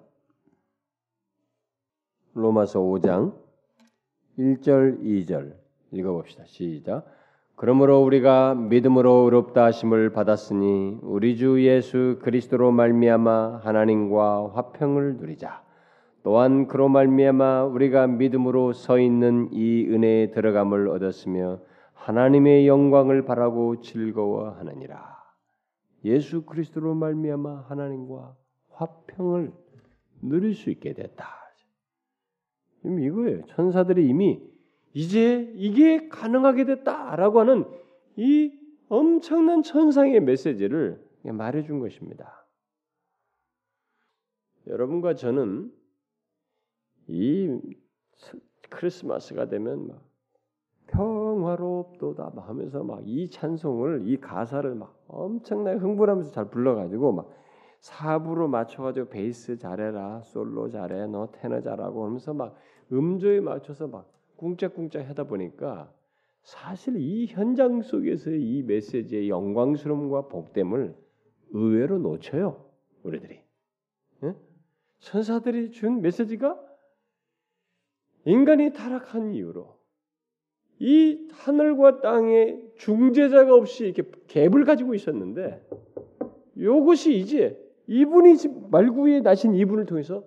로마서 2.34 2.80
5장 2.80 3.34
1절 4.38 5.02
2절 5.02 5.54
읽어봅시다. 5.92 6.44
시작. 6.46 7.04
그러므로 7.56 8.02
우리가 8.02 8.54
믿음으로 8.54 9.24
의롭다 9.24 9.64
하심을 9.66 10.12
받았으니 10.12 10.98
우리 11.02 11.36
주 11.36 11.62
예수 11.62 12.18
그리스도로 12.22 12.72
말미암아 12.72 13.60
하나님과 13.62 14.52
화평을 14.54 15.16
누리자. 15.16 15.62
또한 16.22 16.68
그로 16.68 16.88
말미암아 16.88 17.64
우리가 17.64 18.06
믿음으로 18.06 18.72
서 18.72 18.98
있는 18.98 19.48
이 19.52 19.86
은혜에 19.90 20.30
들어감을 20.30 20.88
얻었으며 20.88 21.58
하나님의 22.00 22.66
영광을 22.66 23.24
바라고 23.24 23.80
즐거워하느니라. 23.82 25.20
예수 26.04 26.46
그리스도로 26.46 26.94
말미암아 26.94 27.66
하나님과 27.68 28.36
화평을 28.70 29.52
누릴 30.22 30.54
수 30.54 30.70
있게 30.70 30.94
됐다. 30.94 31.26
이미 32.84 33.04
이거예요. 33.04 33.44
천사들이 33.48 34.08
이미 34.08 34.42
이제 34.94 35.52
이게 35.54 36.08
가능하게 36.08 36.64
됐다라고 36.64 37.40
하는 37.40 37.64
이 38.16 38.58
엄청난 38.88 39.62
천상의 39.62 40.20
메시지를 40.20 41.06
말해준 41.22 41.80
것입니다. 41.80 42.46
여러분과 44.66 45.14
저는 45.14 45.70
이 47.08 47.60
크리스마스가 48.70 49.48
되면 49.48 49.86
막 49.86 50.09
평화롭도다 50.90 52.32
막 52.34 52.48
하면서 52.48 52.82
막 52.82 53.00
이 53.04 53.30
찬송을 53.30 54.02
이 54.06 54.16
가사를 54.18 54.74
막 54.74 54.94
엄청나게 55.08 55.78
흥분하면서 55.78 56.30
잘 56.32 56.50
불러가지고 56.50 57.12
막 57.12 57.30
사부로 57.80 58.48
맞춰가지고 58.48 59.08
베이스 59.08 59.56
잘해라 59.56 60.22
솔로 60.22 60.68
잘해 60.68 61.06
너 61.06 61.30
테너 61.32 61.60
잘하고 61.60 62.04
하면서 62.04 62.34
막 62.34 62.54
음조에 62.92 63.40
맞춰서 63.40 63.86
막 63.88 64.10
꿍짝꿍짝 64.36 65.08
하다 65.08 65.24
보니까 65.24 65.92
사실 66.42 66.96
이 66.96 67.26
현장 67.26 67.82
속에서의 67.82 68.40
이 68.40 68.62
메시지의 68.62 69.28
영광스러움과 69.28 70.28
복됨을 70.28 70.94
의외로 71.52 71.98
놓쳐요 71.98 72.64
우리들이 73.02 73.40
예? 74.24 74.34
천사들이 74.98 75.70
준 75.70 76.00
메시지가 76.00 76.58
인간이 78.26 78.72
타락한 78.72 79.32
이유로 79.32 79.79
이 80.80 81.28
하늘과 81.32 82.00
땅에 82.00 82.58
중재자가 82.78 83.54
없이 83.54 83.84
이렇게 83.84 84.02
갭을 84.02 84.64
가지고 84.64 84.94
있었는데 84.94 85.62
이것이 86.56 87.16
이제 87.16 87.58
이분이 87.86 88.36
말구에 88.70 89.20
나신 89.20 89.54
이분을 89.54 89.84
통해서 89.84 90.24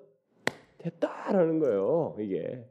됐다라는 0.77 1.59
거예요. 1.59 2.15
이게 2.19 2.65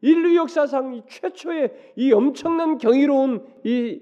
인류 0.00 0.36
역사상 0.36 1.02
최초의 1.08 1.92
이 1.96 2.12
엄청난 2.12 2.78
경이로운 2.78 3.44
이 3.64 4.00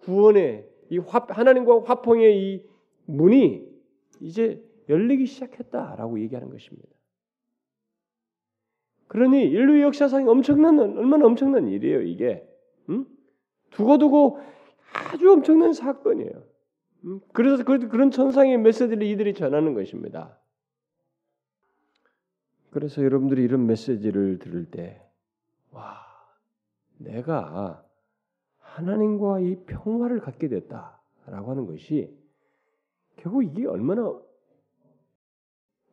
구원의 0.00 0.66
이 0.90 0.98
화, 0.98 1.24
하나님과 1.28 1.82
화평의 1.84 2.42
이 2.42 2.62
문이 3.06 3.68
이제 4.20 4.62
열리기 4.88 5.26
시작했다라고 5.26 6.20
얘기하는 6.20 6.50
것입니다. 6.50 6.88
그러니 9.10 9.42
인류 9.42 9.82
역사상 9.82 10.28
엄청난 10.28 10.78
얼마나 10.78 11.26
엄청난 11.26 11.66
일이에요 11.66 12.02
이게. 12.02 12.48
음? 12.90 13.06
두고두고 13.70 14.38
아주 14.92 15.32
엄청난 15.32 15.72
사건이에요. 15.72 16.30
음? 17.06 17.20
그래서 17.32 17.64
그, 17.64 17.88
그런 17.88 18.12
천상의 18.12 18.58
메시지를 18.58 19.02
이들이 19.02 19.34
전하는 19.34 19.74
것입니다. 19.74 20.38
그래서 22.70 23.02
여러분들이 23.02 23.42
이런 23.42 23.66
메시지를 23.66 24.38
들을 24.38 24.70
때, 24.70 25.04
와, 25.72 25.96
내가 26.98 27.84
하나님과 28.58 29.40
이 29.40 29.56
평화를 29.66 30.20
갖게 30.20 30.46
됐다라고 30.46 31.50
하는 31.50 31.66
것이 31.66 32.16
결국 33.16 33.42
이게 33.42 33.66
얼마나 33.66 34.16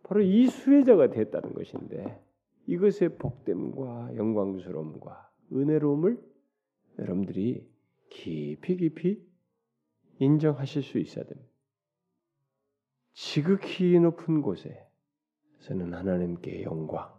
바로 0.03 0.21
이 0.21 0.45
수혜자가 0.45 1.09
됐다는 1.09 1.55
것인데 1.55 2.26
이것의 2.67 3.17
복됨과 3.17 4.15
영광스러움과 4.15 5.31
은혜로움을 5.53 6.21
여러분들이 6.99 7.65
깊이 8.09 8.77
깊이 8.77 9.25
인정하실 10.19 10.83
수 10.83 10.99
있어야 10.99 11.25
됩니다. 11.25 11.49
지극히 13.13 13.99
높은 13.99 14.41
곳에 14.41 14.85
서는 15.59 15.93
하나님께 15.93 16.63
영광, 16.63 17.13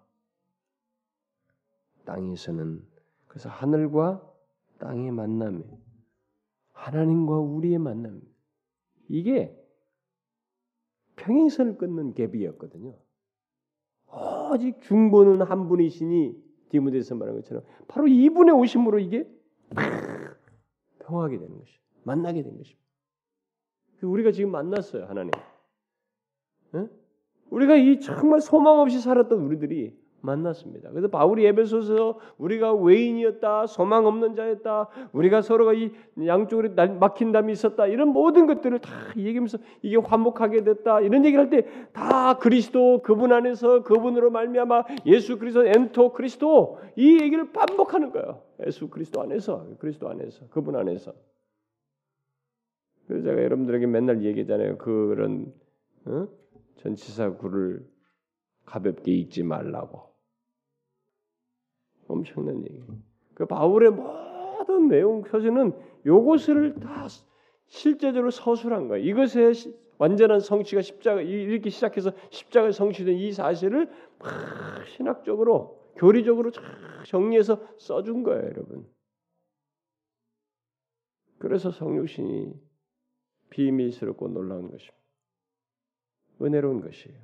땅에서는 2.04 2.86
그래서 3.26 3.48
하늘과 3.48 4.22
땅의 4.78 5.10
만남이 5.12 5.64
하나님과 6.72 7.38
우리의 7.38 7.78
만남 7.78 8.22
이게 9.08 9.54
평행선을 11.16 11.78
끊는 11.78 12.14
갭이었거든요. 12.14 12.96
오직 14.50 14.80
중보는 14.82 15.42
한 15.42 15.68
분이시니 15.68 16.48
디모데서 16.70 17.14
말한 17.14 17.36
것처럼 17.36 17.64
바로 17.86 18.06
이분의 18.06 18.54
오심으로 18.54 18.98
이게 18.98 19.28
평하게 21.00 21.38
되는 21.38 21.58
것이 21.58 21.72
만나게 22.04 22.42
된 22.42 22.56
것입니다. 22.56 22.82
우리가 24.02 24.32
지금 24.32 24.50
만났어요 24.50 25.06
하나님. 25.06 25.30
응? 26.74 26.88
우리가 27.50 27.76
이 27.76 28.00
정말 28.00 28.40
소망 28.40 28.80
없이 28.80 29.00
살았던 29.00 29.40
우리들이 29.40 29.96
만났습니다. 30.20 30.90
그래서 30.90 31.08
바울이 31.08 31.46
에베소서 31.46 32.18
우리가 32.38 32.74
외인이었다, 32.74 33.66
소망 33.66 34.06
없는 34.06 34.34
자였다, 34.34 34.88
우리가 35.12 35.42
서로가 35.42 35.74
이 35.74 35.92
양쪽으로 36.26 36.70
막힌 36.98 37.30
담이 37.32 37.52
있었다 37.52 37.86
이런 37.86 38.08
모든 38.08 38.46
것들을 38.46 38.78
다 38.80 38.90
얘기하면서 39.16 39.58
이게 39.82 39.96
화목하게 39.96 40.64
됐다 40.64 41.00
이런 41.00 41.24
얘기를 41.24 41.44
할 41.44 41.50
때 41.50 41.66
다 41.92 42.38
그리스도 42.38 43.00
그분 43.02 43.32
안에서 43.32 43.82
그분으로 43.82 44.30
말미암아 44.30 44.84
예수 45.06 45.38
그리스도 45.38 45.66
엔토 45.66 46.12
그리스도 46.12 46.78
이 46.96 47.20
얘기를 47.20 47.52
반복하는 47.52 48.10
거예요. 48.10 48.42
예수 48.66 48.88
그리스도 48.88 49.22
안에서 49.22 49.66
그리스도 49.78 50.08
안에서 50.08 50.46
그분 50.50 50.76
안에서. 50.76 51.12
그래서 53.06 53.24
제가 53.24 53.42
여러분들에게 53.42 53.86
맨날 53.86 54.22
얘기하잖아요. 54.24 54.78
그런 54.78 55.52
어? 56.06 56.28
전치사 56.76 57.36
구를 57.36 57.86
가볍게 58.64 59.12
읽지 59.12 59.42
말라고. 59.44 60.07
엄청난 62.08 62.62
얘기. 62.64 62.82
그 63.34 63.46
바울의 63.46 63.90
모든 63.90 64.88
내용 64.88 65.22
표시는 65.22 65.72
요것을 66.06 66.80
다 66.80 67.06
실제적으로 67.66 68.30
서술한 68.30 68.88
거예요. 68.88 69.04
이것에 69.04 69.52
완전한 69.98 70.40
성취가 70.40 70.80
십자가 70.80 71.20
이렇게 71.20 71.70
시작해서 71.70 72.12
십자가 72.30 72.70
성취된 72.70 73.14
이 73.16 73.32
사실을 73.32 73.90
막 74.18 74.30
신학적으로 74.86 75.78
교리적으로 75.96 76.50
정리해서 77.04 77.60
써준 77.78 78.22
거예요, 78.22 78.44
여러분. 78.44 78.86
그래서 81.38 81.70
성육신이 81.70 82.52
비밀스럽고 83.50 84.28
놀라운 84.28 84.70
것입니다. 84.70 84.96
은혜로운 86.40 86.80
것이에요. 86.80 87.18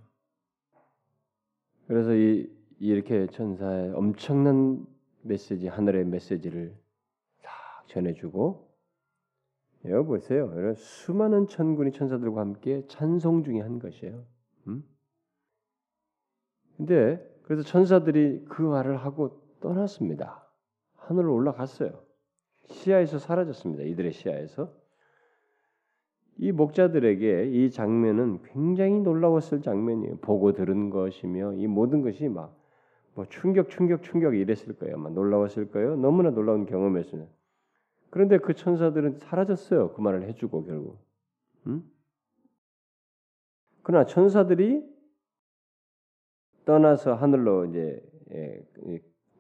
그래서 1.87 2.15
이 2.15 2.51
이렇게 2.79 3.27
천사의 3.27 3.93
엄청난 3.93 4.87
메시지 5.23 5.69
하늘의 5.69 6.05
메시지를 6.07 6.75
다 7.43 7.51
전해주고 7.87 8.69
여기 9.87 10.07
보세요. 10.07 10.75
수많은 10.77 11.47
천군이 11.47 11.93
천사들과 11.93 12.41
함께 12.41 12.85
찬송 12.89 13.45
중에 13.45 13.61
한 13.61 13.79
것이에요. 13.79 14.25
음? 14.69 14.85
근데 16.77 17.23
그래서 17.43 17.63
천사들이 17.63 18.47
그 18.49 18.63
말을 18.63 18.97
하고 18.97 19.43
떠났습니다. 19.61 20.49
하늘로 20.97 21.35
올라갔어요. 21.35 22.03
시야에서 22.67 23.19
사라졌습니다. 23.19 23.85
이들의 23.85 24.13
시야에서. 24.13 24.73
이 26.39 26.51
목자들에게 26.51 27.51
이 27.51 27.71
장면은 27.71 28.43
굉장히 28.43 29.01
놀라웠을 29.01 29.61
장면이에요. 29.63 30.17
보고 30.17 30.53
들은 30.53 30.91
것이며 30.91 31.53
이 31.55 31.67
모든 31.67 32.03
것이 32.03 32.29
막 32.29 32.59
뭐 33.15 33.27
충격, 33.27 33.71
충격, 33.71 34.03
충격 34.03 34.35
이랬을 34.35 34.77
거예요. 34.79 34.97
막 34.97 35.13
놀라웠을 35.13 35.71
거예요. 35.71 35.97
너무나 35.97 36.31
놀라운 36.31 36.67
경험이었어요. 36.67 37.29
그런데 38.11 38.39
그 38.39 38.55
천사들은 38.55 39.19
사라졌어요. 39.19 39.93
그 39.93 40.01
말을 40.01 40.25
해주고 40.29 40.65
결국. 40.65 40.99
음? 41.67 41.83
그러나 43.83 44.07
천사들이 44.07 44.85
떠나서 46.65 47.15
하늘로 47.15 47.67
이제 47.67 48.03
예, 48.33 48.65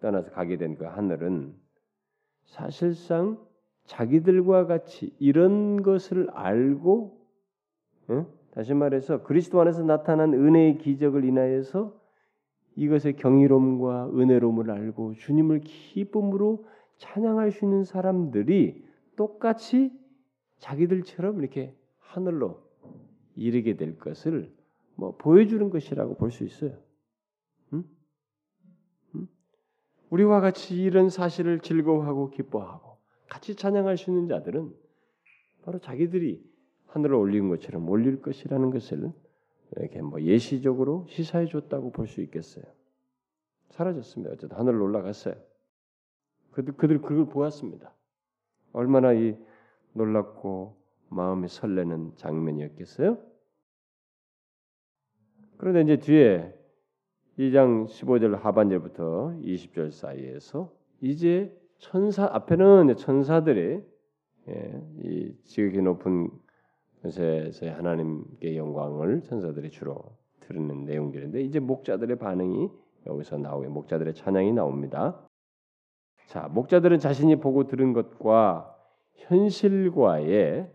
떠나서 0.01 0.31
가게 0.31 0.57
된 0.57 0.77
그 0.77 0.85
하늘은 0.85 1.55
사실상 2.45 3.39
자기들과 3.85 4.67
같이 4.67 5.15
이런 5.19 5.83
것을 5.83 6.29
알고 6.31 7.27
응? 8.11 8.27
다시 8.53 8.75
말해서 8.75 9.23
그리스도 9.23 9.61
안에서 9.61 9.83
나타난 9.83 10.33
은혜의 10.35 10.79
기적을 10.79 11.25
인하여서 11.25 11.99
이것의 12.77 13.17
경이로움과 13.17 14.11
은혜로움을 14.15 14.71
알고 14.71 15.15
주님을 15.15 15.61
기쁨으로 15.61 16.67
찬양할 16.99 17.53
수 17.53 17.65
있는 17.65 17.85
사람들이 17.85 18.85
똑같이 19.17 19.93
자기들처럼 20.59 21.41
이렇게 21.41 21.77
하늘로 21.99 22.63
이르게 23.37 23.77
될 23.77 23.99
것을 23.99 24.53
뭐 24.97 25.17
보여주는 25.17 25.71
것이라고 25.71 26.17
볼 26.17 26.31
수 26.31 26.45
있어요. 26.45 26.79
응? 27.73 27.85
응? 29.17 29.29
우리와 30.11 30.41
같이 30.41 30.81
이런 30.81 31.11
사실을 31.11 31.61
즐거워하고 31.61 32.31
기뻐하고 32.31 32.99
같이 33.29 33.57
찬양할 33.57 33.97
수 33.97 34.11
있는 34.11 34.29
자들은 34.29 34.73
바로 35.63 35.79
자기들이 35.79 36.45
하늘을 36.87 37.17
올린 37.17 37.49
것처럼 37.49 37.89
올릴 37.89 38.23
것이라는 38.23 38.71
것을 38.71 39.13
이렇게 39.77 40.01
뭐 40.03 40.21
예시적으로 40.23 41.07
시사해 41.09 41.47
줬다고 41.47 41.91
볼 41.93 42.07
수 42.07 42.21
있겠어요. 42.23 42.65
사라졌습니다. 43.71 44.33
어쨌든 44.33 44.57
하늘로 44.57 44.85
올라갔어요. 44.85 45.35
그들 46.53 46.75
그들 46.77 47.01
그걸 47.03 47.27
보았습니다. 47.27 47.93
얼마나 48.73 49.13
이 49.13 49.37
놀랍고 49.95 50.77
마음이 51.09 51.49
설레는 51.49 52.13
장면이었겠어요? 52.17 53.19
그런데 55.57 55.83
이제 55.83 55.97
뒤에 55.99 56.55
2장 57.39 57.87
15절 57.87 58.39
하반절부터 58.39 59.39
20절 59.43 59.91
사이에서 59.91 60.73
이제 61.01 61.57
천사 61.79 62.27
앞에는 62.27 62.97
천사들이 62.97 63.83
예, 64.49 64.83
이 65.03 65.35
지극히 65.45 65.81
높은 65.81 66.31
것에서 67.05 67.67
하나님께 67.67 68.57
영광을 68.57 69.23
천사들이 69.23 69.71
주로 69.71 70.17
드리는 70.41 70.85
내용들인데 70.85 71.43
이제 71.43 71.61
목자들의 71.61 72.19
반응이 72.19 72.71
여기서 73.07 73.39
나오게 73.39 73.69
목자들의 73.69 74.15
찬양이 74.15 74.53
나옵니다. 74.53 75.21
자, 76.27 76.49
목자들은 76.49 76.99
자신이 76.99 77.37
보고 77.37 77.67
들은 77.67 77.93
것과 77.93 78.75
현실과의 79.15 80.71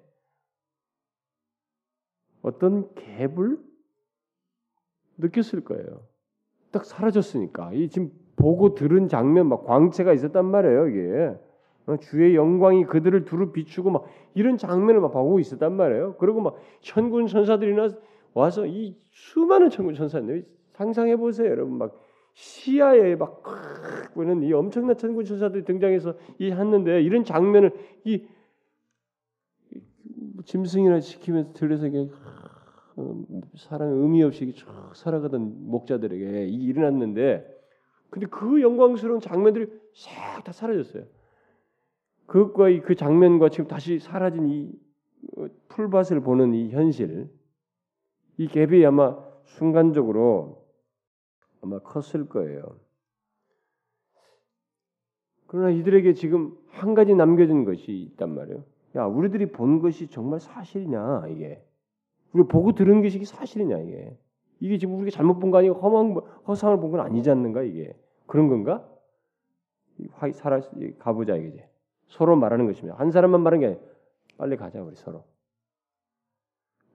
어떤 2.41 2.93
갭을 2.93 3.59
느꼈을 5.17 5.63
거예요. 5.63 6.07
딱 6.71 6.85
사라졌으니까 6.85 7.73
이 7.73 7.89
지금 7.89 8.11
보고 8.35 8.75
들은 8.75 9.07
장면 9.07 9.47
막 9.47 9.65
광채가 9.65 10.13
있었단 10.13 10.45
말이에요 10.45 10.87
이게 10.87 11.35
어, 11.35 11.48
주의 11.97 12.35
영광이 12.35 12.85
그들을 12.85 13.25
두루 13.25 13.51
비추고 13.51 13.89
막 13.89 14.05
이런 14.33 14.57
장면을 14.57 15.01
막 15.01 15.11
보고 15.11 15.39
있었단 15.39 15.73
말이에요. 15.73 16.15
그리고 16.17 16.41
막 16.41 16.57
천군 16.81 17.27
천사들이나 17.27 17.89
와서 18.33 18.65
이 18.65 18.95
수많은 19.11 19.69
천군 19.69 19.95
천사들 19.95 20.45
상상해 20.73 21.17
보세요, 21.17 21.49
여러분 21.49 21.77
막 21.77 21.99
시야에 22.33 23.15
막 23.15 23.43
보는 24.13 24.43
이 24.43 24.53
엄청난 24.53 24.97
천군 24.97 25.25
천사들이 25.25 25.65
등장해서 25.65 26.15
이 26.37 26.51
했는데 26.51 27.01
이런 27.01 27.23
장면을 27.23 27.73
이 28.05 28.25
짐승이나 30.45 30.99
지키면서 30.99 31.53
들려서 31.53 31.87
이게 31.87 32.09
어, 32.95 33.23
사람 33.57 33.89
의미 33.89 34.23
없이 34.23 34.53
쫙 34.55 34.91
살아가던 34.95 35.69
목자들에게 35.69 36.47
이 36.47 36.63
일어났는데 36.65 37.59
근데 38.09 38.25
그 38.27 38.61
영광스러운 38.61 39.19
장면들이 39.19 39.67
싹 39.93 40.43
다 40.43 40.51
사라졌어요. 40.51 41.03
그것과 42.29 42.67
그 42.85 42.95
장면과 42.95 43.49
지금 43.49 43.67
다시 43.67 43.99
사라진 43.99 44.47
이 44.49 44.71
어, 45.37 45.47
풀밭을 45.67 46.21
보는 46.21 46.53
이 46.53 46.69
현실, 46.69 47.27
이 48.37 48.47
갭이 48.47 48.87
아마 48.87 49.17
순간적으로 49.45 50.63
아마 51.61 51.79
컸을 51.79 52.29
거예요. 52.29 52.79
그러나 55.47 55.71
이들에게 55.71 56.13
지금 56.13 56.55
한 56.67 56.93
가지 56.93 57.15
남겨진 57.15 57.65
것이 57.65 57.91
있단 57.91 58.35
말이에요. 58.35 58.63
야, 58.95 59.05
우리들이 59.05 59.51
본 59.51 59.81
것이 59.81 60.07
정말 60.07 60.39
사실이냐 60.39 61.27
이게? 61.29 61.65
우리 62.33 62.43
보고 62.43 62.73
들은 62.73 63.01
것이 63.01 63.25
사실이냐 63.25 63.79
이게? 63.79 64.15
이게 64.59 64.77
지금 64.77 64.95
우리가 64.95 65.15
잘못 65.15 65.39
본 65.39 65.49
거 65.51 65.57
아니고 65.57 65.75
허망 65.75 66.15
허상을 66.47 66.79
본 66.79 66.91
건 66.91 66.99
아니지 67.01 67.29
않는가 67.31 67.63
이게? 67.63 67.97
그런 68.27 68.47
건가? 68.49 68.87
화 70.11 70.31
살아 70.31 70.61
가보자 70.99 71.35
이게 71.35 71.68
서로 72.09 72.35
말하는 72.35 72.65
것입니다. 72.65 72.97
한 72.99 73.11
사람만 73.11 73.41
말하는 73.41 73.59
게 73.61 73.65
아니라 73.67 73.81
빨리 74.37 74.57
가자 74.57 74.81
우리 74.81 74.95
서로. 74.95 75.25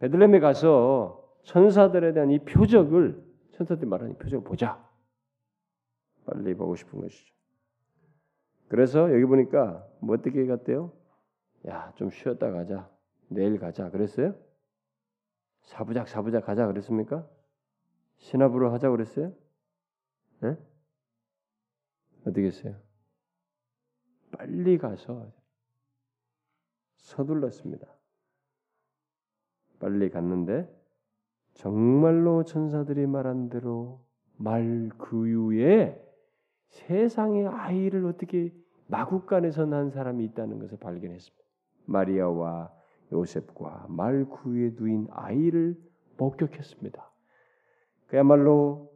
베들레헴에 0.01 0.41
가서 0.41 1.25
천사들에 1.45 2.13
대한 2.13 2.31
이 2.31 2.39
표적을 2.41 3.23
천사들이 3.53 3.89
말하는 3.89 4.15
이 4.15 4.19
표적을 4.19 4.45
보자. 4.45 4.85
빨리 6.27 6.55
보고 6.55 6.75
싶은 6.75 7.01
것이죠. 7.01 7.35
그래서 8.69 9.13
여기 9.13 9.25
보니까 9.25 9.87
뭐 10.01 10.17
어떻게 10.17 10.47
갔대요? 10.47 10.93
야, 11.69 11.93
좀 11.97 12.11
쉬었다 12.11 12.51
가자. 12.51 12.91
내일 13.29 13.59
가자. 13.59 13.91
그랬어요? 13.91 14.35
사부작 15.63 16.09
사부작 16.09 16.45
가자 16.45 16.67
그랬습니까? 16.67 17.27
신압으로 18.19 18.73
하자 18.73 18.91
그랬어요? 18.91 19.33
네? 20.41 20.57
어떻게 22.23 22.47
했어요? 22.47 22.77
빨리 24.37 24.79
가서 24.79 25.33
서둘렀습니다. 26.97 27.87
빨리 29.79 30.11
갔는데 30.11 30.69
정말로 31.55 32.45
천사들이 32.45 33.07
말한 33.07 33.49
대로 33.49 34.01
말 34.37 34.91
그유에 34.99 36.01
세상의 36.69 37.47
아이를 37.47 38.07
어떻게 38.07 38.53
마국간에서 38.87 39.67
난 39.67 39.91
사람이 39.91 40.25
있다는 40.25 40.59
것을 40.59 40.79
발견했습니다. 40.79 41.45
마리아와 41.87 42.73
요셉과 43.13 43.87
말 43.89 44.25
구유에 44.25 44.73
누인 44.75 45.07
아이를 45.11 45.79
목격했습니다. 46.17 47.11
그야말로 48.07 48.94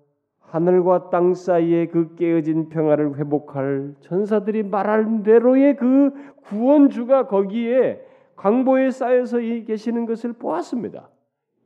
하늘과 0.50 1.10
땅 1.10 1.34
사이에 1.34 1.86
그 1.86 2.14
깨어진 2.14 2.70
평화를 2.70 3.16
회복할 3.16 3.94
천사들이 4.00 4.62
말한 4.62 5.22
대로의 5.22 5.76
그 5.76 6.12
구원주가 6.44 7.26
거기에 7.26 8.00
광보에 8.36 8.90
쌓여서 8.90 9.38
계시는 9.38 10.06
것을 10.06 10.32
보았습니다. 10.32 11.10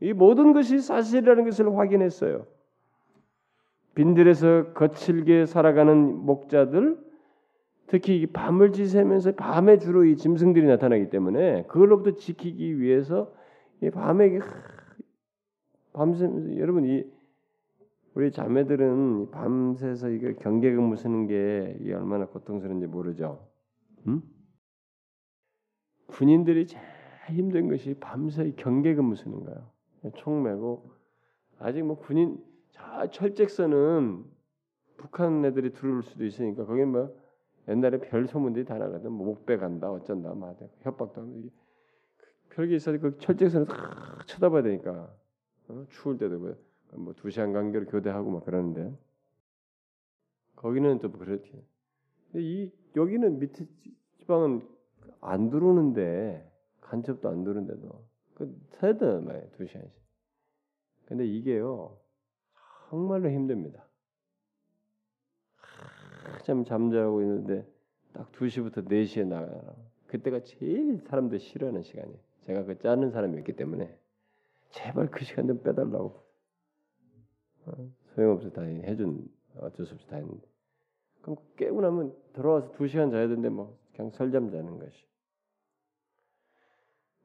이 0.00 0.12
모든 0.12 0.52
것이 0.52 0.80
사실이라는 0.80 1.44
것을 1.44 1.76
확인했어요. 1.76 2.46
빈들에서 3.94 4.72
거칠게 4.72 5.46
살아가는 5.46 6.16
목자들, 6.24 6.98
특히 7.86 8.26
밤을 8.26 8.72
지새면서 8.72 9.32
밤에 9.32 9.78
주로 9.78 10.04
이 10.04 10.16
짐승들이 10.16 10.66
나타나기 10.66 11.10
때문에 11.10 11.64
그걸로부터 11.68 12.16
지키기 12.16 12.80
위해서 12.80 13.32
이 13.82 13.90
밤에 13.90 14.40
밤새 15.92 16.24
여러분 16.56 16.86
이 16.86 17.04
우리 18.14 18.30
자매들은 18.30 19.30
밤새서 19.30 20.10
이게 20.10 20.34
경계 20.34 20.74
근무 20.74 20.96
쓰는 20.96 21.26
게 21.26 21.76
이게 21.80 21.94
얼마나 21.94 22.26
고통스러운지 22.26 22.86
모르죠. 22.86 23.48
응? 24.06 24.22
군인들이 26.08 26.66
제일 26.66 26.82
힘든 27.30 27.68
것이 27.68 27.94
밤새 27.94 28.52
경계 28.56 28.94
근무 28.94 29.16
쓰는 29.16 29.44
거예요. 29.44 29.70
총 30.16 30.42
메고 30.42 30.90
아직 31.58 31.82
뭐 31.84 31.96
군인 31.98 32.42
저 32.70 33.08
철책선은 33.10 34.24
북한 34.98 35.44
애들이 35.44 35.72
들어올 35.72 36.02
수도 36.02 36.24
있으니까 36.26 36.66
거기 36.66 36.84
뭐 36.84 37.16
옛날에 37.68 37.98
별 37.98 38.26
소문들이 38.26 38.66
다 38.66 38.76
나거든. 38.76 39.10
뭐 39.12 39.26
목배 39.26 39.56
간다 39.56 39.90
어쩐다 39.90 40.34
막 40.34 40.58
협박도 40.80 41.22
하고 41.22 41.42
별게 42.50 42.76
있어서 42.76 42.98
그 42.98 43.16
철책선을 43.16 43.66
다 43.66 44.18
쳐다봐야 44.26 44.62
되니까 44.62 45.14
어? 45.68 45.86
추울 45.88 46.18
때도 46.18 46.38
뭐, 46.38 46.54
뭐 46.96 47.14
두 47.14 47.30
시간 47.30 47.52
간격으로 47.52 47.90
교대하고 47.90 48.30
막 48.30 48.44
그러는데 48.44 48.96
거기는 50.56 50.98
또 51.00 51.10
그렇게. 51.10 51.50
근데 52.30 52.46
이 52.46 52.72
여기는 52.96 53.38
밑에 53.38 53.66
지방은 54.18 54.66
안 55.20 55.50
들어오는데 55.50 56.50
간첩도 56.80 57.28
안 57.28 57.44
들어오는데도 57.44 58.04
그 58.34 58.60
세다 58.72 59.20
말이야 59.20 59.50
두 59.56 59.66
시간씩. 59.66 60.02
근데 61.06 61.26
이게요 61.26 61.98
정말로 62.88 63.30
힘듭니다. 63.30 63.84
한참 66.24 66.64
잠자고 66.64 67.22
있는데 67.22 67.66
딱 68.12 68.30
2시부터 68.32 68.86
4시에 68.86 69.26
나가라. 69.26 69.74
그때가 70.06 70.40
제일 70.44 71.00
사람들 71.00 71.40
싫어하는 71.40 71.82
시간이에요. 71.82 72.18
제가 72.42 72.64
그 72.64 72.78
짜는 72.78 73.10
사람이었기 73.10 73.54
때문에 73.54 73.98
제발 74.70 75.10
그 75.10 75.24
시간 75.24 75.46
좀 75.46 75.62
빼달라고. 75.62 76.21
어, 77.66 77.90
소용없어 78.14 78.50
다 78.50 78.62
해준 78.62 79.28
어쩔 79.58 79.86
수 79.86 79.94
없이 79.94 80.06
다 80.06 80.16
했는데. 80.16 80.46
그럼 81.22 81.36
깨고 81.56 81.80
나면 81.80 82.14
들어와서 82.32 82.72
2 82.72 82.88
시간 82.88 83.10
자야 83.10 83.28
되는데 83.28 83.48
뭐 83.48 83.78
그냥 83.94 84.10
설잠 84.10 84.50
자는 84.50 84.78
것이. 84.78 85.06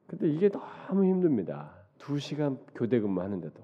근데 0.06 0.28
이게 0.28 0.48
너무 0.48 1.04
힘듭니다. 1.04 1.74
2 1.98 2.18
시간 2.18 2.58
교대 2.74 3.00
근무하는데도 3.00 3.62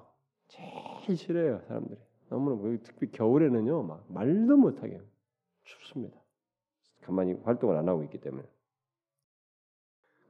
제일 0.49 1.17
싫어요 1.17 1.61
사람들이. 1.69 2.01
너무나 2.29 2.79
특히 2.83 3.11
겨울에는요 3.11 3.83
막 3.83 4.05
말도 4.09 4.57
못하게 4.57 5.01
춥습니다. 5.63 6.19
가만히 7.03 7.35
활동을 7.45 7.77
안 7.77 7.89
하고 7.89 8.03
있기 8.05 8.19
때문에. 8.21 8.45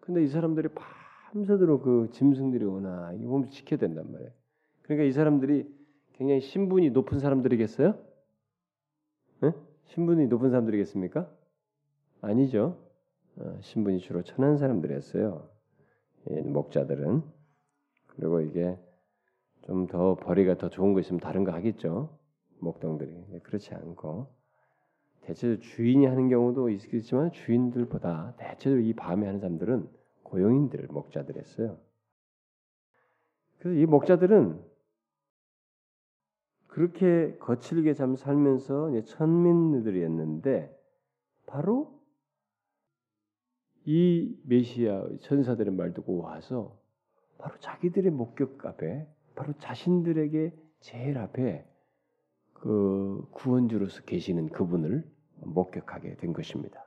근데 0.01 0.23
이 0.23 0.29
사람들이 0.29 0.69
밤새도록 1.33 1.83
그 1.83 2.11
짐승들이 2.13 2.65
오나 2.65 3.13
이 3.15 3.25
몸을 3.25 3.49
지켜야 3.51 3.79
된단 3.79 4.13
말이에요. 4.13 4.31
그러니까 4.83 5.05
이 5.09 5.13
사람들이 5.13 5.74
굉장히 6.15 6.41
신분이 6.41 6.91
높은 6.91 7.19
사람들이겠어요? 7.19 7.99
네? 9.43 9.53
신분이 9.87 10.27
높은 10.29 10.51
사람들이겠습니까? 10.51 11.31
아니죠. 12.21 12.79
어, 13.37 13.59
신분이 13.61 14.01
주로 14.01 14.23
천한 14.23 14.57
사람들이었어요. 14.57 15.49
예, 16.31 16.41
목자들은 16.41 17.23
그리고 18.07 18.41
이게 18.41 18.79
좀 19.63 19.87
더 19.87 20.15
벌이가 20.15 20.57
더 20.57 20.69
좋은 20.69 20.93
거 20.93 21.01
있으면 21.01 21.21
다른 21.21 21.43
거 21.45 21.53
하겠죠. 21.53 22.19
목동들이 22.61 23.13
네, 23.31 23.39
그렇지 23.41 23.75
않고 23.75 24.29
대체로 25.23 25.59
주인이 25.59 26.05
하는 26.07 26.29
경우도 26.29 26.69
있겠지만 26.71 27.33
주인들보다 27.33 28.35
대체로 28.37 28.79
이 28.79 28.93
밤에 28.93 29.27
하는 29.27 29.41
사람들은 29.41 29.89
고용인들 30.23 30.87
목자들이었어요. 30.91 31.79
그래서 33.59 33.81
이 33.81 33.87
목자들은 33.87 34.74
그렇게 36.75 37.37
거칠게 37.39 37.95
잠 37.95 38.17
살면서 38.17 39.01
천민들이었는데 39.05 40.77
바로 41.47 42.01
이 43.85 44.37
메시아 44.45 45.07
천사들의 45.21 45.73
말 45.73 45.95
듣고 45.95 46.19
와서 46.19 46.77
바로 47.39 47.57
자기들의 47.61 48.11
목격 48.11 48.67
앞에 48.67 49.07
바로 49.37 49.53
자신들에게 49.53 50.53
제일 50.81 51.19
앞에 51.19 51.65
그 52.55 53.25
구원주로서 53.31 54.03
계시는 54.03 54.49
그분을 54.49 55.09
목격하게 55.45 56.17
된 56.17 56.33
것입니다. 56.33 56.85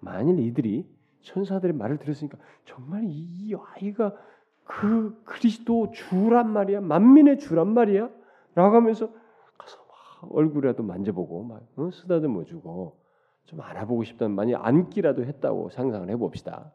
만일 0.00 0.38
이들이 0.38 0.88
천사들의 1.20 1.74
말을 1.74 1.98
들었으니까 1.98 2.38
정말 2.64 3.02
이 3.04 3.54
아이가 3.54 4.16
그 4.64 5.22
그리스도 5.24 5.90
주란 5.90 6.50
말이야 6.50 6.80
만민의 6.80 7.38
주란 7.38 7.74
말이야 7.74 8.16
라고 8.58 8.74
하면서 8.74 9.08
가서 9.56 9.78
막 9.86 10.34
얼굴이라도 10.34 10.82
만져보고 10.82 11.44
막 11.44 11.62
어? 11.76 11.90
쓰다듬어 11.92 12.42
주고 12.42 13.00
좀 13.44 13.60
알아보고 13.60 14.02
싶다면 14.02 14.34
만약 14.34 14.66
안기라도 14.66 15.24
했다고 15.24 15.70
상상을 15.70 16.10
해봅시다. 16.10 16.72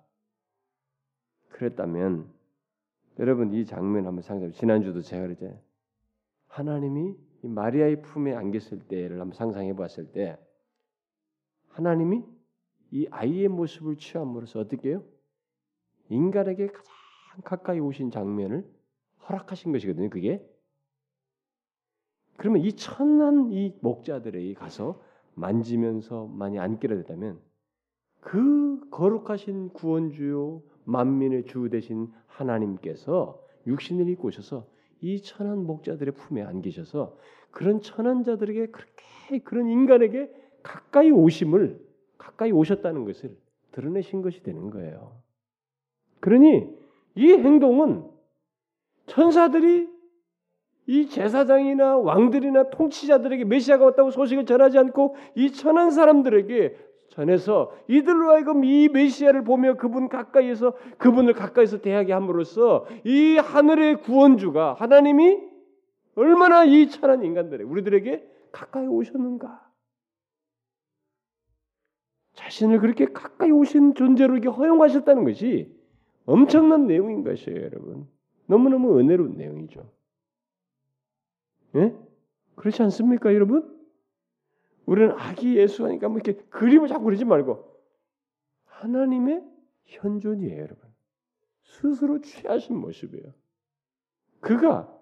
그랬다면 1.49 2.31
여러분 3.19 3.53
이 3.53 3.65
장면 3.65 4.07
한번 4.07 4.21
상상. 4.21 4.53
지난주도 4.53 5.01
제가 5.01 5.27
이제 5.27 5.61
하나님이 6.47 7.17
마리아의 7.41 8.01
품에 8.01 8.34
안겼을 8.34 8.88
때를 8.88 9.19
한번 9.19 9.34
상상해 9.34 9.75
봤을 9.75 10.09
때 10.13 10.39
하나님이 11.67 12.23
이 12.91 13.07
아이의 13.11 13.49
모습을 13.49 13.97
취함으로써 13.97 14.61
어떻게 14.61 14.91
해요? 14.91 15.03
인간에게 16.07 16.67
가장 16.67 17.41
가까이 17.43 17.81
오신 17.81 18.09
장면을 18.09 18.65
허락하신 19.27 19.73
것이거든요. 19.73 20.09
그게 20.09 20.49
그러면 22.38 22.61
이 22.61 22.73
천한 22.73 23.51
이 23.51 23.73
목자들에게 23.81 24.53
가서 24.55 25.01
만지면서 25.36 26.27
많이 26.27 26.59
안기려 26.59 26.95
됐다면 26.97 27.39
그 28.19 28.79
거룩하신 28.91 29.69
구원주요 29.69 30.61
만민의 30.86 31.45
주 31.45 31.69
되신 31.69 32.11
하나님께서 32.27 33.41
육신을 33.67 34.09
입고 34.09 34.27
오셔서 34.29 34.67
이 35.01 35.21
천한 35.21 35.65
목자들의 35.65 36.13
품에 36.13 36.41
안기셔서 36.41 37.17
그런 37.51 37.81
천한 37.81 38.23
자들에게 38.23 38.67
그렇게 38.67 39.39
그런 39.43 39.67
인간에게 39.67 40.31
가까이 40.63 41.11
오심을 41.11 41.79
가까이 42.17 42.51
오셨다는 42.51 43.05
것을 43.05 43.38
드러내신 43.71 44.21
것이 44.21 44.41
되는 44.43 44.69
거예요. 44.69 45.21
그러니 46.19 46.69
이 47.15 47.31
행동은 47.31 48.05
천사들이 49.07 49.93
이 50.86 51.07
제사장이나 51.07 51.97
왕들이나 51.97 52.69
통치자들에게 52.69 53.45
메시아가 53.45 53.86
왔다고 53.86 54.11
소식을 54.11 54.45
전하지 54.45 54.77
않고 54.77 55.15
이 55.36 55.51
천한 55.51 55.91
사람들에게 55.91 56.77
전해서 57.09 57.71
이들로 57.88 58.31
하여금 58.31 58.65
이 58.65 58.89
메시아를 58.89 59.43
보며 59.43 59.75
그분 59.75 60.09
가까이에서 60.09 60.73
그분을 60.97 61.34
가까이서 61.34 61.81
대하게 61.81 62.11
함으로써 62.13 62.86
이 63.03 63.38
하늘의 63.38 64.01
구원주가 64.01 64.73
하나님이 64.73 65.39
얼마나 66.15 66.63
이 66.63 66.89
천한 66.89 67.23
인간들에 67.23 67.63
우리들에게 67.63 68.27
가까이 68.51 68.88
오셨는가 68.88 69.63
자신을 72.34 72.79
그렇게 72.79 73.05
가까이 73.05 73.51
오신 73.51 73.95
존재로 73.95 74.34
이렇게 74.34 74.49
허용하셨다는 74.49 75.23
것이 75.23 75.71
엄청난 76.25 76.88
내용인 76.88 77.23
것이에요, 77.23 77.61
여러분. 77.61 78.07
너무너무 78.47 78.99
은혜로운 78.99 79.38
내용이죠. 79.38 79.88
예? 81.76 81.95
그렇지 82.55 82.82
않습니까, 82.84 83.34
여러분? 83.34 83.69
우리는 84.86 85.11
아기 85.17 85.57
예수 85.57 85.86
하니까 85.86 86.09
뭐 86.09 86.19
이렇게 86.19 86.41
그림을 86.49 86.88
자꾸 86.88 87.05
그리지 87.05 87.26
말고 87.26 87.74
하나님의 88.65 89.43
현존이에요, 89.86 90.57
여러분. 90.61 90.93
스스로 91.63 92.21
취하신 92.21 92.76
모습이에요. 92.78 93.34
그가 94.41 94.93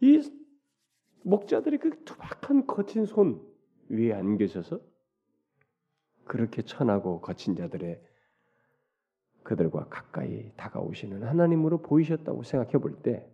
이 0.00 0.22
목자들의 1.22 1.78
그 1.80 2.04
투박한 2.04 2.66
거친 2.66 3.04
손 3.06 3.42
위에 3.88 4.12
안 4.12 4.36
계셔서 4.36 4.80
그렇게 6.24 6.62
천하고 6.62 7.20
거친 7.20 7.56
자들의 7.56 8.00
그들과 9.42 9.88
가까이 9.88 10.52
다가오시는 10.56 11.22
하나님으로 11.22 11.82
보이셨다고 11.82 12.42
생각해 12.42 12.78
볼 12.78 13.02
때 13.02 13.28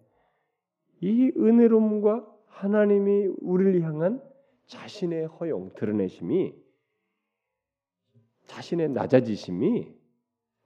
이 1.02 1.32
은혜로움과 1.36 2.26
하나님이 2.46 3.26
우리를 3.40 3.82
향한 3.82 4.22
자신의 4.66 5.26
허용 5.26 5.72
드러내심이 5.74 6.54
자신의 8.46 8.90
낮아지심이 8.90 9.92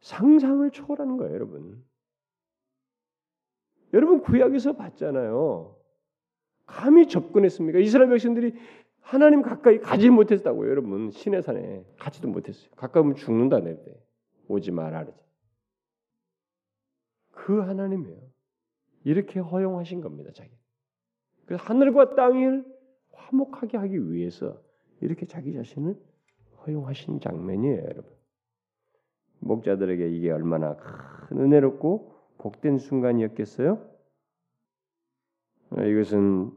상상을 0.01 0.71
초월하는 0.71 1.17
거예요, 1.17 1.35
여러분. 1.35 1.83
여러분 3.95 4.21
구약에서 4.21 4.75
봤잖아요. 4.75 5.75
감히 6.67 7.09
접근했습니까? 7.09 7.79
이스라엘 7.79 8.11
백성들이 8.11 8.55
하나님 9.01 9.41
가까이 9.41 9.79
가지 9.79 10.11
못했다고요, 10.11 10.69
여러분. 10.69 11.11
신의 11.11 11.43
산에 11.43 11.87
가지도 11.99 12.29
못했어요. 12.29 12.71
가까우면 12.77 13.15
죽는다 13.15 13.61
내 13.61 13.83
때. 13.83 14.03
오지 14.49 14.71
마라 14.73 15.05
그러지. 15.05 15.25
그 17.31 17.61
하나님이에요. 17.61 18.26
이렇게 19.07 19.39
허용하신 19.39 20.01
겁니다, 20.01 20.33
자기. 20.35 20.51
그 21.47 21.55
하늘과 21.55 22.17
땅을 22.17 22.65
화목하게 23.13 23.77
하기 23.77 24.11
위해서 24.11 24.61
이렇게 25.01 25.27
자기 25.27 25.53
자신을 25.53 25.97
허용하신 26.67 27.21
장면이에요, 27.21 27.83
여러분. 27.85 28.05
목자들에게 29.39 30.09
이게 30.09 30.33
얼마나 30.33 30.75
큰 30.75 31.39
은혜롭고 31.39 32.17
복된 32.39 32.79
순간이었겠어요? 32.79 33.81
아, 35.71 35.85
이것은 35.85 36.51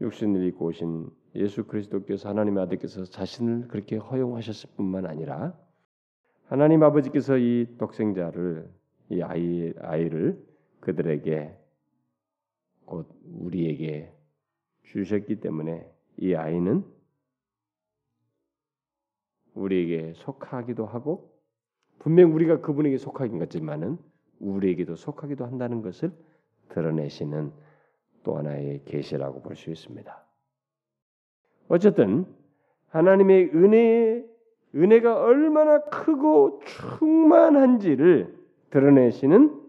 육신을 0.00 0.44
입고 0.48 0.66
오신 0.66 1.10
예수 1.36 1.64
그리스도께서 1.64 2.28
하나님의 2.28 2.64
아들께서 2.64 3.04
자신을 3.04 3.68
그렇게 3.68 3.98
허용하셨을 3.98 4.70
뿐만 4.76 5.06
아니라 5.06 5.56
하나님 6.46 6.82
아버지께서 6.82 7.38
이 7.38 7.76
독생자를 7.78 8.68
이 9.10 9.22
아이 9.22 9.72
아이를 9.78 10.53
그들에게 10.84 11.58
곧 12.84 13.08
우리에게 13.24 14.12
주셨기 14.84 15.40
때문에 15.40 15.90
이 16.18 16.34
아이는 16.34 16.84
우리에게 19.54 20.12
속하기도 20.16 20.84
하고 20.86 21.32
분명 21.98 22.34
우리가 22.34 22.60
그분에게 22.60 22.98
속하긴 22.98 23.38
같지만은 23.38 23.98
우리에게도 24.40 24.96
속하기도 24.96 25.46
한다는 25.46 25.80
것을 25.80 26.12
드러내시는 26.68 27.52
또 28.22 28.36
하나의 28.36 28.82
계시라고 28.84 29.42
볼 29.42 29.56
수 29.56 29.70
있습니다. 29.70 30.24
어쨌든 31.68 32.26
하나님의 32.88 33.50
은혜 33.54 34.24
은혜가 34.74 35.22
얼마나 35.22 35.82
크고 35.84 36.60
충만한지를 36.98 38.36
드러내시는 38.70 39.63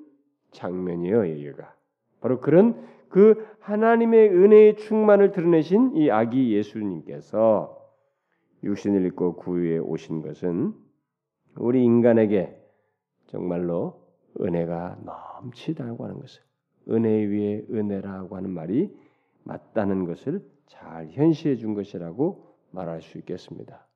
장면이에요, 0.55 1.19
여기가. 1.19 1.73
바로 2.21 2.39
그런 2.39 2.83
그 3.09 3.47
하나님의 3.59 4.29
은혜의 4.29 4.77
충만을 4.77 5.31
드러내신 5.31 5.95
이 5.95 6.09
아기 6.09 6.53
예수님께서 6.53 7.79
육신을 8.63 9.05
입고 9.05 9.35
구유에 9.35 9.77
오신 9.77 10.21
것은 10.21 10.73
우리 11.57 11.83
인간에게 11.83 12.59
정말로 13.27 14.01
은혜가 14.41 14.97
넘치다고 15.05 16.03
하는 16.03 16.19
것을 16.19 16.41
은혜 16.89 17.09
위에 17.09 17.65
은혜라고 17.69 18.35
하는 18.35 18.49
말이 18.49 18.93
맞다는 19.43 20.05
것을 20.05 20.41
잘 20.65 21.07
현시해 21.11 21.55
준 21.55 21.73
것이라고 21.73 22.55
말할 22.71 23.01
수 23.01 23.17
있겠습니다. 23.19 23.87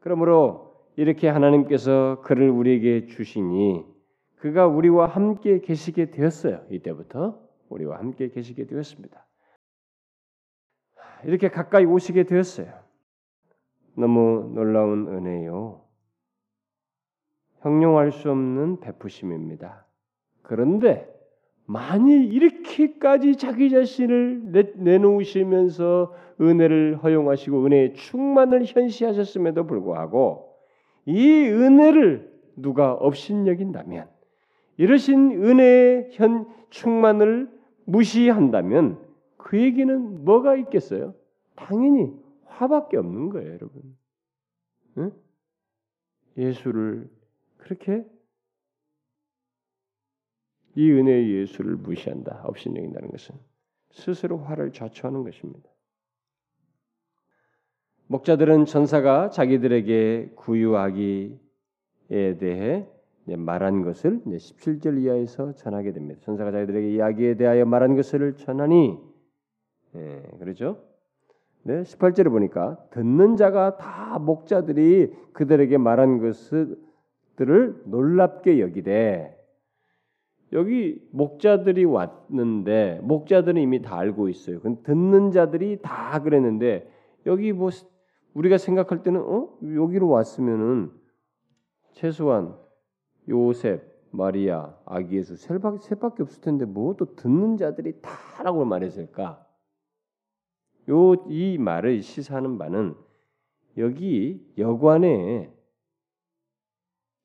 그러므로 0.00 0.74
이렇게 0.96 1.28
하나님께서 1.28 2.20
그를 2.22 2.50
우리에게 2.50 3.06
주시니 3.06 3.93
그가 4.36 4.66
우리와 4.66 5.06
함께 5.06 5.60
계시게 5.60 6.10
되었어요. 6.10 6.66
이때부터 6.70 7.40
우리와 7.68 7.98
함께 7.98 8.28
계시게 8.28 8.66
되었습니다. 8.66 9.24
이렇게 11.24 11.48
가까이 11.48 11.84
오시게 11.84 12.24
되었어요. 12.24 12.72
너무 13.96 14.50
놀라운 14.54 15.08
은혜요. 15.08 15.82
형용할 17.60 18.12
수 18.12 18.30
없는 18.30 18.80
베푸심입니다. 18.80 19.86
그런데 20.42 21.10
만일 21.66 22.30
이렇게까지 22.30 23.36
자기 23.36 23.70
자신을 23.70 24.52
내놓으시면서 24.76 26.12
은혜를 26.40 27.02
허용하시고 27.02 27.64
은혜의 27.64 27.94
충만을 27.94 28.64
현시하셨음에도 28.66 29.66
불구하고 29.66 30.58
이 31.06 31.48
은혜를 31.48 32.34
누가 32.56 32.92
업신여긴다면 32.92 34.13
이러신 34.76 35.42
은혜의 35.42 36.10
현 36.12 36.48
충만을 36.70 37.50
무시한다면 37.84 38.98
그에게는 39.36 40.24
뭐가 40.24 40.56
있겠어요? 40.56 41.14
당연히 41.54 42.12
화밖에 42.44 42.96
없는 42.96 43.30
거예요, 43.30 43.52
여러분. 43.52 43.96
응? 44.98 45.12
예수를 46.36 47.10
그렇게 47.58 48.04
이 50.76 50.90
은혜의 50.90 51.32
예수를 51.34 51.76
무시한다, 51.76 52.42
업신여긴다는 52.44 53.10
것은 53.10 53.36
스스로 53.92 54.38
화를 54.38 54.72
자초하는 54.72 55.22
것입니다. 55.22 55.70
목자들은 58.08 58.64
전사가 58.64 59.30
자기들에게 59.30 60.32
구유하기에 60.34 61.38
대해 62.08 62.88
말한 63.26 63.82
것을 63.82 64.20
17절 64.20 65.02
이하에서 65.02 65.54
전하게 65.54 65.92
됩니다. 65.92 66.20
전사가 66.22 66.50
자기들에게 66.50 66.94
이야기에 66.94 67.34
대하여 67.34 67.64
말한 67.64 67.96
것을 67.96 68.36
전하니, 68.36 68.98
예, 69.96 70.22
그렇죠? 70.38 70.78
네, 71.62 71.82
18절에 71.82 72.28
보니까 72.30 72.76
듣는 72.90 73.36
자가 73.36 73.78
다 73.78 74.18
목자들이 74.18 75.12
그들에게 75.32 75.78
말한 75.78 76.20
것들을 77.36 77.82
놀랍게 77.86 78.60
여기되 78.60 79.34
여기 80.52 81.02
목자들이 81.10 81.84
왔는데 81.84 83.00
목자들은 83.02 83.60
이미 83.60 83.80
다 83.80 83.98
알고 83.98 84.28
있어요. 84.28 84.60
듣는 84.82 85.30
자들이 85.30 85.78
다 85.80 86.22
그랬는데 86.22 86.88
여기 87.26 87.52
뭐 87.52 87.70
우리가 88.34 88.58
생각할 88.58 89.02
때는 89.02 89.20
어 89.22 89.48
여기로 89.62 90.08
왔으면은 90.08 90.90
최소한 91.92 92.54
요셉, 93.28 93.82
마리아, 94.10 94.76
아기 94.84 95.16
예수 95.16 95.36
셋밖에, 95.36 95.78
셋밖에 95.78 96.22
없을 96.22 96.40
텐데 96.42 96.64
뭐또 96.64 97.16
듣는 97.16 97.56
자들이 97.56 98.00
다라고 98.02 98.64
말했을까? 98.64 99.44
요 100.88 101.14
이 101.28 101.58
말을 101.58 102.02
시사하는 102.02 102.58
바는 102.58 102.94
여기 103.78 104.46
여관에 104.58 105.52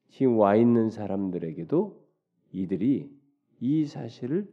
지금 0.10 0.38
와 0.38 0.56
있는 0.56 0.90
사람들에게도 0.90 2.08
이들이 2.54 3.12
이 3.60 3.86
사실을 3.86 4.52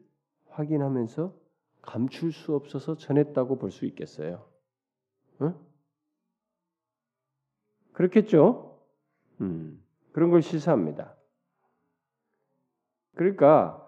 확인하면서 0.48 1.34
감출 1.82 2.32
수 2.32 2.54
없어서 2.54 2.96
전했다고 2.96 3.58
볼 3.58 3.70
수 3.70 3.86
있겠어요. 3.86 4.46
응? 5.42 5.54
그렇겠죠? 7.92 8.78
음, 9.40 9.82
그런 10.12 10.30
걸 10.30 10.42
시사합니다. 10.42 11.15
그러니까 13.16 13.82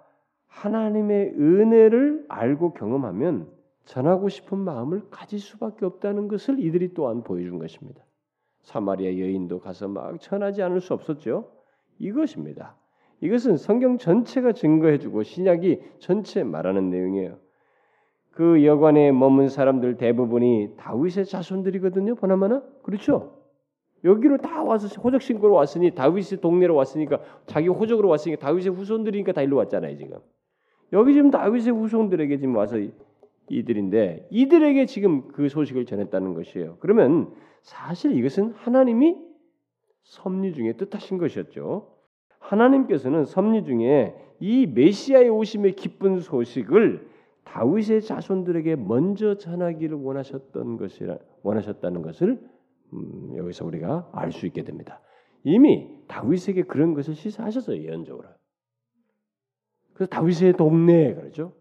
하나님의 0.48 1.34
은혜를 1.38 2.24
알고 2.28 2.72
경험하면 2.72 3.46
전하고 3.84 4.28
싶은 4.28 4.58
마음을 4.58 5.02
가질 5.10 5.38
수밖에 5.38 5.86
없다는 5.86 6.28
것을 6.28 6.58
이들이 6.58 6.94
또한 6.94 7.22
보여준 7.22 7.58
것입니다. 7.58 8.02
사마리아 8.62 9.10
여인도 9.18 9.60
가서 9.60 9.88
막 9.88 10.20
전하지 10.20 10.62
않을 10.62 10.80
수 10.80 10.94
없었죠. 10.94 11.50
이것입니다. 11.98 12.76
이것은 13.20 13.56
성경 13.56 13.98
전체가 13.98 14.52
증거해주고 14.52 15.22
신약이 15.22 15.80
전체 15.98 16.42
말하는 16.42 16.90
내용이에요. 16.90 17.38
그 18.30 18.64
여관에 18.64 19.12
머문 19.12 19.48
사람들 19.48 19.96
대부분이 19.96 20.76
다윗의 20.76 21.26
자손들이거든요. 21.26 22.14
보나마나 22.14 22.62
그렇죠. 22.82 23.37
여기로 24.04 24.38
다 24.38 24.62
와서 24.62 24.88
호적 25.00 25.22
신고로 25.22 25.54
왔으니 25.54 25.90
다윗의 25.92 26.40
동네로 26.40 26.74
왔으니까 26.74 27.20
자기 27.46 27.68
호적으로 27.68 28.08
왔으니까 28.08 28.40
다윗의 28.40 28.72
후손들이니까 28.72 29.32
다 29.32 29.42
일로 29.42 29.56
왔잖아요 29.56 29.96
지금. 29.96 30.18
여기 30.92 31.14
지금 31.14 31.30
다윗의 31.30 31.72
후손들에게 31.72 32.38
지금 32.38 32.56
와서 32.56 32.76
이들인데 33.48 34.28
이들에게 34.30 34.86
지금 34.86 35.28
그 35.28 35.48
소식을 35.48 35.84
전했다는 35.86 36.34
것이에요. 36.34 36.76
그러면 36.80 37.32
사실 37.62 38.16
이것은 38.16 38.52
하나님이 38.56 39.16
섭리 40.04 40.54
중에 40.54 40.74
뜻하신 40.74 41.18
것이었죠. 41.18 41.94
하나님께서는 42.38 43.24
섭리 43.24 43.64
중에 43.64 44.14
이 44.40 44.66
메시아의 44.66 45.28
오심의 45.28 45.72
기쁜 45.72 46.20
소식을 46.20 47.08
다윗의 47.44 48.02
자손들에게 48.02 48.76
먼저 48.76 49.36
전하기를 49.36 49.96
원하셨던 49.96 50.76
것이라 50.76 51.18
원하셨다는 51.42 52.02
것을 52.02 52.40
음, 52.92 53.34
여기서 53.36 53.64
우리가 53.66 54.08
알 54.12 54.32
수 54.32 54.46
있게 54.46 54.62
됩니다. 54.64 55.00
이미 55.44 55.88
다윗에게 56.08 56.62
그런 56.64 56.94
것을 56.94 57.14
시사하셨어요 57.14 57.82
예언적으로. 57.82 58.28
그래서 59.94 60.10
다윗의 60.10 60.54
동네 60.54 61.14
그러죠. 61.14 61.52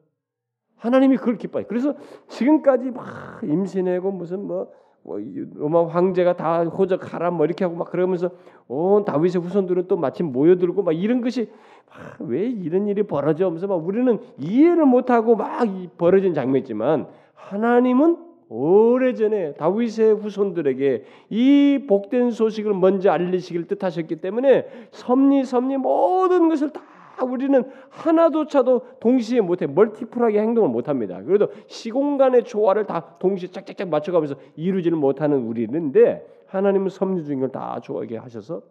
하나님이 0.75 1.17
그걸 1.17 1.38
기뻐해. 1.38 1.65
그래서 1.65 1.95
지금까지 2.28 2.91
막 2.91 3.41
임신하고 3.43 4.11
무슨 4.11 4.45
뭐뭐 4.45 5.19
로마 5.55 5.88
황제가 5.88 6.38
다 6.38 6.63
호적하라 6.63 7.32
뭐 7.32 7.45
이렇게 7.45 7.65
하고 7.65 7.75
막 7.75 7.89
그러면서 7.89 8.30
온 8.67 9.05
다윗의 9.05 9.41
후손들은 9.41 9.88
또 9.88 9.97
마침 9.97 10.28
모여들고 10.28 10.84
막 10.84 10.91
이런 10.91 11.21
것이 11.21 11.49
아, 11.89 12.15
왜 12.19 12.45
이런 12.45 12.88
일이 12.88 13.03
벌어져 13.03 13.45
하면서 13.47 13.65
막 13.65 13.75
우리는 13.75 14.19
이해를 14.38 14.86
못하고 14.86 15.36
막 15.36 15.65
벌어진 15.97 16.34
장면이지만 16.34 17.07
하나님은 17.34 18.26
오래전에 18.49 19.53
다윗의 19.55 20.15
후손들에게 20.15 21.03
이 21.29 21.85
복된 21.87 22.31
소식을 22.31 22.73
먼저 22.73 23.11
알리시길 23.11 23.67
뜻하셨기 23.67 24.17
때문에 24.17 24.67
섭리 24.91 25.43
섭리 25.43 25.77
모든 25.77 26.47
것을 26.47 26.69
다다 26.69 27.25
우리는 27.25 27.69
하나도 27.89 28.47
차도 28.47 28.99
동시에 28.99 29.41
못해 29.41 29.67
멀티플하게 29.67 30.39
행동을 30.39 30.69
못합니다. 30.69 31.21
그래도 31.23 31.49
시공간의 31.67 32.45
조화를 32.45 32.85
다 32.85 33.17
동시에 33.19 33.49
짝짝짝 33.49 33.89
맞춰가면서 33.89 34.35
이루지는 34.55 34.97
못하는 34.97 35.45
우리는데 35.45 36.25
하나님은 36.45 36.89
섭리 36.89 37.25
중인 37.25 37.41
걸다 37.41 37.81
조화하게 37.81 38.17
하셔서 38.17 38.61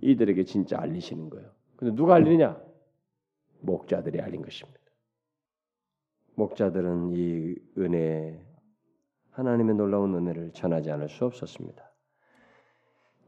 이들에게 0.00 0.44
진짜 0.44 0.78
알리시는 0.80 1.30
거예요. 1.30 1.48
근데 1.76 1.94
누가 1.94 2.14
알리느냐? 2.14 2.60
목자들이 3.60 4.20
알린 4.20 4.42
것입니다. 4.42 4.79
목자들은 6.40 7.10
이 7.12 7.54
은혜 7.78 8.40
하나님의 9.32 9.74
놀라운 9.74 10.14
은혜를 10.14 10.52
전하지 10.52 10.90
않을 10.90 11.08
수 11.08 11.26
없었습니다. 11.26 11.82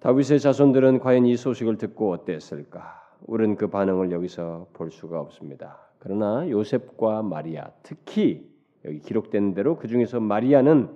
다윗의 0.00 0.40
자손들은 0.40 0.98
과연 0.98 1.26
이 1.26 1.36
소식을 1.36 1.76
듣고 1.76 2.10
어땠을까? 2.10 3.00
우리는 3.26 3.54
그 3.56 3.68
반응을 3.68 4.10
여기서 4.10 4.68
볼 4.72 4.90
수가 4.90 5.20
없습니다. 5.20 5.78
그러나 5.98 6.48
요셉과 6.48 7.22
마리아, 7.22 7.70
특히 7.82 8.50
여기 8.84 8.98
기록된 8.98 9.54
대로 9.54 9.76
그 9.76 9.86
중에서 9.86 10.18
마리아는 10.18 10.88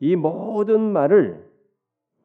이 0.00 0.16
모든 0.16 0.80
말을 0.80 1.46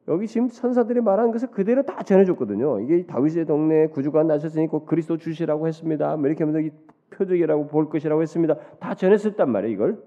여기 0.08 0.26
지금 0.26 0.48
선사들이 0.48 1.00
말한 1.00 1.30
것을 1.30 1.50
그대로 1.52 1.84
다 1.84 2.02
전해줬거든요. 2.02 2.80
이게 2.80 3.06
다윗의 3.06 3.46
동네에 3.46 3.86
구주가 3.86 4.24
나셨으니 4.24 4.66
꼭 4.66 4.84
그리스도 4.84 5.16
주시라고 5.16 5.68
했습니다. 5.68 6.16
뭐 6.16 6.26
이렇게 6.26 6.44
하면서 6.44 6.68
표적이라고 7.12 7.68
볼 7.68 7.88
것이라고 7.88 8.22
했습니다. 8.22 8.58
다 8.78 8.94
전했었단 8.94 9.50
말이에요. 9.50 9.74
이걸 9.74 10.02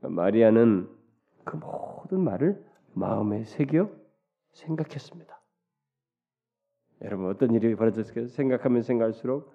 마리아는 0.00 0.88
그 1.44 1.56
모든 1.56 2.20
말을 2.20 2.62
마음에 2.92 3.44
새겨 3.44 3.90
생각했습니다. 4.52 5.40
여러분 7.02 7.28
어떤 7.28 7.54
일이 7.54 7.74
벌어졌을까요? 7.74 8.26
생각하면 8.26 8.82
생각할수록 8.82 9.52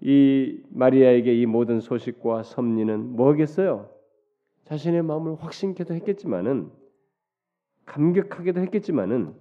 이 0.00 0.62
마리아에게 0.70 1.34
이 1.34 1.46
모든 1.46 1.80
소식과 1.80 2.42
섭리는 2.44 3.16
뭐겠어요? 3.16 3.90
자신의 4.64 5.02
마음을 5.02 5.34
확신케도 5.42 5.94
했겠지만은 5.94 6.70
감격하게도 7.86 8.60
했겠지만은 8.60 9.34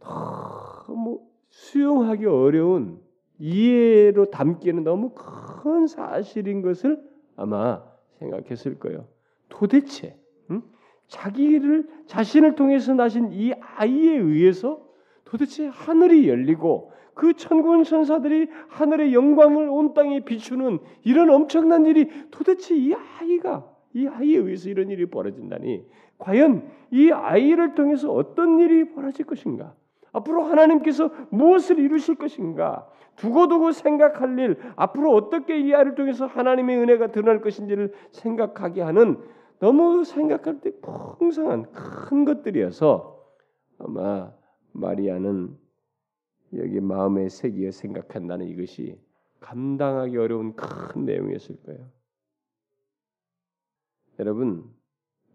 너무 0.00 1.20
수용하기 1.48 2.26
어려운 2.26 3.00
이해로 3.38 4.30
담기에는 4.30 4.84
너무 4.84 5.10
큰 5.14 5.86
사실인 5.86 6.62
것을 6.62 7.00
아마 7.36 7.82
생각했을 8.18 8.78
거예요. 8.78 9.06
도대체 9.48 10.16
응? 10.50 10.62
자기를 11.08 11.88
자신을 12.06 12.54
통해서 12.54 12.94
나신 12.94 13.30
이 13.32 13.52
아이에 13.52 14.16
의해서 14.16 14.86
도대체 15.24 15.66
하늘이 15.66 16.28
열리고 16.28 16.92
그 17.14 17.34
천군 17.34 17.84
천사들이 17.84 18.48
하늘의 18.68 19.14
영광을 19.14 19.68
온 19.68 19.94
땅에 19.94 20.20
비추는 20.20 20.78
이런 21.02 21.30
엄청난 21.30 21.86
일이 21.86 22.08
도대체 22.30 22.76
이 22.76 22.94
아이가 22.94 23.66
이 23.94 24.06
아이에 24.06 24.36
의해서 24.36 24.68
이런 24.68 24.90
일이 24.90 25.06
벌어진다니 25.06 25.84
과연 26.18 26.68
이 26.90 27.10
아이를 27.10 27.74
통해서 27.74 28.12
어떤 28.12 28.58
일이 28.58 28.92
벌어질 28.92 29.24
것인가? 29.24 29.74
앞으로 30.16 30.44
하나님께서 30.44 31.10
무엇을 31.30 31.78
이루실 31.78 32.14
것인가? 32.14 32.88
두고두고 33.16 33.72
생각할 33.72 34.38
일, 34.38 34.58
앞으로 34.76 35.12
어떻게 35.14 35.58
이 35.60 35.74
아이를 35.74 35.94
통해서 35.94 36.26
하나님의 36.26 36.78
은혜가 36.78 37.12
드러날 37.12 37.40
것인지를 37.40 37.92
생각하게 38.12 38.82
하는 38.82 39.18
너무 39.58 40.04
생각할 40.04 40.60
때 40.60 40.72
풍성한 41.18 41.72
큰 41.72 42.24
것들이어서 42.24 43.24
아마 43.78 44.32
마리아는 44.72 45.56
여기 46.54 46.80
마음에 46.80 47.28
새기어 47.28 47.70
생각한다는 47.70 48.46
이것이 48.46 48.98
감당하기 49.40 50.16
어려운 50.16 50.54
큰 50.54 51.04
내용이었을 51.04 51.56
거예요. 51.62 51.86
여러분 54.18 54.64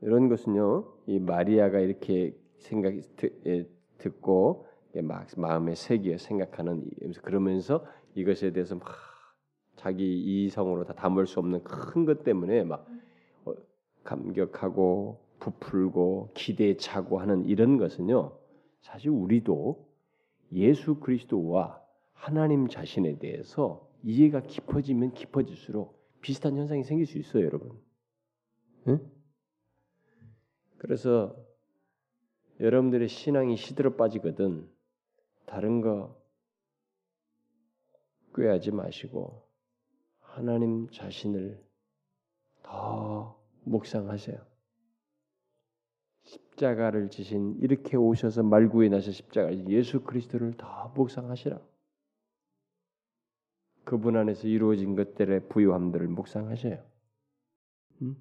이런 0.01 0.27
것은요 0.27 0.85
이 1.05 1.19
마리아가 1.19 1.79
이렇게 1.79 2.35
생각 2.57 2.93
예, 3.45 3.67
듣고 3.99 4.70
막 5.01 5.27
마음에 5.37 5.75
새기어 5.75 6.17
생각하는 6.17 6.89
그러면서 7.21 7.85
이것에 8.15 8.51
대해서 8.51 8.75
막 8.75 8.87
자기 9.75 10.45
이성으로 10.45 10.83
다 10.83 10.93
담을 10.93 11.25
수 11.27 11.39
없는 11.39 11.63
큰 11.63 12.05
것 12.05 12.23
때문에 12.23 12.63
막 12.63 12.85
어, 13.45 13.53
감격하고 14.03 15.19
부풀고 15.39 16.31
기대에 16.33 16.75
차고 16.77 17.19
하는 17.19 17.45
이런 17.45 17.77
것은요 17.77 18.37
사실 18.81 19.09
우리도 19.11 19.87
예수 20.53 20.95
그리스도와 20.95 21.81
하나님 22.13 22.67
자신에 22.67 23.17
대해서 23.17 23.89
이해가 24.03 24.41
깊어지면 24.41 25.13
깊어질수록 25.13 25.99
비슷한 26.21 26.55
현상이 26.55 26.83
생길 26.83 27.05
수 27.07 27.17
있어요, 27.17 27.45
여러분. 27.45 27.71
응? 28.87 28.99
그래서 30.77 31.35
여러분들의 32.59 33.07
신앙이 33.07 33.57
시들어 33.57 33.95
빠지거든 33.95 34.67
다른 35.45 35.81
거 35.81 36.19
꾀하지 38.35 38.71
마시고 38.71 39.47
하나님 40.19 40.89
자신을 40.89 41.61
더 42.63 43.37
묵상하세요. 43.63 44.51
십자가를 46.23 47.09
지신 47.09 47.57
이렇게 47.59 47.97
오셔서 47.97 48.43
말구에 48.43 48.89
나서 48.89 49.11
십자가 49.11 49.53
예수 49.67 50.01
그리스도를 50.03 50.53
더 50.57 50.89
묵상하시라. 50.95 51.59
그분 53.83 54.15
안에서 54.15 54.47
이루어진 54.47 54.95
것들의 54.95 55.49
부유함들을 55.49 56.07
묵상하셔요. 56.07 56.85
음? 58.03 58.15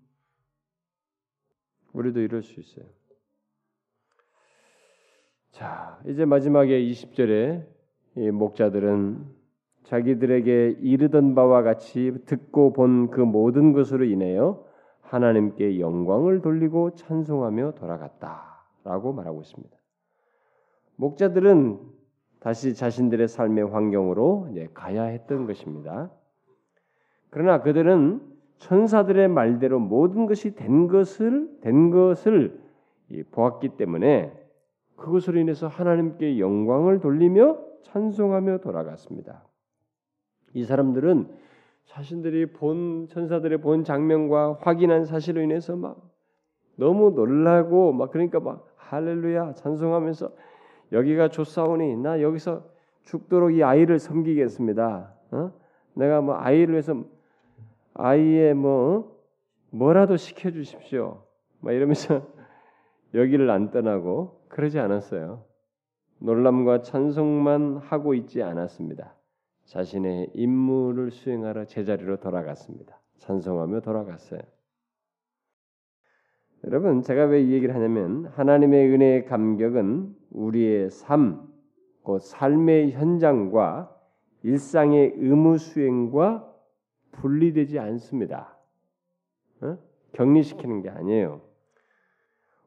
우리도 1.93 2.21
이럴 2.21 2.43
수 2.43 2.59
있어요. 2.59 2.87
자, 5.51 5.99
이제 6.07 6.25
마지막에 6.25 6.81
20절에 6.81 7.67
이 8.17 8.31
목자들은 8.31 9.25
자기들에게 9.83 10.77
이르던 10.81 11.35
바와 11.35 11.63
같이 11.63 12.13
듣고 12.27 12.73
본 12.73 13.11
그 13.11 13.21
모든 13.21 13.73
것으로 13.73 14.05
인하여 14.05 14.65
하나님께 15.01 15.81
영광을 15.81 16.41
돌리고 16.41 16.95
찬송하며 16.95 17.73
돌아갔다라고 17.73 19.13
말하고 19.13 19.41
있습니다. 19.41 19.77
목자들은 20.97 21.81
다시 22.39 22.75
자신들의 22.75 23.27
삶의 23.27 23.65
환경으로 23.71 24.55
가야 24.73 25.05
했던 25.05 25.47
것입니다. 25.47 26.11
그러나 27.31 27.61
그들은 27.63 28.21
천사들의 28.59 29.29
말대로 29.29 29.81
모든 29.81 30.27
것이 30.27 30.55
된 30.55 30.87
것을 30.87 31.59
된 31.61 31.91
것을 31.91 32.61
보았기 33.33 33.71
때문에 33.71 34.40
그것으로 35.01 35.39
인해서 35.39 35.67
하나님께 35.67 36.39
영광을 36.39 37.01
돌리며 37.01 37.59
찬송하며 37.83 38.59
돌아갔습니다. 38.59 39.43
이 40.53 40.65
사람들은 40.65 41.29
자신들이 41.87 42.53
본 42.53 43.09
천사들의 43.09 43.61
본 43.63 43.83
장면과 43.83 44.59
확인한 44.61 45.05
사실로 45.05 45.41
인해서 45.41 45.75
막 45.75 46.01
너무 46.77 47.11
놀라고 47.11 47.93
막 47.93 48.11
그러니까 48.11 48.41
막 48.41 48.67
할렐루야 48.77 49.55
찬송하면서 49.55 50.31
여기가 50.93 51.29
좋사오니 51.29 51.97
나 51.97 52.21
여기서 52.21 52.65
죽도록 53.03 53.55
이 53.55 53.63
아이를 53.63 53.99
섬기겠습니다. 53.99 55.13
어? 55.33 55.53
내가 55.95 56.21
뭐 56.21 56.37
아이를 56.37 56.75
위해서 56.75 57.03
아이의 57.95 58.55
뭐 58.55 59.19
뭐라도 59.71 60.17
시켜 60.17 60.51
주십시오. 60.51 61.23
막 61.61 61.73
이러면서 61.73 62.23
여기를 63.15 63.51
안 63.51 63.71
떠나고 63.71 64.40
그러지 64.51 64.79
않았어요. 64.79 65.45
놀람과 66.19 66.83
찬송만 66.83 67.79
하고 67.79 68.15
있지 68.15 68.43
않았습니다. 68.43 69.15
자신의 69.65 70.33
임무를 70.35 71.11
수행하러 71.11 71.65
제자리로 71.65 72.19
돌아갔습니다. 72.19 73.01
찬송하며 73.19 73.81
돌아갔어요. 73.81 74.41
여러분, 76.65 77.01
제가 77.03 77.25
왜 77.25 77.43
이 77.43 77.53
얘기를 77.53 77.75
하냐면 77.75 78.27
하나님의 78.27 78.93
은혜의 78.93 79.25
감격은 79.27 80.15
우리의 80.31 80.91
삶, 80.91 81.49
그 82.05 82.19
삶의 82.19 82.93
현장과 82.93 83.97
일상의 84.43 85.15
의무 85.17 85.57
수행과 85.59 86.47
분리되지 87.13 87.79
않습니다. 87.79 88.59
어? 89.63 89.79
격리시키는 90.13 90.83
게 90.83 90.91
아니에요. 90.91 91.41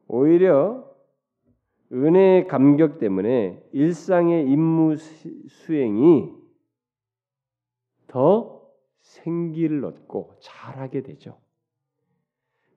오히려 0.08 0.93
은혜의 1.94 2.48
감격 2.48 2.98
때문에 2.98 3.62
일상의 3.72 4.50
임무 4.50 4.96
수행이 4.96 6.32
더 8.08 8.60
생기를 9.00 9.84
얻고 9.84 10.32
잘하게 10.40 11.02
되죠. 11.02 11.38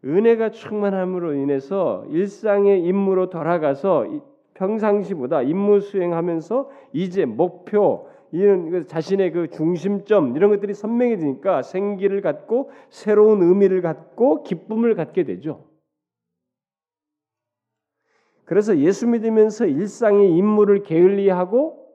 은혜가 0.06 0.52
충만함으로 0.52 1.34
인해서 1.34 2.06
일상의 2.10 2.84
임무로 2.84 3.32
돌아가서 3.32 4.06
평상시보다 4.54 5.42
임무 5.42 5.80
수행하면서 5.80 6.70
이제 6.94 7.26
목표 7.26 8.08
이런 8.32 8.70
그 8.70 8.86
자신의 8.86 9.32
그 9.32 9.50
중심점 9.50 10.36
이런 10.36 10.52
것들이 10.52 10.74
선명해지니까 10.74 11.64
생기를 11.64 12.22
갖고 12.22 12.70
새로운 12.90 13.42
의미를 13.42 13.82
갖고 13.82 14.44
기쁨을 14.44 14.96
갖게 14.96 15.24
되죠. 15.24 15.67
그래서 18.48 18.78
예수 18.78 19.08
믿으면서 19.08 19.66
일상의 19.66 20.34
임무를 20.38 20.84
게을리하고 20.84 21.86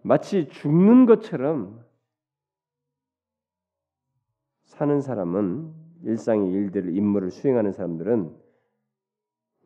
마치 0.00 0.48
죽는 0.48 1.04
것처럼 1.04 1.84
사는 4.64 4.98
사람은 5.02 5.70
일상의 6.04 6.50
일들을 6.52 6.96
임무를 6.96 7.30
수행하는 7.30 7.72
사람들은 7.72 8.34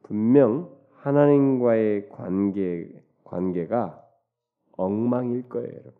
분명 0.03 0.76
하나님과의 0.96 2.09
관계 2.09 3.05
관계가 3.22 4.05
엉망일 4.72 5.48
거예요, 5.48 5.70
여러분. 5.70 5.92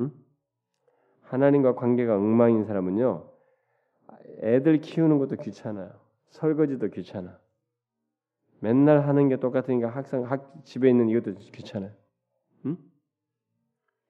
응? 0.00 0.12
하나님과 1.22 1.76
관계가 1.76 2.14
엉망인 2.14 2.64
사람은요, 2.66 3.26
애들 4.42 4.82
키우는 4.82 5.18
것도 5.18 5.36
귀찮아요. 5.36 5.92
설거지도 6.28 6.88
귀찮아. 6.88 7.38
맨날 8.60 9.06
하는 9.06 9.28
게 9.28 9.36
똑같으니까 9.36 9.88
학생 9.88 10.24
학 10.24 10.52
집에 10.64 10.88
있는 10.90 11.08
이것도 11.08 11.34
귀찮아요. 11.52 11.92
응? 12.66 12.76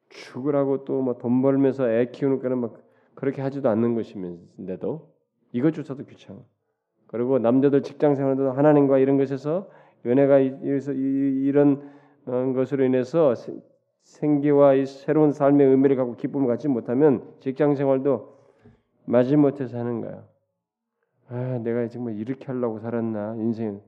죽으라고 0.09 0.85
또 0.85 1.03
뭐 1.03 1.19
돈 1.19 1.43
벌면서 1.43 1.91
애 1.91 2.07
키우는 2.11 2.41
거는 2.41 2.59
막 2.59 2.83
그렇게 3.15 3.43
하지도 3.43 3.69
않는 3.69 3.95
것이면데도 3.95 5.13
이것조차도 5.53 6.05
귀찮아. 6.07 6.41
그리고 7.09 7.39
남자들 7.39 7.83
직장 7.83 8.15
생활도 8.15 8.53
하나님과 8.53 8.99
이런 8.99 9.17
것에서 9.19 9.71
은혜가 10.07 10.39
이래서 10.39 10.93
이런 10.93 11.91
어, 12.27 12.53
것으로 12.53 12.85
인해서 12.85 13.35
생기와 14.03 14.75
이 14.75 14.87
새로운 14.87 15.33
삶의 15.33 15.67
의미를 15.67 15.97
갖고 15.97 16.17
기쁨을 16.17 16.47
갖지 16.47 16.69
못하면 16.69 17.35
직장 17.41 17.75
생활도 17.75 18.39
마지못해서 19.07 19.79
하는 19.79 20.01
거야. 20.01 20.27
아, 21.29 21.59
내가 21.63 21.89
정말 21.89 22.17
이렇게 22.17 22.47
하려고 22.47 22.79
살았나 22.79 23.35
인생. 23.37 23.81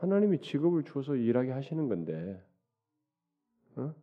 하나님이 0.00 0.40
직업을 0.40 0.84
줘서 0.84 1.14
일하게 1.16 1.52
하시는 1.52 1.88
건데, 1.88 2.42
어? 3.76 3.94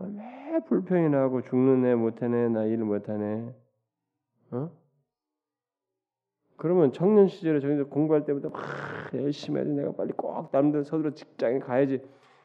왜 0.00 0.60
불평이 0.68 1.08
나고 1.10 1.42
죽는 1.42 1.84
애 1.86 1.94
못하네, 1.94 2.48
나 2.48 2.64
일 2.64 2.78
못하네, 2.84 3.54
어? 4.52 4.70
그러면 6.56 6.92
청년 6.92 7.28
시절에 7.28 7.60
저희들 7.60 7.88
공부할 7.88 8.24
때부터 8.24 8.50
막 8.50 8.62
열심히 9.14 9.58
해야지 9.58 9.72
내가 9.72 9.92
빨리 9.92 10.12
꼭 10.12 10.50
남들 10.52 10.84
서두로 10.84 11.14
직장에 11.14 11.60
가야지 11.60 12.02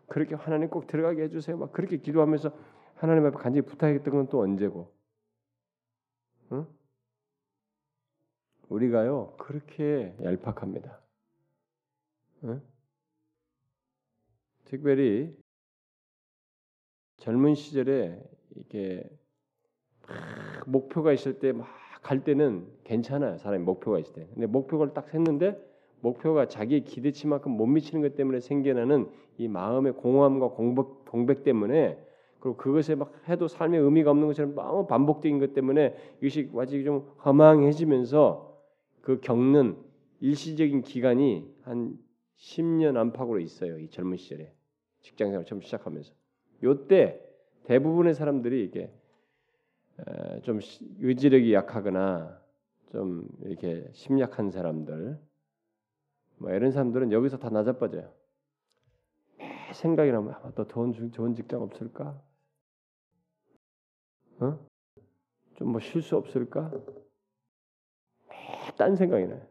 그렇게 0.07 0.35
하나님 0.35 0.69
꼭 0.69 0.85
들어가게 0.85 1.23
해주세요 1.23 1.57
막 1.57 1.71
그렇게 1.71 1.97
기도하면서 1.97 2.51
하나님 2.95 3.25
앞에 3.25 3.37
간절히 3.37 3.65
부탁했던 3.65 4.13
건 4.13 4.27
또 4.29 4.39
언제고 4.41 4.93
응? 6.51 6.67
우리가요 8.73 9.33
그렇게 9.37 10.15
얄팍합니다 10.23 10.99
응? 12.45 12.61
특별히 14.65 15.35
젊은 17.17 17.55
시절에 17.55 18.21
이렇게 18.55 19.09
목표가 20.65 21.13
있을 21.13 21.39
때 21.39 21.51
막 21.51 21.83
갈 22.03 22.23
때는 22.23 22.67
괜찮아요. 22.83 23.37
사람이 23.37 23.63
목표가 23.63 23.97
있을 23.97 24.13
때. 24.13 24.27
근데 24.33 24.45
목표를 24.45 24.93
딱 24.93 25.09
셌는데 25.09 25.57
목표가 26.01 26.47
자기의 26.47 26.83
기대치만큼 26.83 27.51
못 27.51 27.65
미치는 27.65 28.01
것 28.01 28.15
때문에 28.15 28.41
생겨나는 28.41 29.09
이 29.37 29.47
마음의 29.47 29.93
공허함과 29.93 30.49
공백, 30.49 30.85
공백 31.09 31.43
때문에 31.43 31.97
그리고 32.41 32.57
그것에 32.57 32.95
막 32.95 33.13
해도 33.29 33.47
삶의 33.47 33.79
의미가 33.79 34.11
없는 34.11 34.27
것처럼 34.27 34.53
너무 34.53 34.85
반복적인 34.85 35.39
것 35.39 35.53
때문에 35.53 35.95
이것이 36.19 36.51
아직 36.57 36.83
좀 36.83 37.09
허망해지면서 37.23 38.52
그 39.03 39.19
겪는 39.19 39.77
일시적인 40.21 40.81
기간이 40.81 41.45
한 41.63 41.99
10년 42.37 42.95
안팎으로 42.95 43.39
있어요. 43.39 43.77
이 43.77 43.89
젊은 43.89 44.15
시절에 44.15 44.55
직장 45.01 45.29
생활 45.29 45.45
처음 45.45 45.61
시작하면서 45.61 46.13
요때 46.63 47.21
대부분의 47.65 48.15
사람들이 48.15 48.63
이게 48.63 48.93
좀 50.43 50.59
의지력이 50.99 51.53
약하거나 51.53 52.41
좀 52.91 53.27
이렇게 53.41 53.89
심약한 53.91 54.49
사람들 54.49 55.19
뭐 56.37 56.51
이런 56.51 56.71
사람들은 56.71 57.11
여기서 57.11 57.37
다 57.37 57.49
나자빠져요. 57.49 58.09
매 59.37 59.73
생각이 59.73 60.11
나면 60.13 60.31
아, 60.31 60.51
또 60.55 60.65
좋은, 60.65 61.11
좋은 61.11 61.35
직장 61.35 61.61
없을까? 61.61 62.21
어? 64.39 64.65
좀 65.55 65.66
뭐 65.66 65.81
쉴 65.81 66.04
수 66.04 66.15
없을까? 66.15 66.71
딴 68.77 68.95
생각이 68.95 69.27
나요. 69.27 69.45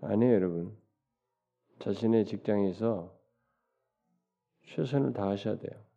아니에요, 0.00 0.34
여러분. 0.34 0.76
자신의 1.80 2.24
직장에서 2.24 3.16
최선을 4.66 5.12
다하셔야 5.12 5.58
돼요. 5.58 5.88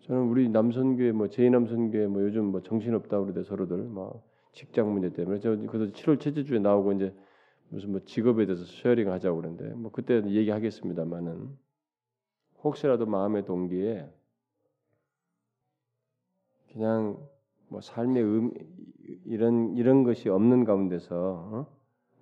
저는 0.00 0.22
우리 0.22 0.48
남선교회 0.48 1.12
뭐 1.12 1.26
제2남선교회 1.26 2.06
뭐 2.06 2.22
요즘 2.22 2.46
뭐 2.46 2.62
정신 2.62 2.94
없다 2.94 3.20
그러대 3.20 3.42
서로들 3.42 3.84
막 3.88 4.24
직장 4.52 4.90
문제 4.92 5.12
때문에 5.12 5.38
저 5.40 5.54
그래서 5.54 5.92
7월 5.92 6.18
첫째 6.18 6.44
주에 6.44 6.58
나오고 6.58 6.92
이제 6.94 7.14
무슨 7.68 7.92
뭐 7.92 8.00
직업에 8.04 8.46
대해서 8.46 8.64
sharing 8.64 9.12
하자고 9.12 9.36
그러는데 9.36 9.74
뭐 9.74 9.92
그때 9.92 10.22
얘기하겠습니다만은 10.24 11.58
혹시라도 12.64 13.04
마음의 13.04 13.44
동기에 13.44 14.10
그냥 16.72 17.28
뭐 17.68 17.80
삶의 17.80 18.22
음 18.22 18.50
이런 19.24 19.74
이런 19.76 20.02
것이 20.02 20.28
없는 20.28 20.64
가운데서 20.64 21.16
어? 21.52 21.66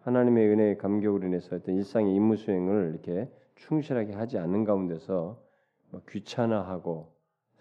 하나님의 0.00 0.48
은혜의 0.48 0.78
감격으로 0.78 1.26
인해서 1.26 1.56
어떤 1.56 1.74
일상의 1.74 2.14
임무 2.14 2.36
수행을 2.36 2.90
이렇게 2.92 3.30
충실하게 3.56 4.12
하지 4.14 4.38
않는 4.38 4.64
가운데서 4.64 5.42
뭐 5.90 6.00
귀찮아하고 6.08 7.12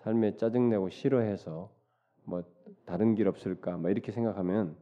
삶에 0.04 0.36
짜증내고 0.36 0.90
싫어해서 0.90 1.72
뭐 2.24 2.44
다른 2.86 3.16
길 3.16 3.28
없을까 3.28 3.78
뭐 3.78 3.90
이렇게 3.90 4.12
생각하면 4.12 4.76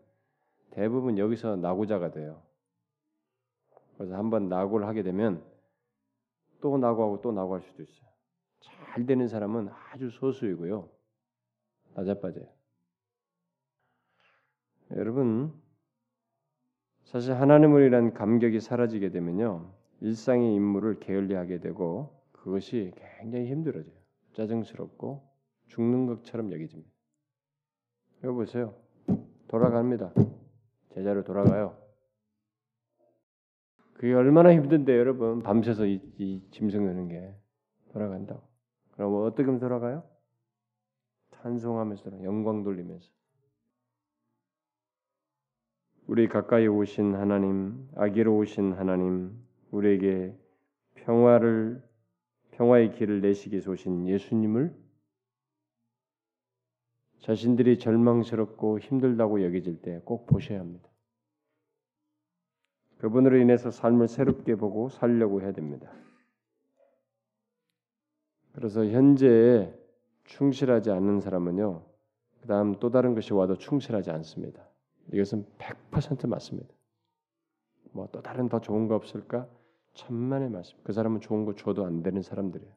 대부분 0.72 1.18
여기서 1.18 1.56
낙오자가 1.58 2.12
돼요. 2.12 2.42
그래서 3.98 4.16
한번 4.16 4.50
낙오를 4.50 4.88
하게 4.88 5.04
되면 5.04 5.44
또 6.62 6.78
낙오하고 6.78 7.22
또 7.22 7.32
낙오할 7.32 7.62
수도 7.62 7.84
있어요. 7.84 8.10
잘 8.62 9.06
되는 9.06 9.28
사람은 9.28 9.70
아주 9.92 10.10
소수이고요. 10.10 10.90
낮아빠져요. 11.94 12.53
여러분 14.96 15.54
사실 17.04 17.34
하나님을 17.34 17.90
위한 17.90 18.14
감격이 18.14 18.60
사라지게 18.60 19.10
되면요 19.10 19.74
일상의 20.02 20.54
임무를 20.54 21.00
게을리하게 21.00 21.60
되고 21.60 22.22
그것이 22.32 22.92
굉장히 23.20 23.48
힘들어져요. 23.50 23.96
짜증스럽고 24.34 25.24
죽는 25.68 26.08
것처럼 26.08 26.52
여겨집니다. 26.52 26.92
여기 28.26 28.36
보세요. 28.36 28.76
돌아갑니다. 29.48 30.14
제자로 30.94 31.24
돌아가요. 31.24 31.78
그게 33.94 34.14
얼마나 34.14 34.54
힘든데 34.54 34.98
여러분 34.98 35.42
밤새서 35.42 35.86
이, 35.86 36.02
이 36.18 36.42
짐승 36.52 36.86
여는 36.86 37.08
게 37.08 37.34
돌아간다고. 37.94 38.42
그럼 38.92 39.24
어떻게 39.24 39.46
돌아가요? 39.58 40.04
찬송하면서 41.32 42.24
영광 42.24 42.64
돌리면서. 42.64 43.10
우리 46.14 46.28
가까이 46.28 46.68
오신 46.68 47.16
하나님, 47.16 47.90
아기로 47.96 48.38
오신 48.38 48.74
하나님, 48.74 49.36
우리에게 49.72 50.38
평화를 50.94 51.82
평화의 52.52 52.92
길을 52.92 53.22
내시기 53.22 53.68
오신 53.68 54.08
예수님을 54.08 54.76
자신들이 57.18 57.80
절망스럽고 57.80 58.78
힘들다고 58.78 59.44
여겨질 59.44 59.82
때 59.82 60.02
꼭 60.06 60.28
보셔야 60.28 60.60
합니다. 60.60 60.88
그분으로 63.00 63.40
인해서 63.40 63.72
삶을 63.72 64.08
새롭게 64.08 64.54
보고 64.54 64.90
살려고 64.90 65.42
해야 65.42 65.52
됩니다. 65.52 65.92
그래서 68.52 68.86
현재에 68.86 69.74
충실하지 70.26 70.92
않는 70.92 71.22
사람은요, 71.22 71.84
그 72.42 72.48
다음 72.48 72.76
또 72.76 72.92
다른 72.92 73.16
것이 73.16 73.34
와도 73.34 73.58
충실하지 73.58 74.12
않습니다. 74.12 74.70
이것은 75.12 75.46
100% 75.58 76.28
맞습니다. 76.28 76.74
뭐 77.92 78.08
또 78.12 78.22
다른 78.22 78.50
더 78.50 78.60
좋은 78.60 78.88
거 78.88 78.96
없을까? 78.96 79.48
천만의 79.94 80.50
말씀. 80.50 80.78
그 80.84 80.94
사람은 80.94 81.20
좋은 81.22 81.46
거 81.46 81.56
줘도 81.56 81.86
안 81.86 82.02
되는 82.02 82.22
사람들이에요. 82.22 82.74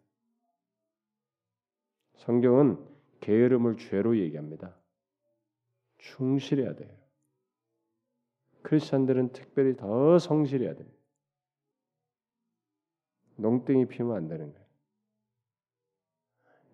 성경은 2.16 2.78
게으름을 3.20 3.76
죄로 3.78 4.18
얘기합니다. 4.18 4.76
충실해야 5.98 6.74
돼요. 6.74 6.94
크리스천들은 8.62 9.32
특별히 9.32 9.76
더 9.76 10.18
성실해야 10.18 10.74
됩니다. 10.74 10.98
농땡이 13.36 13.86
피우면 13.86 14.16
안 14.16 14.28
되는 14.28 14.52
거예요. 14.52 14.66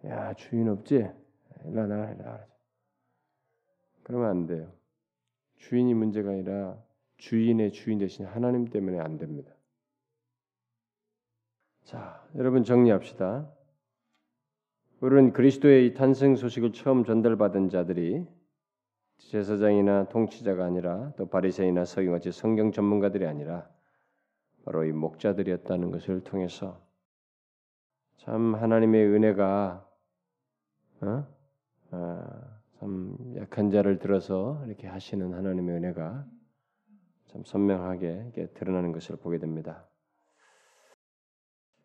야 0.07 0.35
주인 0.35 0.69
없지? 0.69 1.09
일로 1.65 1.87
나가 1.87 2.11
일로 2.11 2.25
그러면 4.03 4.31
안 4.31 4.47
돼요. 4.47 4.73
주인이 5.63 5.95
문제가 5.95 6.31
아니라 6.31 6.77
주인의 7.19 7.73
주인 7.73 7.99
대신 7.99 8.27
하나님 8.27 8.67
때문에 8.67 8.99
안 8.99 9.17
됩니다. 9.17 9.53
자, 11.85 12.27
여러분 12.35 12.65
정리합시다. 12.65 13.49
우리는 15.01 15.33
그리스도의 15.33 15.95
탄생 15.95 16.35
소식을 16.35 16.73
처음 16.73 17.05
전달받은 17.05 17.69
자들이 17.69 18.27
제사장이나 19.19 20.09
통치자가 20.09 20.65
아니라 20.65 21.13
또 21.17 21.29
바리새인이나 21.29 21.85
서기같이 21.85 22.33
성경 22.33 22.73
전문가들이 22.73 23.25
아니라 23.27 23.69
바로 24.65 24.85
이 24.85 24.91
목자들이었다는 24.91 25.93
것을 25.93 26.25
통해서 26.25 26.85
참 28.17 28.57
하나님의 28.57 29.07
은혜가 29.07 29.89
어? 31.03 31.27
아, 31.93 32.52
참 32.83 33.17
약한 33.37 33.71
자를 33.71 34.01
들어서 34.01 34.61
이렇게 34.67 34.89
하시는 34.89 35.33
하나님의 35.33 35.77
은혜가 35.77 36.27
참 37.29 37.45
선명하게 37.45 38.33
드러나는 38.55 38.91
것을 38.91 39.15
보게 39.17 39.39
됩니다. 39.39 39.87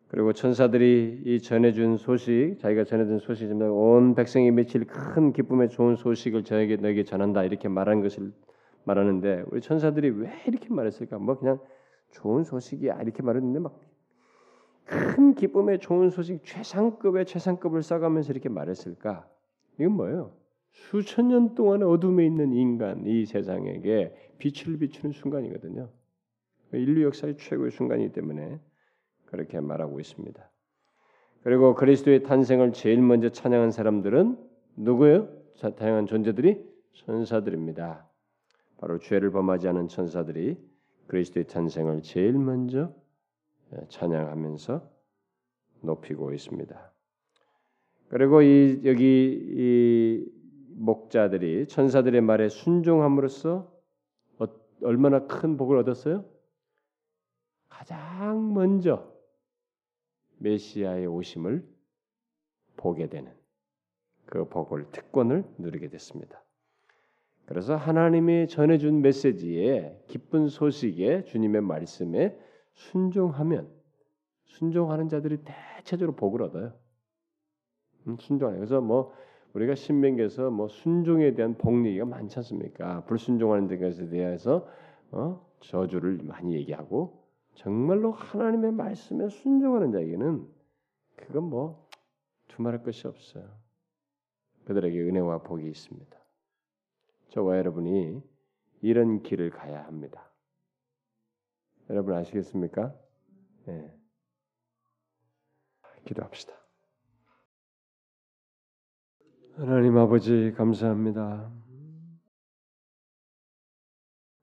그리고 0.08 0.32
천사들이 0.32 1.22
이 1.24 1.40
전해준 1.40 1.98
소식, 1.98 2.56
자기가 2.58 2.82
전해준 2.82 3.20
소식이 3.20 3.52
온 3.52 4.16
백성이 4.16 4.50
미칠 4.50 4.86
큰 4.86 5.32
기쁨의 5.32 5.68
좋은 5.68 5.94
소식을 5.94 6.42
저에게 6.42 6.76
너에게 6.76 7.04
전한다 7.04 7.44
이렇게 7.44 7.68
말한 7.68 8.00
것을 8.00 8.32
말하는데 8.82 9.44
우리 9.52 9.60
천사들이 9.60 10.10
왜 10.10 10.32
이렇게 10.48 10.68
말했을까? 10.68 11.18
뭐 11.18 11.38
그냥 11.38 11.60
좋은 12.10 12.42
소식이야 12.42 13.02
이렇게 13.02 13.22
말했는데 13.22 13.60
막 13.60 13.88
큰 14.88 15.34
기쁨의 15.34 15.80
좋은 15.80 16.08
소식 16.08 16.42
최상급의 16.44 17.26
최상급을 17.26 17.82
써가면서 17.82 18.32
이렇게 18.32 18.48
말했을까? 18.48 19.28
이건 19.78 19.92
뭐예요? 19.92 20.32
수천 20.78 21.28
년 21.28 21.54
동안 21.54 21.82
어둠에 21.82 22.24
있는 22.24 22.52
인간 22.52 23.04
이 23.06 23.26
세상에게 23.26 24.14
빛을 24.38 24.78
비추는 24.78 25.12
순간이거든요. 25.12 25.90
인류 26.72 27.04
역사의 27.04 27.36
최고의 27.36 27.72
순간이기 27.72 28.12
때문에 28.12 28.60
그렇게 29.26 29.60
말하고 29.60 30.00
있습니다. 30.00 30.50
그리고 31.42 31.74
그리스도의 31.74 32.22
탄생을 32.22 32.72
제일 32.72 33.02
먼저 33.02 33.28
찬양한 33.28 33.70
사람들은 33.70 34.38
누구예요? 34.76 35.28
다양한 35.76 36.06
존재들이 36.06 36.64
천사들입니다. 36.94 38.08
바로 38.78 38.98
죄를 38.98 39.30
범하지 39.30 39.68
않은 39.68 39.88
천사들이 39.88 40.56
그리스도의 41.08 41.46
탄생을 41.48 42.02
제일 42.02 42.32
먼저 42.34 42.94
찬양하면서 43.88 44.88
높이고 45.82 46.32
있습니다. 46.32 46.92
그리고 48.08 48.40
이 48.42 48.80
여기 48.84 49.38
이 49.52 50.37
목자들이 50.78 51.66
천사들의 51.66 52.20
말에 52.20 52.48
순종함으로써 52.48 53.70
어, 54.38 54.46
얼마나 54.82 55.26
큰 55.26 55.56
복을 55.56 55.76
얻었어요? 55.78 56.24
가장 57.68 58.54
먼저 58.54 59.12
메시아의 60.38 61.06
오심을 61.06 61.68
보게 62.76 63.08
되는 63.08 63.32
그 64.26 64.48
복을 64.48 64.90
특권을 64.90 65.44
누리게 65.58 65.88
됐습니다. 65.88 66.42
그래서 67.46 67.76
하나님이 67.76 68.46
전해준 68.46 69.00
메시지에 69.00 70.04
기쁜 70.06 70.48
소식에 70.48 71.24
주님의 71.24 71.62
말씀에 71.62 72.38
순종하면 72.74 73.72
순종하는 74.44 75.08
자들이 75.08 75.38
대체적으로 75.44 76.14
복을 76.14 76.42
얻어요. 76.42 76.74
음, 78.06 78.16
순종하요 78.18 78.58
그래서 78.58 78.80
뭐 78.80 79.12
우리가 79.54 79.74
신명기에서 79.74 80.50
뭐 80.50 80.68
순종에 80.68 81.34
대한 81.34 81.56
복 81.56 81.84
얘기가 81.86 82.04
많지 82.04 82.38
않습니까? 82.38 83.04
불순종하는 83.04 83.68
것에 83.78 84.08
대해서 84.08 84.68
어? 85.10 85.44
저주를 85.60 86.18
많이 86.22 86.54
얘기하고 86.54 87.24
정말로 87.54 88.12
하나님의 88.12 88.72
말씀에 88.72 89.28
순종하는 89.28 89.90
자에게는 89.90 90.46
그건 91.16 91.44
뭐 91.44 91.88
두말할 92.48 92.82
것이 92.82 93.06
없어요. 93.06 93.48
그들에게 94.64 95.00
은혜와 95.00 95.42
복이 95.42 95.66
있습니다. 95.66 96.18
저와 97.30 97.58
여러분이 97.58 98.22
이런 98.82 99.22
길을 99.22 99.50
가야 99.50 99.84
합니다. 99.84 100.30
여러분 101.90 102.14
아시겠습니까? 102.14 102.94
네. 103.66 103.94
기도합시다. 106.04 106.57
하나님 109.60 109.98
아버지 109.98 110.54
감사합니다. 110.56 111.50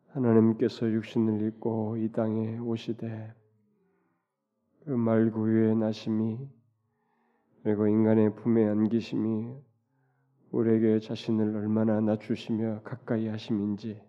하나님께서 0.09 0.91
육신을 0.91 1.47
입고 1.47 1.95
이 1.95 2.11
땅에 2.11 2.57
오시되 2.57 3.33
그 4.83 4.89
말구유의 4.89 5.77
나심이 5.77 6.37
그리고 7.63 7.87
인간의 7.87 8.35
품에 8.35 8.67
안기심이 8.67 9.55
우리에게 10.51 10.99
자신을 10.99 11.55
얼마나 11.55 12.01
낮추시며 12.01 12.81
가까이 12.83 13.29
하심인지 13.29 14.03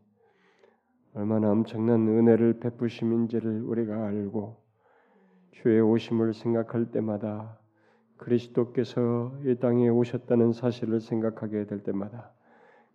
얼마나 1.14 1.52
엄청난 1.52 2.08
은혜를 2.08 2.58
베푸심인지를 2.58 3.62
우리가 3.62 4.06
알고 4.08 4.60
주의 5.52 5.80
오심을 5.80 6.34
생각할 6.34 6.90
때마다 6.90 7.60
그리스도께서 8.16 9.32
이 9.44 9.56
땅에 9.56 9.88
오셨다는 9.88 10.52
사실을 10.52 11.00
생각하게 11.00 11.66
될 11.66 11.82
때마다 11.82 12.32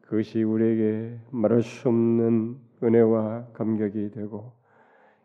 그것이 0.01 0.43
우리에게 0.43 1.19
말할 1.31 1.61
수 1.61 1.87
없는 1.87 2.57
은혜와 2.83 3.47
감격이 3.53 4.11
되고 4.11 4.53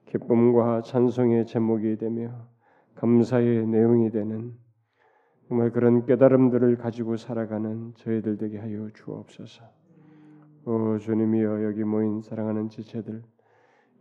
기쁨과 0.06 0.82
찬송의 0.82 1.46
제목이 1.46 1.96
되며 1.96 2.46
감사의 2.94 3.66
내용이 3.66 4.10
되는 4.10 4.54
정말 5.48 5.70
그런 5.70 6.06
깨달음들을 6.06 6.76
가지고 6.76 7.16
살아가는 7.16 7.94
저희들 7.96 8.36
되게 8.36 8.58
하여 8.58 8.88
주옵소서. 8.94 9.64
오 10.64 10.98
주님이여 10.98 11.64
여기 11.64 11.84
모인 11.84 12.20
사랑하는 12.20 12.68
지체들 12.68 13.22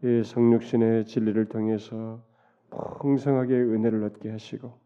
이 0.04 0.24
성육신의 0.24 1.06
진리를 1.06 1.46
통해서 1.46 2.24
풍성하게 3.00 3.54
은혜를 3.54 4.04
얻게 4.04 4.32
하시고 4.32 4.85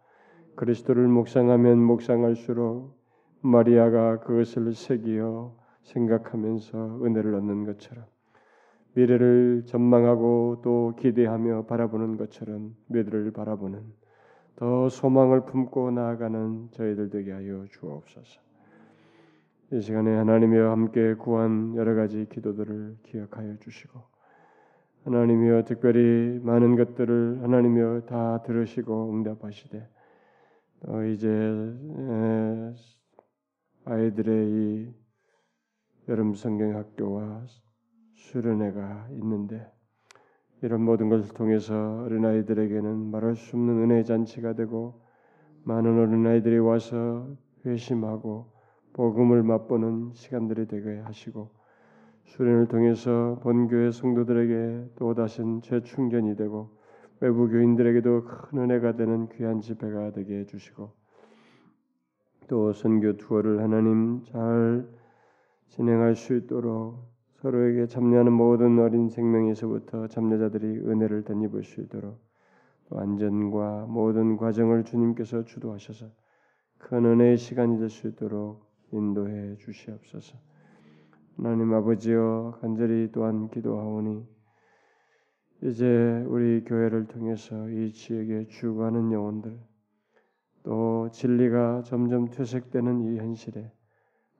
그리스도를 0.59 1.07
묵상하면 1.07 1.77
묵상할수록 1.77 2.93
마리아가 3.39 4.19
그것을 4.19 4.73
새기어 4.73 5.55
생각하면서 5.83 6.99
은혜를 7.01 7.33
얻는 7.35 7.63
것처럼 7.63 8.03
미래를 8.93 9.63
전망하고 9.65 10.59
또 10.61 10.95
기대하며 10.99 11.67
바라보는 11.67 12.17
것처럼 12.17 12.75
미래를 12.87 13.31
바라보는 13.31 13.83
더 14.57 14.89
소망을 14.89 15.45
품고 15.45 15.91
나아가는 15.91 16.67
저희들 16.71 17.09
되게 17.09 17.31
하여 17.31 17.63
주옵소서. 17.71 18.41
이 19.71 19.79
시간에 19.79 20.13
하나님이와 20.13 20.71
함께 20.71 21.13
구한 21.13 21.73
여러 21.77 21.95
가지 21.95 22.25
기도들을 22.29 22.97
기억하여 23.03 23.55
주시고 23.59 23.97
하나님이여 25.05 25.63
특별히 25.63 26.37
많은 26.43 26.75
것들을 26.75 27.43
하나님이여 27.43 28.01
다 28.07 28.41
들으시고 28.43 29.13
응답하시되 29.13 29.98
또 30.81 31.03
이제 31.05 31.27
아이들의 33.85 34.49
이 34.49 34.93
여름 36.07 36.33
성경 36.33 36.75
학교와 36.75 37.45
수련회가 38.15 39.09
있는데 39.11 39.71
이런 40.61 40.81
모든 40.81 41.09
것을 41.09 41.33
통해서 41.33 42.03
어린아이들에게는 42.03 43.11
말할 43.11 43.35
수 43.35 43.55
없는 43.55 43.83
은혜 43.83 44.03
잔치가 44.03 44.53
되고 44.53 45.01
많은 45.63 45.99
어린아이들이 45.99 46.59
와서 46.59 47.27
회심하고 47.65 48.51
복음을 48.93 49.43
맛보는 49.43 50.11
시간들이 50.13 50.67
되게 50.67 50.99
하시고 50.99 51.51
수련을 52.25 52.67
통해서 52.67 53.39
본교회 53.43 53.91
성도들에게 53.91 54.91
또 54.95 55.13
다신 55.13 55.61
재충전이 55.61 56.35
되고 56.35 56.78
외부 57.21 57.49
교인들에게도 57.49 58.23
큰 58.23 58.59
은혜가 58.59 58.93
되는 58.93 59.27
귀한 59.29 59.59
집회가 59.59 60.11
되게 60.11 60.39
해주시고 60.39 60.91
또 62.47 62.73
선교 62.73 63.17
투어를 63.17 63.61
하나님 63.61 64.23
잘 64.23 64.87
진행할 65.67 66.15
수 66.15 66.35
있도록 66.35 67.09
서로에게 67.41 67.87
참여하는 67.87 68.33
모든 68.33 68.79
어린 68.79 69.09
생명에서부터 69.09 70.07
참여자들이 70.07 70.65
은혜를 70.65 71.23
덧입을 71.23 71.63
수 71.63 71.81
있도록 71.81 72.19
또 72.89 72.99
안전과 72.99 73.85
모든 73.87 74.35
과정을 74.35 74.83
주님께서 74.85 75.43
주도하셔서 75.43 76.07
큰 76.77 77.05
은혜의 77.05 77.37
시간이 77.37 77.77
될 77.79 77.89
수 77.89 78.07
있도록 78.07 78.65
인도해 78.91 79.55
주시옵소서. 79.57 80.37
하나님 81.37 81.73
아버지여 81.73 82.57
간절히 82.61 83.11
또한 83.11 83.49
기도하오니 83.49 84.38
이제 85.61 86.23
우리 86.29 86.63
교회를 86.63 87.07
통해서 87.07 87.67
이 87.69 87.91
지역에 87.91 88.47
죽어가는 88.47 89.11
영혼들 89.11 89.59
또 90.63 91.09
진리가 91.11 91.83
점점 91.83 92.29
퇴색되는 92.29 93.01
이 93.01 93.17
현실에 93.17 93.69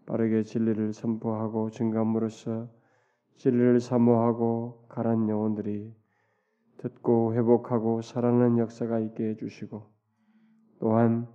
빠르게 0.06 0.44
진리를 0.44 0.94
선포하고 0.94 1.72
증감으로써 1.72 2.70
진리를 3.36 3.82
사모하고 3.82 4.86
가란 4.88 5.28
영혼들이 5.28 5.94
듣고 6.78 7.34
회복하고 7.34 8.02
살아나는 8.02 8.58
역사가 8.58 9.00
있게 9.00 9.32
해주시고 9.32 9.84
또한 10.80 11.28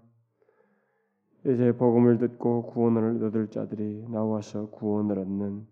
이제 1.47 1.73
복음을 1.77 2.17
듣고 2.17 2.67
구원을 2.67 3.23
얻을 3.23 3.49
자들이 3.49 4.07
나와서 4.09 4.71
구원을 4.71 5.19
얻는 5.19 5.67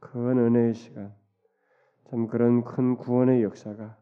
큰 0.00 0.38
은혜의 0.38 0.72
시간 0.72 1.17
참 2.10 2.26
그런 2.26 2.64
큰 2.64 2.96
구원의 2.96 3.42
역사가 3.42 3.96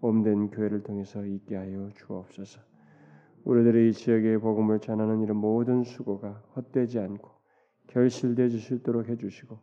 몸된 0.00 0.48
교회를 0.48 0.82
통해서 0.82 1.24
있게 1.26 1.56
하여 1.56 1.90
주옵소서. 1.94 2.58
우리들이 3.44 3.90
이 3.90 3.92
지역에 3.92 4.38
복음을 4.38 4.80
전하는 4.80 5.20
이런 5.20 5.36
모든 5.36 5.84
수고가 5.84 6.42
헛되지 6.56 6.98
않고 6.98 7.28
결실되지 7.88 8.58
수 8.58 8.74
있도록 8.74 9.08
해주시고 9.08 9.58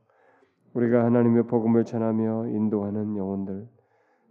우리가 0.73 1.05
하나님의 1.05 1.47
복음을 1.47 1.85
전하며 1.85 2.49
인도하는 2.49 3.17
영혼들 3.17 3.67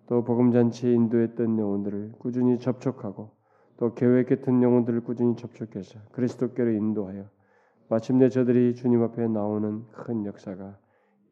또 0.07 0.23
복음 0.23 0.53
잔치에 0.53 0.93
인도했던 0.93 1.59
영혼들을 1.59 2.13
꾸준히 2.21 2.59
접촉하고 2.61 3.33
또 3.79 3.95
계획했던 3.95 4.63
영혼들을 4.63 5.01
꾸준히 5.03 5.35
접촉해서 5.35 5.99
그리스도께로 6.13 6.71
인도하여 6.71 7.29
마침내 7.89 8.29
저들이 8.29 8.77
주님 8.77 9.03
앞에 9.03 9.27
나오는 9.27 9.85
큰 9.91 10.25
역사가 10.25 10.79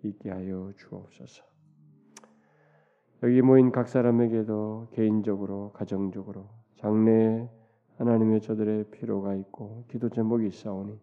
있게 0.02 0.30
하여 0.30 0.72
주옵소서. 0.76 1.53
여기 3.24 3.40
모인 3.40 3.72
각 3.72 3.88
사람에게도 3.88 4.88
개인적으로 4.92 5.72
가정적으로 5.72 6.50
장래에 6.76 7.48
하나님의 7.96 8.42
저들의 8.42 8.90
필요가 8.90 9.34
있고 9.34 9.86
기도 9.88 10.10
제목이 10.10 10.46
있사오니 10.48 11.00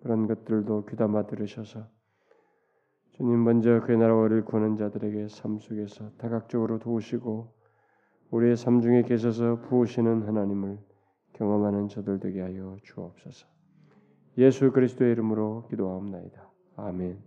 그런 0.00 0.26
것들도 0.26 0.86
귀담아 0.86 1.26
들으셔서 1.26 1.86
주님 3.10 3.44
먼저 3.44 3.80
그의 3.80 3.98
나라를 3.98 4.46
구하는 4.46 4.76
자들에게 4.76 5.28
삶 5.28 5.58
속에서 5.58 6.10
다각적으로 6.16 6.78
도우시고 6.78 7.52
우리의 8.30 8.56
삶 8.56 8.80
중에 8.80 9.02
계셔서 9.02 9.60
부으시는 9.60 10.22
하나님을 10.22 10.78
경험하는 11.34 11.88
저들 11.88 12.20
되게 12.20 12.40
하여 12.40 12.78
주옵소서. 12.82 13.46
예수 14.38 14.72
그리스도의 14.72 15.12
이름으로 15.12 15.66
기도하옵나이다. 15.68 16.50
아멘. 16.76 17.20